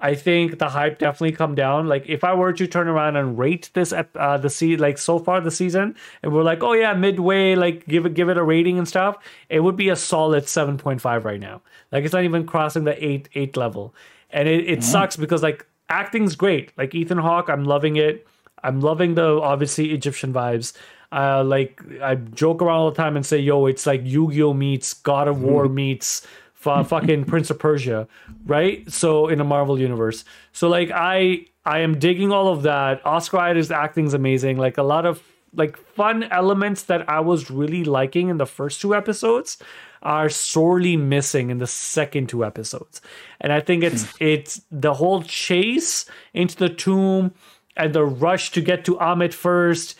I 0.00 0.14
think 0.14 0.60
the 0.60 0.68
hype 0.68 0.98
definitely 0.98 1.32
come 1.32 1.56
down. 1.56 1.88
Like 1.88 2.08
if 2.08 2.22
I 2.22 2.32
were 2.34 2.52
to 2.52 2.66
turn 2.68 2.86
around 2.86 3.16
and 3.16 3.36
rate 3.36 3.70
this 3.74 3.92
uh 3.92 4.38
the 4.38 4.48
see 4.48 4.76
like 4.76 4.96
so 4.96 5.18
far 5.18 5.40
the 5.40 5.50
season, 5.50 5.96
and 6.22 6.32
we're 6.32 6.44
like, 6.44 6.62
oh 6.62 6.72
yeah, 6.72 6.94
midway, 6.94 7.56
like 7.56 7.86
give 7.88 8.06
it 8.06 8.14
give 8.14 8.28
it 8.28 8.38
a 8.38 8.44
rating 8.44 8.78
and 8.78 8.86
stuff, 8.86 9.18
it 9.48 9.60
would 9.60 9.76
be 9.76 9.88
a 9.88 9.96
solid 9.96 10.48
seven 10.48 10.78
point 10.78 11.00
five 11.00 11.24
right 11.24 11.40
now. 11.40 11.60
Like 11.90 12.04
it's 12.04 12.14
not 12.14 12.24
even 12.24 12.46
crossing 12.46 12.84
the 12.84 13.04
eight 13.04 13.28
eight 13.34 13.56
level, 13.56 13.92
and 14.30 14.48
it, 14.48 14.68
it 14.68 14.78
mm. 14.78 14.84
sucks 14.84 15.16
because 15.16 15.42
like 15.42 15.66
acting's 15.88 16.36
great. 16.36 16.72
Like 16.78 16.94
Ethan 16.94 17.18
Hawke, 17.18 17.50
I'm 17.50 17.64
loving 17.64 17.96
it. 17.96 18.26
I'm 18.62 18.80
loving 18.80 19.14
the 19.14 19.40
obviously 19.40 19.92
Egyptian 19.92 20.32
vibes. 20.32 20.74
Uh, 21.10 21.42
like 21.42 21.80
I 22.02 22.16
joke 22.16 22.60
around 22.60 22.76
all 22.76 22.90
the 22.90 22.96
time 22.96 23.16
and 23.16 23.24
say, 23.24 23.38
"Yo, 23.38 23.66
it's 23.66 23.86
like 23.86 24.02
Yu-Gi-Oh 24.04 24.52
meets 24.52 24.92
God 24.92 25.28
of 25.28 25.42
War 25.42 25.68
meets 25.82 26.26
fucking 26.58 27.24
Prince 27.24 27.50
of 27.50 27.58
Persia, 27.58 28.08
right? 28.44 28.90
So 28.90 29.28
in 29.28 29.40
a 29.40 29.44
Marvel 29.44 29.78
universe. 29.78 30.24
So 30.52 30.68
like 30.68 30.90
I 30.92 31.46
I 31.64 31.80
am 31.80 31.98
digging 31.98 32.32
all 32.32 32.48
of 32.48 32.62
that. 32.62 33.04
Oscar 33.06 33.38
Isaac's 33.38 33.70
acting 33.70 34.06
is 34.06 34.14
amazing. 34.14 34.56
Like 34.56 34.78
a 34.78 34.82
lot 34.82 35.06
of 35.06 35.22
like 35.54 35.76
fun 35.94 36.24
elements 36.24 36.84
that 36.84 37.08
I 37.08 37.20
was 37.20 37.50
really 37.50 37.84
liking 37.84 38.28
in 38.28 38.36
the 38.36 38.46
first 38.46 38.80
two 38.80 38.94
episodes 38.94 39.58
are 40.02 40.28
sorely 40.28 40.96
missing 40.96 41.50
in 41.50 41.58
the 41.58 41.66
second 41.66 42.28
two 42.28 42.44
episodes. 42.44 43.00
And 43.40 43.52
I 43.52 43.60
think 43.60 43.82
it's 43.82 44.06
it's 44.20 44.60
the 44.70 44.94
whole 44.94 45.22
chase 45.22 46.06
into 46.34 46.56
the 46.56 46.68
tomb 46.68 47.32
and 47.76 47.94
the 47.94 48.04
rush 48.04 48.50
to 48.52 48.60
get 48.60 48.84
to 48.86 48.96
Ammit 48.96 49.32
first. 49.32 49.96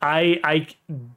I 0.00 0.40
I 0.44 0.66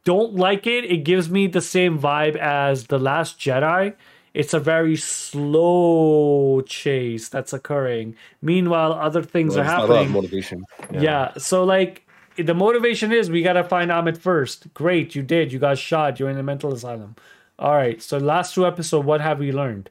don't 0.04 0.36
like 0.36 0.67
it. 0.67 0.86
It 0.86 1.04
gives 1.04 1.30
me 1.30 1.48
the 1.48 1.62
same 1.62 2.00
vibe 2.00 2.36
as 2.36 2.88
The 2.88 3.00
Last 3.00 3.39
Jedi 3.39 3.94
it's 4.34 4.54
a 4.54 4.60
very 4.60 4.96
slow 4.96 6.62
chase 6.62 7.28
that's 7.28 7.52
occurring. 7.52 8.15
Meanwhile, 8.41 8.94
other 8.94 9.24
things 9.24 9.56
well, 9.56 9.62
are 9.62 9.67
happening. 9.67 10.12
motivation. 10.12 10.65
Yeah. 10.91 11.02
yeah. 11.02 11.34
So 11.38 11.63
like 11.63 12.08
the 12.38 12.54
motivation 12.54 13.12
is 13.12 13.30
we 13.30 13.41
gotta 13.41 13.63
find 13.63 13.91
Ammit 13.91 14.17
first. 14.17 14.74
Great, 14.74 15.15
you 15.15 15.22
did. 15.22 15.52
You 15.52 15.60
got 15.60 15.78
shot. 15.78 16.20
You're 16.20 16.30
in 16.30 16.38
a 16.38 16.44
mental 16.44 16.74
asylum. 16.74 17.15
All 17.60 17.74
right. 17.74 18.02
So 18.02 18.17
last 18.17 18.56
two 18.56 18.65
episodes, 18.65 19.06
what 19.06 19.20
have 19.20 19.39
we 19.39 19.52
learned? 19.52 19.89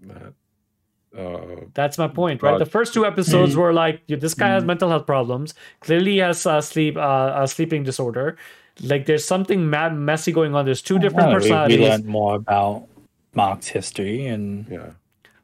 That, 0.00 0.32
uh, 1.18 1.64
That's 1.74 1.98
my 1.98 2.08
point, 2.08 2.42
right? 2.42 2.58
The 2.58 2.66
first 2.66 2.94
two 2.94 3.06
episodes 3.06 3.52
mm-hmm. 3.52 3.60
were 3.60 3.72
like, 3.72 4.06
this 4.06 4.34
guy 4.34 4.48
has 4.48 4.60
mm-hmm. 4.60 4.68
mental 4.68 4.88
health 4.90 5.06
problems. 5.06 5.54
Clearly, 5.80 6.12
he 6.12 6.18
has 6.18 6.44
a 6.46 6.62
sleep, 6.62 6.96
uh, 6.96 7.32
a 7.36 7.48
sleeping 7.48 7.84
disorder 7.84 8.36
like 8.82 9.06
there's 9.06 9.24
something 9.24 9.68
mad 9.70 9.96
messy 9.96 10.32
going 10.32 10.54
on. 10.54 10.64
There's 10.64 10.82
two 10.82 10.98
different 10.98 11.32
personalities. 11.32 11.78
We, 11.78 11.84
we 11.84 11.88
learned 11.88 12.06
more 12.06 12.36
about 12.36 12.86
Marc's 13.34 13.68
history 13.68 14.26
and 14.26 14.66
yeah. 14.68 14.90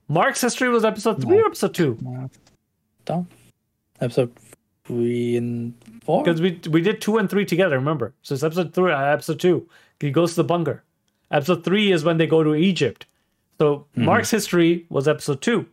Marc's 0.09 0.41
history 0.41 0.69
was 0.69 0.85
episode 0.85 1.23
three 1.23 1.41
or 1.41 1.47
episode 1.47 1.75
two? 1.75 1.99
Don't. 3.05 3.27
Episode 4.01 4.33
three 4.85 5.37
and 5.37 5.75
four. 6.05 6.23
Because 6.23 6.41
we 6.41 6.61
we 6.71 6.81
did 6.83 7.01
two 7.01 7.19
and 7.19 7.31
three 7.31 7.47
together. 7.47 7.79
Remember? 7.79 8.13
So 8.23 8.35
it's 8.35 8.43
episode 8.43 8.75
three, 8.75 8.93
uh, 8.93 9.01
episode 9.01 9.41
two. 9.41 9.69
He 10.01 10.11
goes 10.11 10.31
to 10.31 10.37
the 10.37 10.45
bunker. 10.45 10.83
Episode 11.31 11.65
three 11.65 11.93
is 11.93 12.05
when 12.05 12.19
they 12.19 12.27
go 12.27 12.43
to 12.43 12.55
Egypt. 12.55 13.07
So 13.63 13.87
mm-hmm. 13.93 14.07
Marc's 14.07 14.29
history 14.29 14.87
was 14.89 15.07
episode 15.07 15.41
two. 15.41 15.67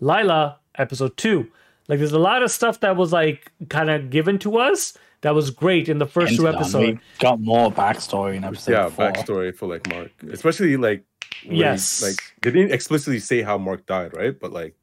Layla 0.00 0.58
episode 0.76 1.16
two. 1.16 1.50
Like 1.88 1.98
there's 1.98 2.12
a 2.12 2.18
lot 2.20 2.44
of 2.44 2.52
stuff 2.52 2.78
that 2.80 2.94
was 2.96 3.12
like 3.12 3.50
kind 3.68 3.90
of 3.90 4.10
given 4.10 4.38
to 4.40 4.58
us 4.58 4.96
that 5.22 5.34
was 5.34 5.50
great 5.50 5.88
in 5.88 5.98
the 5.98 6.06
first 6.06 6.36
two 6.36 6.46
episodes. 6.46 7.00
Got 7.18 7.40
more 7.40 7.72
backstory 7.72 8.36
in 8.36 8.44
episode. 8.44 8.70
Yeah, 8.70 8.88
four. 8.90 9.10
backstory 9.10 9.56
for 9.56 9.66
like 9.66 9.88
Marc, 9.88 10.12
especially 10.30 10.76
like 10.76 11.04
yes, 11.42 11.98
he, 11.98 12.06
like 12.06 12.16
they 12.42 12.52
didn't 12.52 12.70
explicitly 12.70 13.18
say 13.18 13.42
how 13.42 13.58
Marc 13.58 13.86
died, 13.86 14.16
right? 14.16 14.38
But 14.38 14.52
like, 14.52 14.76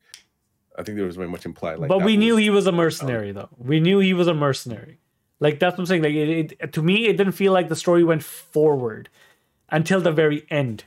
I 0.78 0.84
think 0.84 0.98
there 0.98 1.08
was 1.08 1.16
very 1.16 1.30
much 1.30 1.46
implied. 1.46 1.80
Like, 1.80 1.88
but 1.88 2.00
we 2.00 2.18
was, 2.18 2.20
knew 2.20 2.36
he 2.36 2.50
was 2.50 2.68
a 2.68 2.74
mercenary, 2.74 3.32
though. 3.32 3.48
We 3.58 3.80
knew 3.80 4.00
he 4.00 4.14
was 4.14 4.28
a 4.28 4.34
mercenary. 4.34 5.00
Like 5.40 5.62
that's 5.62 5.78
what 5.78 5.84
I'm 5.84 5.86
saying. 5.86 6.04
Like 6.04 6.14
it, 6.14 6.58
it, 6.60 6.74
to 6.74 6.82
me, 6.82 7.08
it 7.08 7.16
didn't 7.16 7.36
feel 7.36 7.54
like 7.54 7.70
the 7.70 7.78
story 7.78 8.04
went 8.04 8.22
forward 8.22 9.08
until 9.70 10.02
the 10.02 10.12
very 10.12 10.46
end. 10.50 10.84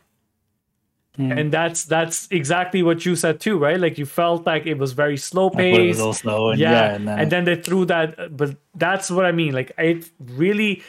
Mm. 1.18 1.38
And 1.38 1.52
that's 1.52 1.84
that's 1.84 2.26
exactly 2.30 2.82
what 2.82 3.04
you 3.04 3.16
said 3.16 3.38
too, 3.38 3.58
right? 3.58 3.78
Like 3.78 3.98
you 3.98 4.06
felt 4.06 4.46
like 4.46 4.66
it 4.66 4.78
was 4.78 4.92
very 4.92 5.16
slow 5.16 5.50
paced. 5.50 6.00
Slow 6.20 6.50
and, 6.50 6.58
yeah, 6.58 6.70
yeah 6.70 6.94
and, 6.94 7.08
then, 7.08 7.18
and 7.18 7.32
then 7.32 7.44
they 7.44 7.56
threw 7.56 7.84
that. 7.86 8.36
But 8.36 8.56
that's 8.74 9.10
what 9.10 9.26
I 9.26 9.32
mean. 9.32 9.52
Like 9.52 9.72
it 9.76 10.10
really. 10.18 10.82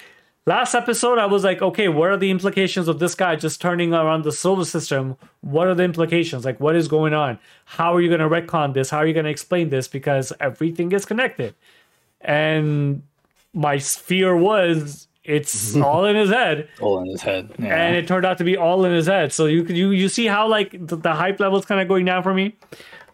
Last 0.46 0.76
episode, 0.76 1.20
I 1.20 1.26
was 1.26 1.46
like, 1.46 1.62
okay, 1.62 1.88
what 1.88 2.10
are 2.10 2.18
the 2.18 2.30
implications 2.30 2.90
of 2.90 3.00
this 3.00 3.16
guy 3.16 3.38
just 3.38 3.62
turning 3.62 3.94
around 3.94 4.26
the 4.26 4.32
solar 4.34 4.66
system? 4.66 5.16
What 5.40 5.68
are 5.70 5.74
the 5.74 5.84
implications? 5.84 6.44
Like, 6.44 6.60
what 6.60 6.76
is 6.76 6.90
going 6.90 7.14
on? 7.14 7.40
How 7.64 7.96
are 7.96 8.02
you 8.02 8.10
going 8.10 8.20
to 8.20 8.28
retcon 8.28 8.74
this? 8.74 8.90
How 8.90 8.98
are 8.98 9.08
you 9.08 9.14
going 9.14 9.24
to 9.24 9.32
explain 9.32 9.70
this? 9.70 9.88
Because 9.88 10.34
everything 10.42 10.92
is 10.92 11.06
connected. 11.06 11.56
And 12.20 13.04
my 13.54 13.80
fear 13.80 14.36
was 14.36 15.08
It's 15.24 15.76
all 15.90 16.06
in 16.06 16.16
his 16.16 16.30
head, 16.30 16.68
All 16.82 17.00
in 17.00 17.08
his 17.08 17.22
head. 17.22 17.52
Yeah. 17.58 17.76
and 17.76 17.96
it 17.96 18.08
turned 18.08 18.26
out 18.26 18.38
to 18.40 18.44
be 18.44 18.58
all 18.58 18.84
in 18.86 18.94
his 18.94 19.08
head. 19.08 19.32
So 19.34 19.46
you 19.46 19.64
you 19.66 19.92
you 19.92 20.10
see 20.10 20.26
how 20.26 20.48
like 20.48 20.72
the, 20.72 20.96
the 20.98 21.14
hype 21.14 21.40
level 21.40 21.58
is 21.60 21.66
kind 21.66 21.80
of 21.82 21.88
going 21.88 22.06
down 22.06 22.24
for 22.24 22.34
me. 22.34 22.56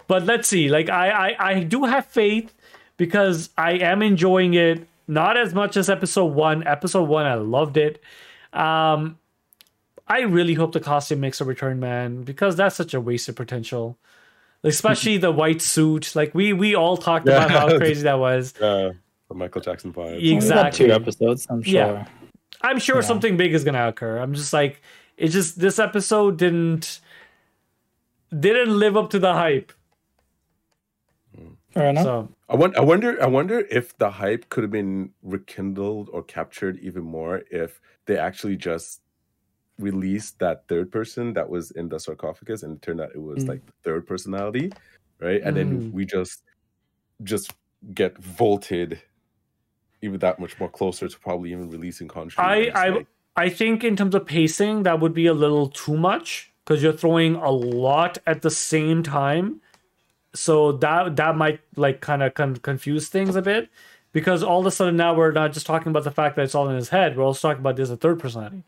But 0.08 0.26
let's 0.26 0.48
see. 0.48 0.70
Like 0.70 0.90
I, 0.90 1.10
I 1.10 1.50
I 1.52 1.64
do 1.64 1.84
have 1.86 2.06
faith 2.08 2.54
because 2.98 3.50
I 3.58 3.74
am 3.74 4.02
enjoying 4.02 4.56
it. 4.56 4.88
Not 5.08 5.38
as 5.38 5.54
much 5.54 5.78
as 5.78 5.90
episode 5.90 6.34
one. 6.34 6.66
Episode 6.68 7.04
one, 7.10 7.26
I 7.26 7.34
loved 7.36 7.78
it. 7.78 8.02
Um, 8.54 9.18
I 10.08 10.22
really 10.22 10.56
hope 10.56 10.72
the 10.72 10.80
costume 10.80 11.20
makes 11.20 11.40
a 11.42 11.46
return, 11.46 11.80
man, 11.80 12.24
because 12.24 12.56
that's 12.56 12.76
such 12.76 12.94
a 12.96 13.02
wasted 13.02 13.36
potential. 13.36 13.98
Especially 14.64 15.18
the 15.28 15.32
white 15.32 15.62
suit. 15.62 16.16
Like 16.16 16.34
we 16.34 16.54
we 16.54 16.74
all 16.76 16.98
talked 16.98 17.28
about 17.28 17.52
how 17.52 17.78
crazy 17.78 18.04
that 18.04 18.18
was. 18.20 18.60
Uh, 18.60 18.94
the 19.30 19.36
Michael 19.36 19.62
Jackson 19.62 19.94
vibe. 19.94 20.16
We 20.22 20.32
got 20.32 20.36
Exactly. 20.38 20.88
two 20.88 20.92
episodes, 20.92 21.48
I'm 21.50 21.62
sure. 21.62 21.74
Yeah. 21.74 22.06
I'm 22.62 22.80
sure 22.80 22.98
Yeah. 22.98 23.02
something 23.02 23.38
big 23.38 23.54
is 23.54 23.64
gonna 23.64 23.88
occur. 23.88 24.18
I'm 24.18 24.34
just 24.34 24.52
like, 24.52 24.82
it 25.18 25.30
just 25.30 25.60
this 25.60 25.80
episode 25.80 26.38
didn't 26.38 27.00
didn't 28.38 28.78
live 28.78 28.96
up 28.98 29.10
to 29.12 29.20
the 29.20 29.34
hype. 29.34 29.72
Fair 31.72 31.90
enough. 31.90 32.04
So 32.04 32.30
I 32.50 32.56
wonder, 32.56 32.78
I 32.80 32.82
wonder, 32.82 33.24
I 33.24 33.28
wonder 33.28 33.60
if 33.72 33.98
the 33.98 34.10
hype 34.10 34.50
could 34.50 34.64
have 34.64 34.72
been 34.72 35.12
rekindled 35.24 36.10
or 36.12 36.24
captured 36.24 36.78
even 36.80 37.04
more 37.04 37.44
if 37.52 37.80
they 38.06 38.18
actually 38.18 38.56
just 38.58 39.02
released 39.78 40.38
that 40.40 40.68
third 40.68 40.92
person 40.92 41.34
that 41.34 41.48
was 41.48 41.72
in 41.72 41.88
the 41.88 42.00
sarcophagus, 42.00 42.64
and 42.64 42.76
it 42.76 42.82
turned 42.82 43.00
out 43.00 43.12
it 43.16 43.22
was 43.22 43.46
Mm. 43.46 43.50
like 43.50 43.66
the 43.66 43.72
third 43.84 44.06
personality, 44.08 44.72
right? 45.20 45.42
And 45.44 45.56
then 45.56 45.84
Mm. 45.84 45.92
we 45.94 46.06
just 46.06 46.44
just 47.24 47.54
get 47.94 48.18
vaulted 48.18 49.02
even 50.02 50.20
that 50.20 50.40
much 50.40 50.60
more 50.60 50.70
closer 50.70 51.08
to 51.08 51.20
probably 51.20 51.52
even 51.52 51.70
releasing 51.70 52.08
Conjuring. 52.08 52.48
I 52.48 52.72
I 52.74 53.06
I 53.36 53.50
think 53.50 53.84
in 53.84 53.96
terms 53.96 54.16
of 54.16 54.26
pacing, 54.26 54.84
that 54.84 55.00
would 55.00 55.14
be 55.14 55.26
a 55.26 55.34
little 55.34 55.68
too 55.70 55.98
much 55.98 56.52
because 56.64 56.84
you're 56.84 56.94
throwing 56.94 57.36
a 57.36 57.50
lot 57.50 58.18
at 58.28 58.42
the 58.42 58.52
same 58.52 59.04
time. 59.04 59.62
So 60.34 60.74
that 60.74 61.16
that 61.16 61.36
might 61.36 61.62
like 61.76 62.02
kind 62.02 62.22
of 62.22 62.34
con- 62.34 62.58
confuse 62.58 63.10
things 63.10 63.36
a 63.36 63.42
bit 63.42 63.70
because 64.12 64.44
all 64.44 64.60
of 64.60 64.66
a 64.66 64.72
sudden 64.72 64.96
now 64.96 65.16
we're 65.16 65.32
not 65.32 65.54
just 65.54 65.66
talking 65.66 65.90
about 65.90 66.04
the 66.04 66.12
fact 66.12 66.36
that 66.36 66.44
it's 66.44 66.56
all 66.56 66.70
in 66.70 66.76
his 66.76 66.90
head. 66.90 67.18
We're 67.18 67.24
also 67.24 67.48
talking 67.48 67.62
about 67.62 67.76
there's 67.76 67.90
a 67.90 67.98
third 67.98 68.20
personality. 68.20 68.64
So 68.64 68.66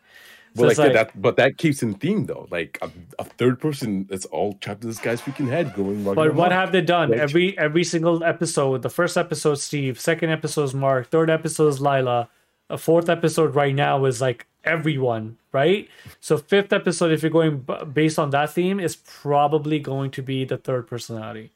But 0.54 0.68
like, 0.68 0.78
like- 0.78 0.94
that, 0.94 1.22
but 1.22 1.38
that 1.38 1.58
keeps 1.58 1.82
in 1.82 1.94
theme 1.94 2.26
though. 2.26 2.48
Like 2.52 2.78
a, 2.82 2.90
a 3.20 3.24
third 3.24 3.60
person 3.60 4.06
that's 4.10 4.26
all 4.26 4.54
trapped 4.56 4.84
in 4.84 4.90
this 4.90 5.00
guy's 5.00 5.22
freaking 5.22 5.48
head, 5.48 5.74
going. 5.74 6.04
But 6.04 6.36
what 6.36 6.52
have 6.52 6.72
they 6.74 6.82
done? 6.82 7.12
Right. 7.12 7.20
Every 7.20 7.58
every 7.58 7.84
single 7.86 8.24
episode. 8.24 8.82
The 8.82 8.90
first 8.90 9.18
episode, 9.18 9.56
Steve. 9.56 10.00
Second 10.00 10.30
episode 10.30 10.64
is 10.64 10.74
Marc. 10.74 11.10
Third 11.10 11.30
episode 11.30 11.68
is 11.70 11.80
Layla. 11.80 12.28
A 12.70 12.78
fourth 12.78 13.10
episode 13.10 13.56
right 13.56 13.76
now 13.76 14.04
is 14.06 14.20
like 14.22 14.46
everyone, 14.64 15.38
right? 15.52 15.88
So 16.20 16.38
fifth 16.38 16.72
episode, 16.74 17.12
if 17.12 17.22
you're 17.22 17.32
going 17.32 17.60
b- 17.60 17.86
based 17.92 18.20
on 18.20 18.30
that 18.32 18.52
theme, 18.52 18.80
is 18.80 18.96
probably 18.98 19.80
going 19.80 20.12
to 20.12 20.22
be 20.22 20.46
the 20.46 20.58
third 20.58 20.88
personality, 20.88 21.52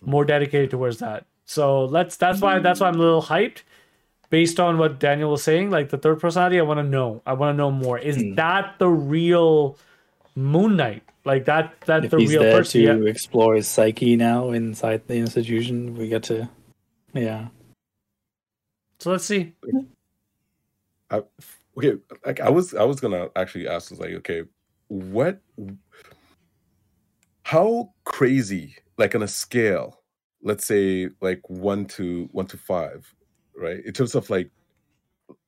more 0.00 0.24
dedicated 0.24 0.70
towards 0.70 0.98
that. 0.98 1.26
So 1.44 1.84
let's. 1.84 2.16
That's 2.16 2.40
why. 2.40 2.58
That's 2.58 2.80
why 2.80 2.88
I'm 2.88 2.96
a 2.96 2.98
little 2.98 3.22
hyped. 3.22 3.62
Based 4.30 4.58
on 4.58 4.78
what 4.78 4.98
Daniel 4.98 5.30
was 5.30 5.42
saying, 5.42 5.70
like 5.70 5.90
the 5.90 5.98
third 5.98 6.20
personality, 6.20 6.58
I 6.58 6.62
want 6.62 6.78
to 6.78 6.84
know. 6.84 7.22
I 7.26 7.32
want 7.32 7.54
to 7.54 7.56
know 7.56 7.70
more. 7.70 7.98
Is 7.98 8.16
Hmm. 8.16 8.34
that 8.34 8.74
the 8.78 8.88
real 8.88 9.78
Moon 10.34 10.76
Knight? 10.76 11.02
Like 11.24 11.44
that? 11.46 11.74
That's 11.86 12.06
if 12.06 12.10
the 12.10 12.18
he's 12.18 12.30
real 12.30 12.42
there 12.42 12.58
person? 12.58 12.80
to 12.82 12.86
Yeah. 12.86 13.10
explore 13.10 13.54
his 13.54 13.68
psyche 13.68 14.16
now 14.16 14.50
inside 14.50 15.06
the 15.06 15.14
institution, 15.16 15.94
we 15.96 16.08
get 16.08 16.24
to, 16.24 16.48
yeah. 17.14 17.48
So 18.98 19.10
let's 19.10 19.24
see. 19.24 19.52
I, 21.10 21.22
okay 21.78 21.94
like 22.24 22.40
i 22.40 22.48
was 22.50 22.74
i 22.74 22.82
was 22.82 23.00
gonna 23.00 23.28
actually 23.36 23.68
ask 23.68 23.90
was 23.90 24.00
like 24.00 24.10
okay 24.10 24.42
what 24.88 25.40
how 27.42 27.92
crazy 28.04 28.74
like 28.98 29.14
on 29.14 29.22
a 29.22 29.28
scale 29.28 30.00
let's 30.42 30.66
say 30.66 31.08
like 31.20 31.40
one 31.48 31.84
to 31.86 32.28
one 32.32 32.46
to 32.46 32.56
five 32.56 33.12
right? 33.56 33.84
In 33.84 33.92
terms 33.92 34.14
of 34.14 34.28
like 34.30 34.50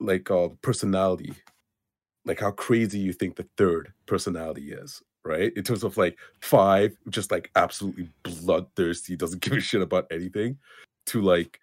like 0.01 0.31
uh 0.31 0.49
personality 0.63 1.33
like 2.25 2.41
how 2.41 2.51
crazy 2.51 2.99
you 2.99 3.13
think 3.13 3.37
the 3.37 3.47
third 3.57 3.93
personality 4.07 4.73
is 4.73 5.03
right? 5.25 5.53
In 5.57 5.63
terms 5.63 5.85
of 5.85 5.97
like 5.97 6.19
five 6.41 6.97
just 7.11 7.31
like 7.31 7.51
absolutely 7.57 8.09
bloodthirsty 8.23 9.17
doesn't 9.17 9.41
give 9.43 9.53
a 9.55 9.61
shit 9.61 9.83
about 9.83 10.07
anything 10.11 10.59
to 11.07 11.21
like 11.23 11.61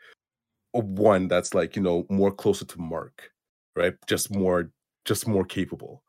a 0.73 0.79
one 0.79 1.27
that's 1.27 1.53
like 1.53 1.75
you 1.75 1.81
know 1.81 2.05
more 2.09 2.31
closer 2.31 2.65
to 2.65 2.79
mark 2.79 3.31
right? 3.75 3.93
Just 4.07 4.33
more 4.33 4.71
just 5.05 5.27
more 5.27 5.43
capable. 5.45 6.01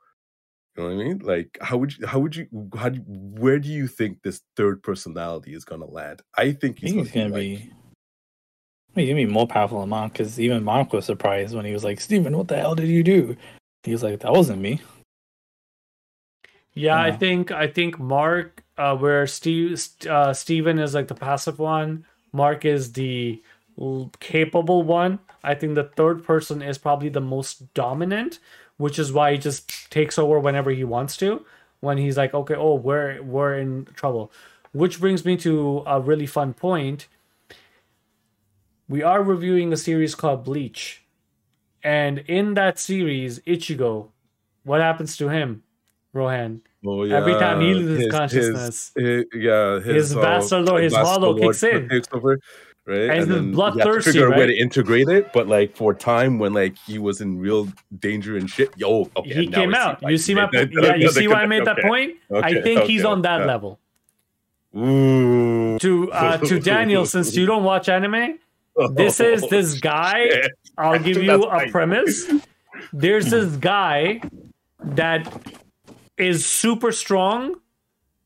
You 0.76 0.82
know 0.82 0.94
what 0.94 1.00
i 1.02 1.04
mean? 1.04 1.18
Like 1.18 1.58
how 1.60 1.76
would 1.78 1.96
you 1.96 2.06
how 2.06 2.18
would 2.20 2.36
you 2.36 2.46
how 2.76 2.88
do 2.90 2.98
you, 2.98 3.04
where 3.06 3.58
do 3.58 3.68
you 3.68 3.88
think 3.88 4.22
this 4.22 4.42
third 4.56 4.82
personality 4.82 5.54
is 5.54 5.64
gonna 5.64 5.86
land? 5.86 6.22
I 6.36 6.52
think 6.52 6.78
I 6.78 6.86
he's 6.86 6.92
he's 6.94 7.10
gonna 7.10 7.28
like- 7.30 7.40
be. 7.40 7.70
He's 8.96 9.08
gonna 9.10 9.26
be 9.26 9.26
more 9.26 9.46
powerful 9.46 9.80
than 9.80 9.90
Marc 9.90 10.14
because 10.14 10.40
even 10.40 10.64
Marc 10.64 10.92
was 10.92 11.04
surprised 11.04 11.54
when 11.54 11.66
he 11.66 11.72
was 11.72 11.84
like, 11.84 12.00
"Steven, 12.00 12.36
what 12.36 12.48
the 12.48 12.56
hell 12.56 12.74
did 12.74 12.88
you 12.88 13.02
do?" 13.02 13.36
He 13.82 13.92
was 13.92 14.02
like, 14.02 14.20
"That 14.20 14.32
wasn't 14.32 14.62
me." 14.62 14.80
Yeah, 16.72 16.98
I 16.98 17.12
think 17.12 17.50
I 17.50 17.68
think 17.68 17.98
Marc, 17.98 18.62
uh, 18.76 18.96
where 18.96 19.26
Steve 19.26 19.82
uh, 20.08 20.32
Steven 20.34 20.78
is 20.78 20.94
like 20.94 21.08
the 21.08 21.14
passive 21.14 21.58
one, 21.58 22.04
Marc 22.32 22.64
is 22.64 22.92
the 22.92 23.42
l- 23.80 24.10
capable 24.20 24.82
one. 24.82 25.18
I 25.42 25.54
think 25.54 25.74
the 25.74 25.90
third 25.96 26.24
person 26.24 26.62
is 26.62 26.78
probably 26.78 27.08
the 27.08 27.20
most 27.20 27.72
dominant, 27.74 28.38
which 28.76 28.98
is 28.98 29.12
why 29.12 29.32
he 29.32 29.38
just 29.38 29.90
takes 29.90 30.18
over 30.18 30.38
whenever 30.38 30.70
he 30.70 30.84
wants 30.84 31.16
to. 31.18 31.44
When 31.80 31.98
he's 31.98 32.16
like, 32.16 32.34
okay, 32.34 32.54
oh, 32.54 32.74
we're 32.74 33.22
we're 33.22 33.58
in 33.58 33.86
trouble. 33.94 34.32
Which 34.72 35.00
brings 35.00 35.24
me 35.24 35.36
to 35.38 35.82
a 35.86 36.00
really 36.00 36.26
fun 36.26 36.52
point. 36.54 37.08
We 38.88 39.02
are 39.02 39.22
reviewing 39.22 39.72
a 39.72 39.76
series 39.76 40.14
called 40.14 40.44
Bleach, 40.44 41.04
and 41.82 42.18
in 42.20 42.54
that 42.54 42.78
series, 42.78 43.40
Ichigo, 43.40 44.08
what 44.64 44.80
happens 44.80 45.16
to 45.18 45.28
him, 45.28 45.62
Rohan? 46.12 46.60
oh, 46.86 47.02
every 47.02 47.32
time 47.34 47.60
he 47.60 47.74
loses 47.74 48.04
his- 48.04 48.12
consciousness. 48.12 48.92
his, 48.96 49.24
yeah 49.34 49.76
his, 49.80 50.10
His 50.10 50.14
bastard 50.14 50.64
lord- 50.66 50.82
his 50.84 50.94
hollow 50.94 51.36
kicks 51.36 51.62
in. 51.64 51.88
takes 51.88 52.06
over 52.12 52.38
right 52.86 53.10
And 53.10 53.18
he's 53.18 53.26
then 53.26 53.36
you 53.38 53.44
have 53.48 53.54
bloodthirsty, 53.74 54.12
figure 54.12 54.28
out 54.28 54.36
a 54.36 54.38
way 54.38 54.46
to 54.46 54.56
integrate 54.56 55.08
it 55.08 55.32
but 55.32 55.48
like 55.48 55.74
for 55.76 55.90
a 55.90 55.94
time 55.96 56.38
when 56.38 56.52
like 56.52 56.76
he 56.86 56.98
was 57.00 57.20
in 57.20 57.38
real 57.40 57.66
danger 57.98 58.36
and 58.36 58.48
shit 58.48 58.70
yo 58.76 59.10
okay, 59.16 59.34
he 59.34 59.48
came 59.48 59.74
out. 59.74 60.00
You 60.08 60.16
see 60.16 60.34
my 60.36 60.48
made 60.52 60.70
yeah. 60.72 60.94
You 60.94 61.10
see 61.10 61.26
why 61.26 61.34
I 61.34 61.38
okay, 61.40 61.46
made 61.48 61.64
that 61.64 61.80
okay. 61.80 61.88
point. 61.88 62.14
I 62.32 62.36
Okay, 62.36 62.62
think 62.62 62.82
he's 62.84 63.04
on 63.04 63.22
that 63.22 63.40
yeah. 63.40 63.46
level. 63.46 63.80
Ooh. 64.76 65.76
To 65.80 66.12
uh, 66.12 66.36
to 66.38 66.60
Daniel, 66.72 67.04
since 67.04 67.34
you 67.34 67.46
don't 67.46 67.64
watch 67.64 67.88
anime, 67.88 68.38
this 68.92 69.20
is 69.20 69.46
this 69.48 69.76
oh, 69.76 69.78
guy. 69.80 70.28
Shit. 70.28 70.50
I'll 70.78 70.98
give 70.98 71.22
you 71.22 71.44
a 71.44 71.70
premise. 71.70 72.30
There's 72.92 73.30
this 73.30 73.56
guy 73.56 74.20
that 74.80 75.32
is 76.16 76.44
super 76.46 76.92
strong 76.92 77.60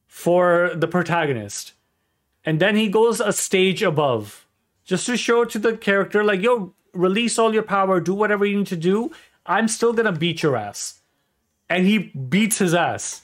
for 0.07 0.73
the 0.75 0.89
protagonist, 0.89 1.75
and 2.45 2.61
then 2.61 2.77
he 2.77 2.89
goes 2.89 3.21
a 3.21 3.33
stage 3.33 3.83
above, 3.83 4.47
just 4.85 5.07
to 5.07 5.17
show 5.17 5.45
to 5.45 5.59
the 5.59 5.77
character, 5.77 6.25
like, 6.25 6.43
yo, 6.43 6.75
release 6.93 7.39
all 7.39 7.55
your 7.55 7.63
power, 7.63 8.01
do 8.01 8.13
whatever 8.13 8.45
you 8.45 8.59
need 8.59 8.67
to 8.67 8.77
do. 8.77 9.13
I'm 9.47 9.69
still 9.69 9.93
gonna 9.93 10.13
beat 10.13 10.43
your 10.43 10.57
ass, 10.57 11.01
and 11.69 11.87
he 11.87 11.99
beats 11.99 12.59
his 12.59 12.75
ass. 12.75 13.23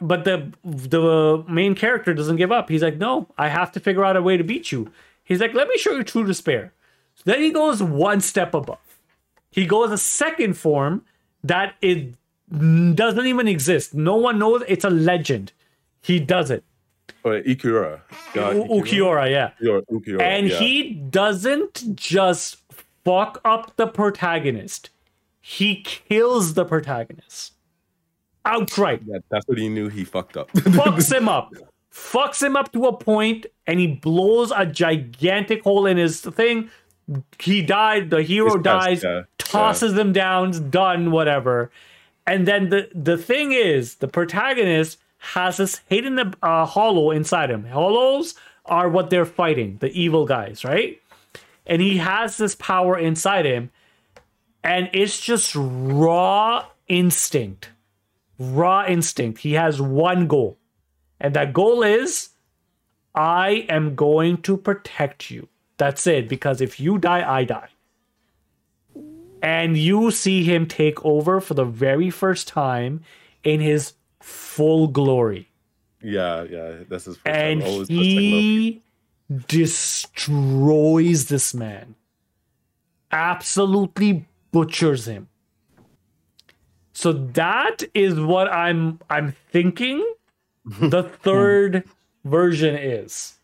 But 0.00 0.24
the 0.24 0.52
the 0.64 1.44
main 1.48 1.74
character 1.74 2.14
doesn't 2.14 2.36
give 2.36 2.50
up. 2.50 2.68
He's 2.68 2.82
like, 2.82 2.96
no, 2.96 3.28
I 3.38 3.48
have 3.48 3.70
to 3.72 3.80
figure 3.80 4.04
out 4.04 4.16
a 4.16 4.22
way 4.22 4.36
to 4.36 4.44
beat 4.44 4.72
you. 4.72 4.90
He's 5.24 5.40
like, 5.40 5.54
let 5.54 5.68
me 5.68 5.76
show 5.78 5.92
you 5.92 6.04
true 6.04 6.24
despair. 6.24 6.72
So 7.16 7.22
then 7.26 7.40
he 7.40 7.50
goes 7.50 7.82
one 7.82 8.20
step 8.20 8.54
above. 8.54 8.78
He 9.50 9.66
goes 9.66 9.90
a 9.90 9.98
second 9.98 10.54
form 10.54 11.04
that 11.42 11.74
it 11.80 12.14
doesn't 12.50 13.26
even 13.26 13.48
exist. 13.48 13.94
No 13.94 14.16
one 14.16 14.38
knows. 14.38 14.62
It's 14.68 14.84
a 14.84 14.90
legend. 14.90 15.52
He 16.02 16.20
does 16.20 16.50
it. 16.50 16.64
Oh, 17.24 17.30
Ikura. 17.40 18.00
Yeah, 18.34 18.50
U- 18.52 18.64
Ukiora, 18.64 19.30
yeah. 19.30 19.50
Ukiura, 19.62 19.82
Ukiura, 19.90 20.20
And 20.22 20.48
yeah. 20.48 20.58
he 20.58 20.90
doesn't 20.92 21.96
just 21.96 22.58
fuck 23.04 23.40
up 23.44 23.76
the 23.76 23.86
protagonist. 23.86 24.90
He 25.40 25.76
kills 25.82 26.54
the 26.54 26.64
protagonist. 26.64 27.52
Outright. 28.44 29.02
Yeah, 29.06 29.18
that's 29.30 29.46
what 29.48 29.56
he 29.56 29.68
knew 29.70 29.88
he 29.88 30.04
fucked 30.04 30.36
up. 30.36 30.50
fucks 30.52 31.10
him 31.16 31.28
up. 31.28 31.52
Fucks 31.94 32.42
him 32.42 32.56
up 32.56 32.72
to 32.72 32.86
a 32.86 32.96
point 32.96 33.46
and 33.66 33.78
he 33.78 33.86
blows 33.86 34.50
a 34.50 34.66
gigantic 34.66 35.62
hole 35.62 35.86
in 35.86 35.96
his 35.96 36.20
thing. 36.20 36.68
He 37.38 37.62
died, 37.62 38.10
the 38.10 38.22
hero 38.22 38.54
chest, 38.54 38.64
dies, 38.64 39.04
yeah, 39.04 39.22
tosses 39.38 39.96
him 39.96 40.12
down, 40.12 40.70
done, 40.70 41.10
whatever. 41.12 41.70
And 42.26 42.48
then 42.48 42.70
the 42.70 42.88
the 42.94 43.16
thing 43.18 43.52
is, 43.52 43.96
the 43.96 44.08
protagonist 44.08 44.98
has 45.36 45.58
this 45.58 45.82
hidden 45.88 46.18
uh, 46.42 46.64
hollow 46.66 47.10
inside 47.12 47.50
him. 47.50 47.66
Hollows 47.66 48.34
are 48.64 48.88
what 48.88 49.10
they're 49.10 49.24
fighting, 49.26 49.76
the 49.80 49.92
evil 49.92 50.24
guys, 50.26 50.64
right? 50.64 51.00
And 51.66 51.80
he 51.80 51.98
has 51.98 52.38
this 52.38 52.54
power 52.56 52.98
inside 52.98 53.44
him. 53.46 53.70
and 54.64 54.88
it's 54.92 55.20
just 55.20 55.52
raw 55.56 56.64
instinct. 56.88 57.70
Raw 58.38 58.84
instinct. 58.86 59.40
He 59.40 59.52
has 59.52 59.80
one 59.80 60.26
goal, 60.26 60.56
and 61.20 61.34
that 61.34 61.52
goal 61.52 61.82
is 61.82 62.30
I 63.14 63.66
am 63.68 63.94
going 63.94 64.42
to 64.42 64.56
protect 64.56 65.30
you. 65.30 65.48
That's 65.76 66.06
it, 66.06 66.28
because 66.28 66.60
if 66.60 66.78
you 66.80 66.98
die, 66.98 67.28
I 67.28 67.44
die. 67.44 67.68
And 69.42 69.76
you 69.76 70.10
see 70.10 70.42
him 70.44 70.66
take 70.66 71.04
over 71.04 71.40
for 71.40 71.54
the 71.54 71.64
very 71.64 72.10
first 72.10 72.48
time 72.48 73.02
in 73.42 73.60
his 73.60 73.92
full 74.20 74.88
glory. 74.88 75.50
Yeah, 76.02 76.44
yeah. 76.44 76.76
That's 76.88 77.04
his 77.04 77.16
first 77.16 77.26
And 77.26 77.60
time. 77.60 77.70
Always 77.70 77.90
looks 77.90 78.14
like 78.14 78.24
Loki. 78.24 78.30
he 78.30 78.82
destroys 79.48 81.26
this 81.28 81.54
man. 81.54 81.94
Absolutely 83.10 84.26
butchers 84.50 85.06
him. 85.06 85.28
So 86.92 87.12
that 87.12 87.82
is 87.92 88.18
what 88.18 88.50
I'm 88.52 89.00
I'm 89.10 89.34
thinking 89.50 90.14
the 90.80 91.02
third 91.02 91.84
version 92.24 92.74
is. 92.74 93.34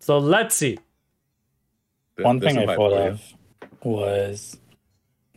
So 0.00 0.18
let's 0.18 0.54
see. 0.54 0.78
There- 2.16 2.24
One 2.26 2.38
there's 2.38 2.54
thing 2.54 2.68
I 2.68 2.74
thought 2.76 2.92
for 2.92 3.08
of 3.08 3.22
was 3.84 4.58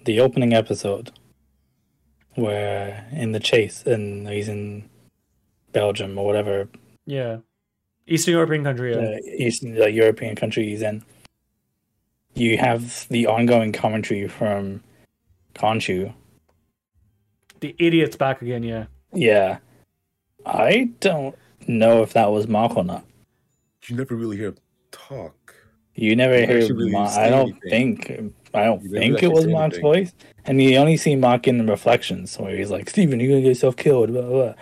the 0.06 0.20
opening 0.20 0.54
episode 0.54 1.12
where 2.36 3.08
in 3.12 3.34
the 3.34 3.40
chase 3.40 3.84
and 3.86 4.28
he's 4.28 4.48
in 4.48 4.90
Belgium 5.74 6.18
or 6.18 6.26
whatever 6.26 6.70
Yeah. 7.06 7.38
Eastern 8.08 8.34
European 8.34 8.64
country. 8.64 8.94
Yeah. 8.94 9.00
uh, 9.02 9.18
Eastern 9.38 9.74
the 9.76 9.92
European 9.92 10.36
country 10.36 10.66
he's 10.70 10.82
in. 10.82 11.04
You 12.34 12.58
have 12.58 13.08
the 13.10 13.28
ongoing 13.28 13.74
commentary 13.74 14.28
from 14.28 14.82
Khonshu. 15.56 16.14
The 17.60 17.76
idiot's 17.78 18.16
back 18.16 18.42
again, 18.42 18.64
yeah. 18.64 18.86
Yeah. 19.14 19.60
I 20.46 20.90
don't 21.00 21.36
know 21.68 22.02
if 22.04 22.14
that 22.14 22.32
was 22.32 22.48
Marc 22.48 22.76
or 22.76 22.84
not. 22.84 23.06
You 23.88 23.96
never 23.96 24.16
really 24.16 24.38
hear 24.38 24.54
talk. 24.92 25.56
You 25.96 26.16
never 26.16 26.40
You 26.40 26.48
hear 26.48 26.74
really 26.74 26.92
Marc. 26.92 27.12
I 27.12 27.30
don't 27.30 27.50
anything. 27.64 27.98
think 27.98 28.34
I 28.54 28.64
don't 28.66 28.82
You 28.84 28.90
think 28.92 29.24
it 29.24 29.32
was 29.32 29.48
Marc's 29.48 29.76
anything. 29.78 29.82
voice. 29.82 30.14
And 30.46 30.62
you 30.62 30.76
only 30.78 30.98
see 30.98 31.16
Marc 31.16 31.48
in 31.48 31.58
the 31.58 31.66
reflections 31.66 32.38
where 32.38 32.56
he's 32.56 32.72
like, 32.72 32.90
Steven, 32.90 33.20
you're 33.20 33.30
gonna 33.30 33.42
get 33.42 33.50
yourself 33.50 33.76
killed, 33.76 34.12
blah 34.12 34.22
blah 34.22 34.30
blah. 34.32 34.54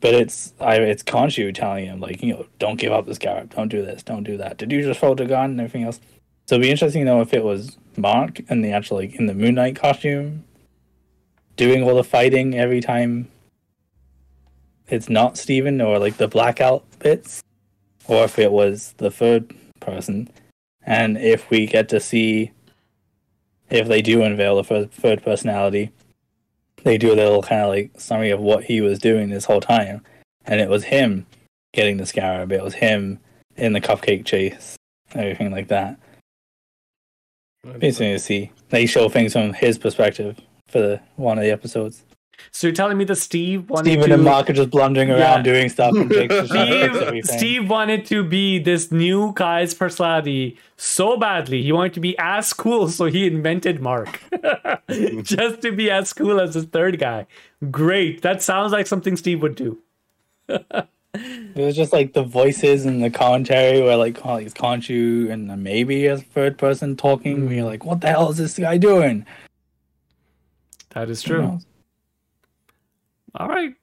But 0.00 0.14
it's 0.14 0.52
I 0.60 0.76
it's 0.76 1.02
Khonshu 1.02 1.54
telling 1.54 1.86
him, 1.86 2.00
like, 2.00 2.22
you 2.22 2.34
know, 2.34 2.46
don't 2.58 2.76
give 2.78 2.92
up 2.92 3.06
this 3.06 3.16
Scarab, 3.16 3.54
don't 3.54 3.68
do 3.68 3.84
this, 3.84 4.02
don't 4.02 4.24
do 4.24 4.36
that. 4.36 4.58
Did 4.58 4.70
you 4.72 4.82
just 4.82 5.00
fold 5.00 5.18
the 5.18 5.26
gun 5.26 5.50
and 5.52 5.60
everything 5.60 5.84
else? 5.84 6.00
So 6.46 6.56
it'd 6.56 6.62
be 6.62 6.70
interesting 6.70 7.02
to 7.02 7.10
know 7.10 7.20
if 7.22 7.32
it 7.32 7.42
was 7.42 7.78
Marc 7.96 8.40
and 8.50 8.62
the 8.64 8.72
actual 8.72 8.98
like 8.98 9.14
in 9.14 9.26
the 9.26 9.34
Moon 9.34 9.54
Knight 9.54 9.76
costume 9.76 10.44
doing 11.56 11.82
all 11.82 11.94
the 11.94 12.04
fighting 12.04 12.58
every 12.58 12.80
time 12.82 13.28
it's 14.88 15.08
not 15.08 15.38
Steven 15.38 15.80
or 15.80 15.98
like 15.98 16.16
the 16.16 16.28
blackout 16.28 16.84
bits. 16.98 17.42
Or 18.06 18.24
if 18.24 18.38
it 18.38 18.52
was 18.52 18.94
the 18.98 19.10
third 19.10 19.54
person. 19.80 20.28
And 20.84 21.16
if 21.16 21.48
we 21.48 21.66
get 21.66 21.88
to 21.88 22.00
see 22.00 22.50
if 23.70 23.88
they 23.88 24.02
do 24.02 24.22
unveil 24.22 24.56
the 24.56 24.64
third, 24.64 24.92
third 24.92 25.22
personality, 25.22 25.90
they 26.82 26.98
do 26.98 27.12
a 27.12 27.16
little 27.16 27.42
kind 27.42 27.62
of 27.62 27.68
like 27.70 27.98
summary 27.98 28.30
of 28.30 28.40
what 28.40 28.64
he 28.64 28.80
was 28.80 28.98
doing 28.98 29.30
this 29.30 29.46
whole 29.46 29.60
time. 29.60 30.02
And 30.44 30.60
it 30.60 30.68
was 30.68 30.84
him 30.84 31.26
getting 31.72 31.96
the 31.96 32.06
scarab, 32.06 32.52
it 32.52 32.62
was 32.62 32.74
him 32.74 33.18
in 33.56 33.72
the 33.72 33.80
cupcake 33.80 34.24
chase, 34.24 34.76
everything 35.14 35.50
like 35.50 35.68
that. 35.68 35.98
Interesting 37.64 38.12
to 38.12 38.18
see. 38.18 38.50
They 38.68 38.84
show 38.84 39.08
things 39.08 39.32
from 39.32 39.54
his 39.54 39.78
perspective 39.78 40.38
for 40.68 40.80
the, 40.80 41.00
one 41.16 41.38
of 41.38 41.44
the 41.44 41.50
episodes. 41.50 42.03
So 42.50 42.66
you're 42.66 42.74
telling 42.74 42.98
me 42.98 43.04
that 43.04 43.16
Steve 43.16 43.68
wanted 43.68 43.90
Steven 43.90 44.08
to 44.08 44.14
and 44.14 44.24
Marc 44.24 44.48
are 44.48 44.52
just 44.52 44.70
blundering 44.70 45.08
Yeah. 45.08 45.16
around 45.16 45.42
doing 45.42 45.68
stuff 45.68 45.94
and 45.94 46.10
Jake's 46.10 46.34
just 46.34 46.52
trying 46.52 46.70
to 46.70 47.10
fix 47.10 47.28
Steve. 47.28 47.38
Steve 47.38 47.70
wanted 47.70 48.06
to 48.06 48.22
be 48.22 48.58
this 48.58 48.92
new 48.92 49.32
guy's 49.34 49.74
personality 49.74 50.56
so 50.76 51.16
badly. 51.16 51.62
He 51.62 51.72
wanted 51.72 51.94
to 51.94 52.00
be 52.00 52.16
as 52.18 52.52
cool, 52.52 52.88
so 52.98 53.06
he 53.06 53.26
invented 53.26 53.80
Mark. 53.80 54.20
Just 55.22 55.62
to 55.62 55.72
be 55.72 55.90
as 55.90 56.12
cool 56.12 56.40
as 56.40 56.54
his 56.54 56.64
third 56.64 56.98
guy. 56.98 57.26
Great. 57.70 58.22
That 58.22 58.42
sounds 58.42 58.72
like 58.72 58.86
something 58.86 59.16
Steve 59.16 59.42
would 59.42 59.54
do. 59.54 59.78
It 61.16 61.64
was 61.64 61.76
just 61.76 61.92
like 61.92 62.12
the 62.12 62.24
voices 62.24 62.84
and 62.86 63.00
the 63.00 63.08
commentary 63.08 63.80
where 63.80 63.96
like 63.96 64.26
oh, 64.26 64.34
it's 64.34 64.52
Khonshu 64.52 65.30
and 65.30 65.48
then 65.48 65.62
maybe 65.62 66.06
a 66.06 66.18
third 66.18 66.58
person 66.58 66.96
talking. 66.96 67.44
Where 67.44 67.54
you're 67.54 67.62
hmm. 67.62 67.70
like, 67.70 67.84
what 67.84 68.00
the 68.00 68.08
hell 68.08 68.30
is 68.30 68.38
this 68.38 68.58
guy 68.58 68.78
doing? 68.78 69.24
That 70.90 71.08
is 71.10 71.22
true. 71.22 71.60
Know? 73.34 73.44
All 73.44 73.48
right. 73.48 73.74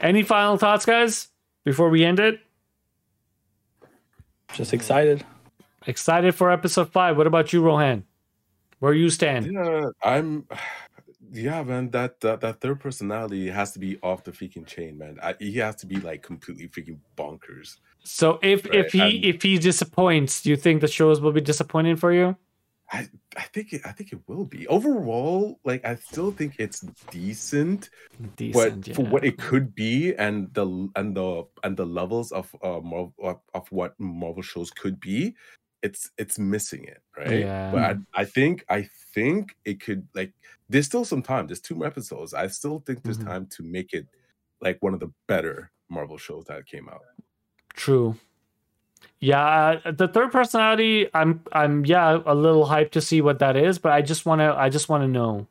Any 0.00 0.22
final 0.22 0.56
thoughts, 0.56 0.84
guys, 0.86 1.28
before 1.64 1.90
we 1.90 2.04
end 2.04 2.18
it? 2.20 2.40
Just 4.54 4.72
excited. 4.72 5.24
Excited 5.86 6.34
for 6.34 6.50
episode 6.50 6.90
five. 6.92 7.16
What 7.16 7.26
about 7.26 7.52
you, 7.52 7.62
Rohan? 7.62 8.04
Where 8.78 8.92
you 8.94 9.10
stand? 9.10 9.52
Yeah, 9.52 9.88
I'm. 10.02 10.46
Yeah, 11.32 11.62
man. 11.62 11.90
That, 11.90 12.20
that 12.20 12.40
that 12.40 12.60
third 12.60 12.80
personality 12.80 13.48
has 13.48 13.72
to 13.72 13.78
be 13.78 13.98
off 14.02 14.24
the 14.24 14.32
freaking 14.32 14.66
chain, 14.66 14.98
man. 14.98 15.18
I, 15.22 15.34
he 15.38 15.54
has 15.58 15.76
to 15.76 15.86
be 15.86 15.96
like 15.96 16.22
completely 16.22 16.68
freaking 16.68 16.98
bonkers. 17.16 17.76
So 18.04 18.38
if 18.42 18.66
if 18.66 18.74
Right, 18.74 18.90
he 18.92 19.00
and- 19.16 19.24
if 19.24 19.42
he 19.42 19.58
disappoints, 19.58 20.42
do 20.42 20.50
you 20.50 20.56
think 20.56 20.80
the 20.80 20.88
shows 20.88 21.20
will 21.20 21.32
be 21.32 21.40
disappointing 21.40 21.96
for 21.96 22.12
you? 22.12 22.36
I 22.92 23.08
I 23.36 23.42
think 23.52 23.72
it, 23.72 23.82
I 23.84 23.92
think 23.92 24.12
it 24.12 24.20
will 24.28 24.44
be 24.44 24.66
overall. 24.68 25.58
Like 25.64 25.84
I 25.84 25.96
still 25.96 26.30
think 26.30 26.54
it's 26.58 26.80
decent, 27.10 27.90
Decent, 28.36 28.86
but 28.86 28.94
for 28.94 29.02
yeah. 29.02 29.10
what 29.10 29.24
it 29.24 29.38
could 29.38 29.74
be 29.74 30.14
and 30.14 30.52
the 30.54 30.88
and 30.94 31.16
the 31.16 31.44
and 31.64 31.76
the 31.76 31.86
levels 31.86 32.30
of 32.32 32.54
uh 32.62 32.80
Marvel, 32.80 33.12
of, 33.22 33.40
of 33.54 33.70
what 33.72 33.98
Marvel 33.98 34.42
shows 34.42 34.70
could 34.70 35.00
be, 35.00 35.34
it's 35.82 36.10
it's 36.16 36.38
missing 36.38 36.84
it, 36.84 37.02
right? 37.16 37.40
Yeah. 37.40 37.70
But 37.72 37.82
I, 37.82 38.20
I 38.22 38.24
think 38.24 38.64
I 38.68 38.88
think 39.14 39.56
it 39.64 39.80
could 39.80 40.06
like 40.14 40.32
there's 40.68 40.86
still 40.86 41.04
some 41.04 41.22
time. 41.22 41.46
There's 41.48 41.60
two 41.60 41.74
more 41.74 41.86
episodes. 41.88 42.34
I 42.34 42.46
still 42.46 42.80
think 42.86 43.02
there's 43.02 43.18
Mhm. 43.18 43.26
time 43.26 43.46
to 43.46 43.62
make 43.64 43.94
it 43.94 44.06
like 44.60 44.78
one 44.80 44.94
of 44.94 45.00
the 45.00 45.12
better 45.26 45.70
Marvel 45.88 46.18
shows 46.18 46.44
that 46.46 46.66
came 46.66 46.88
out. 46.88 47.02
True. 47.74 48.16
Yeah, 49.18 49.80
uh, 49.84 49.90
the 49.90 50.08
third 50.08 50.30
personality, 50.30 51.08
I'm 51.14 51.42
I'm 51.52 51.86
yeah, 51.86 52.18
a 52.26 52.34
little 52.34 52.66
hyped 52.66 52.90
to 52.92 53.00
see 53.00 53.20
what 53.20 53.38
that 53.38 53.56
is, 53.56 53.78
but 53.78 53.92
I 53.92 54.02
just 54.02 54.26
want 54.26 54.40
to 54.40 54.54
I 54.54 54.68
just 54.68 54.88
want 54.88 55.04
to 55.04 55.08
know 55.08 55.46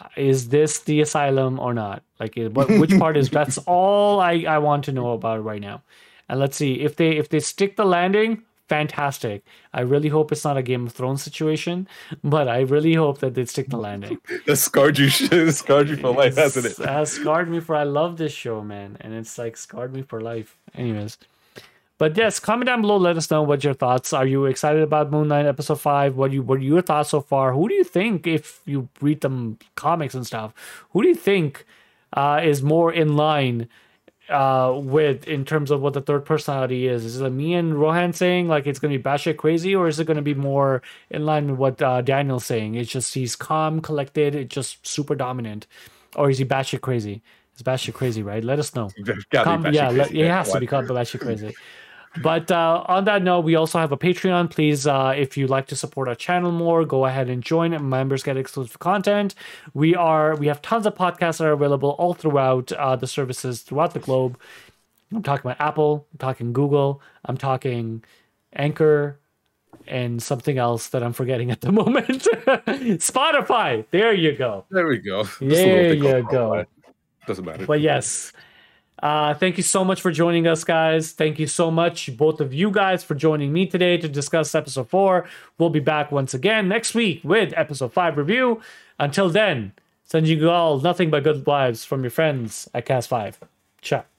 uh, 0.00 0.08
is 0.16 0.48
this 0.48 0.80
the 0.80 1.00
asylum 1.00 1.60
or 1.60 1.72
not? 1.72 2.02
Like 2.18 2.36
what 2.52 2.68
which 2.68 2.98
part 2.98 3.16
is 3.16 3.30
that's 3.38 3.58
all 3.66 4.20
I 4.20 4.44
I 4.48 4.58
want 4.58 4.84
to 4.84 4.92
know 4.92 5.12
about 5.12 5.44
right 5.44 5.60
now. 5.60 5.82
And 6.28 6.40
let's 6.40 6.56
see 6.56 6.80
if 6.80 6.96
they 6.96 7.10
if 7.10 7.28
they 7.28 7.38
stick 7.38 7.76
the 7.76 7.84
landing, 7.84 8.42
fantastic. 8.68 9.44
I 9.72 9.82
really 9.82 10.08
hope 10.08 10.32
it's 10.32 10.44
not 10.44 10.56
a 10.56 10.62
Game 10.62 10.86
of 10.86 10.92
Thrones 10.92 11.22
situation, 11.22 11.86
but 12.24 12.48
I 12.48 12.60
really 12.60 12.94
hope 12.94 13.18
that 13.18 13.34
they 13.34 13.44
stick 13.44 13.68
the 13.68 13.78
landing. 13.78 14.18
That 14.46 14.56
scarred 14.56 14.98
you, 14.98 15.08
scarred 15.08 15.88
you 15.88 15.96
for 15.96 16.12
life, 16.12 16.36
hasn't 16.36 16.66
it? 16.66 16.70
It's, 16.70 16.80
uh, 16.80 17.04
scarred 17.04 17.48
me 17.48 17.60
for 17.60 17.76
I 17.76 17.84
love 17.84 18.16
this 18.16 18.32
show, 18.32 18.62
man, 18.62 18.96
and 19.00 19.14
it's 19.14 19.38
like 19.38 19.56
scarred 19.56 19.92
me 19.92 20.02
for 20.02 20.20
life. 20.20 20.58
Anyways, 20.74 21.18
but 21.98 22.16
yes, 22.16 22.38
comment 22.38 22.66
down 22.66 22.82
below. 22.82 22.96
Let 22.96 23.16
us 23.16 23.30
know 23.30 23.42
what 23.42 23.64
your 23.64 23.74
thoughts. 23.74 24.12
Are 24.12 24.26
you 24.26 24.44
excited 24.44 24.82
about 24.82 25.10
Moon 25.10 25.28
Knight 25.28 25.46
episode 25.46 25.80
five? 25.80 26.16
What 26.16 26.32
you 26.32 26.42
what 26.42 26.58
are 26.58 26.62
your 26.62 26.82
thoughts 26.82 27.10
so 27.10 27.20
far? 27.20 27.52
Who 27.52 27.68
do 27.68 27.74
you 27.74 27.84
think, 27.84 28.26
if 28.26 28.60
you 28.66 28.88
read 29.00 29.22
them 29.22 29.58
comics 29.74 30.14
and 30.14 30.26
stuff, 30.26 30.52
who 30.90 31.02
do 31.02 31.08
you 31.08 31.14
think 31.14 31.64
uh, 32.12 32.40
is 32.42 32.62
more 32.62 32.92
in 32.92 33.16
line? 33.16 33.68
uh 34.28 34.72
with 34.74 35.28
in 35.28 35.44
terms 35.44 35.70
of 35.70 35.80
what 35.80 35.92
the 35.92 36.00
third 36.00 36.24
personality 36.24 36.88
is 36.88 37.04
is 37.04 37.20
it 37.20 37.30
me 37.30 37.54
and 37.54 37.78
rohan 37.78 38.12
saying 38.12 38.48
like 38.48 38.66
it's 38.66 38.80
gonna 38.80 38.96
be 38.96 39.02
batshit 39.02 39.36
crazy 39.36 39.72
or 39.72 39.86
is 39.86 40.00
it 40.00 40.04
gonna 40.04 40.20
be 40.20 40.34
more 40.34 40.82
in 41.10 41.24
line 41.24 41.48
with 41.48 41.58
what 41.58 41.80
uh 41.80 42.02
daniel's 42.02 42.44
saying 42.44 42.74
it's 42.74 42.90
just 42.90 43.14
he's 43.14 43.36
calm 43.36 43.80
collected 43.80 44.34
it's 44.34 44.52
just 44.52 44.84
super 44.84 45.14
dominant 45.14 45.68
or 46.16 46.28
is 46.28 46.38
he 46.38 46.44
batshit 46.44 46.80
crazy 46.80 47.22
it's 47.52 47.62
batshit 47.62 47.94
crazy 47.94 48.20
right 48.20 48.42
let 48.42 48.58
us 48.58 48.74
know 48.74 48.90
Com- 49.44 49.72
yeah, 49.72 49.90
let, 49.90 50.12
it 50.12 50.28
has 50.28 50.50
to 50.50 50.58
be 50.58 50.66
called 50.66 50.86
batshit 50.86 51.20
crazy. 51.20 51.54
But 52.22 52.50
uh, 52.50 52.84
on 52.86 53.04
that 53.04 53.22
note, 53.22 53.40
we 53.40 53.54
also 53.54 53.78
have 53.78 53.92
a 53.92 53.96
Patreon. 53.96 54.50
Please, 54.50 54.86
uh, 54.86 55.14
if 55.16 55.36
you'd 55.36 55.50
like 55.50 55.66
to 55.68 55.76
support 55.76 56.08
our 56.08 56.14
channel 56.14 56.52
more, 56.52 56.84
go 56.84 57.04
ahead 57.04 57.28
and 57.28 57.42
join. 57.42 57.72
it. 57.72 57.80
Members 57.80 58.22
get 58.22 58.36
exclusive 58.36 58.78
content. 58.78 59.34
We 59.74 59.94
are 59.94 60.36
we 60.36 60.46
have 60.46 60.62
tons 60.62 60.86
of 60.86 60.94
podcasts 60.94 61.38
that 61.38 61.46
are 61.46 61.52
available 61.52 61.90
all 61.98 62.14
throughout 62.14 62.72
uh, 62.72 62.96
the 62.96 63.06
services 63.06 63.62
throughout 63.62 63.92
the 63.94 64.00
globe. 64.00 64.38
I'm 65.12 65.22
talking 65.22 65.50
about 65.50 65.60
Apple. 65.60 66.06
I'm 66.12 66.18
talking 66.18 66.52
Google. 66.52 67.00
I'm 67.24 67.36
talking 67.36 68.02
Anchor 68.52 69.18
and 69.86 70.20
something 70.22 70.58
else 70.58 70.88
that 70.88 71.02
I'm 71.02 71.12
forgetting 71.12 71.50
at 71.50 71.60
the 71.60 71.70
moment. 71.80 72.26
Spotify. 72.66 73.84
There 73.90 74.12
you 74.12 74.32
go. 74.32 74.64
There 74.70 74.86
we 74.86 74.98
go. 74.98 75.24
Just 75.24 75.40
There 75.40 75.94
you 75.94 76.26
go. 76.28 76.64
Doesn't 77.26 77.44
matter. 77.44 77.66
But 77.66 77.80
yes, 77.80 78.32
Uh, 79.02 79.34
thank 79.34 79.56
you 79.56 79.62
so 79.62 79.84
much 79.84 80.00
for 80.00 80.10
joining 80.10 80.46
us, 80.46 80.64
guys. 80.64 81.12
Thank 81.12 81.38
you 81.38 81.46
so 81.46 81.70
much, 81.70 82.16
both 82.16 82.40
of 82.40 82.54
you 82.54 82.70
guys, 82.70 83.04
for 83.04 83.14
joining 83.14 83.52
me 83.52 83.66
today 83.66 83.98
to 83.98 84.08
discuss 84.08 84.54
episode 84.54 84.88
four. 84.88 85.28
We'll 85.58 85.70
be 85.70 85.80
back 85.80 86.10
once 86.10 86.32
again 86.34 86.68
next 86.68 86.94
week 86.94 87.20
with 87.22 87.52
episode 87.56 87.92
five 87.92 88.16
review. 88.16 88.62
Until 88.98 89.28
then, 89.28 89.72
sending 90.04 90.38
you 90.38 90.50
all 90.50 90.80
nothing 90.80 91.10
but 91.10 91.24
good 91.24 91.44
vibes 91.44 91.84
from 91.84 92.02
your 92.02 92.10
friends 92.10 92.68
at 92.72 92.86
Cast 92.86 93.08
5. 93.08 93.40
Ciao. 93.82 94.15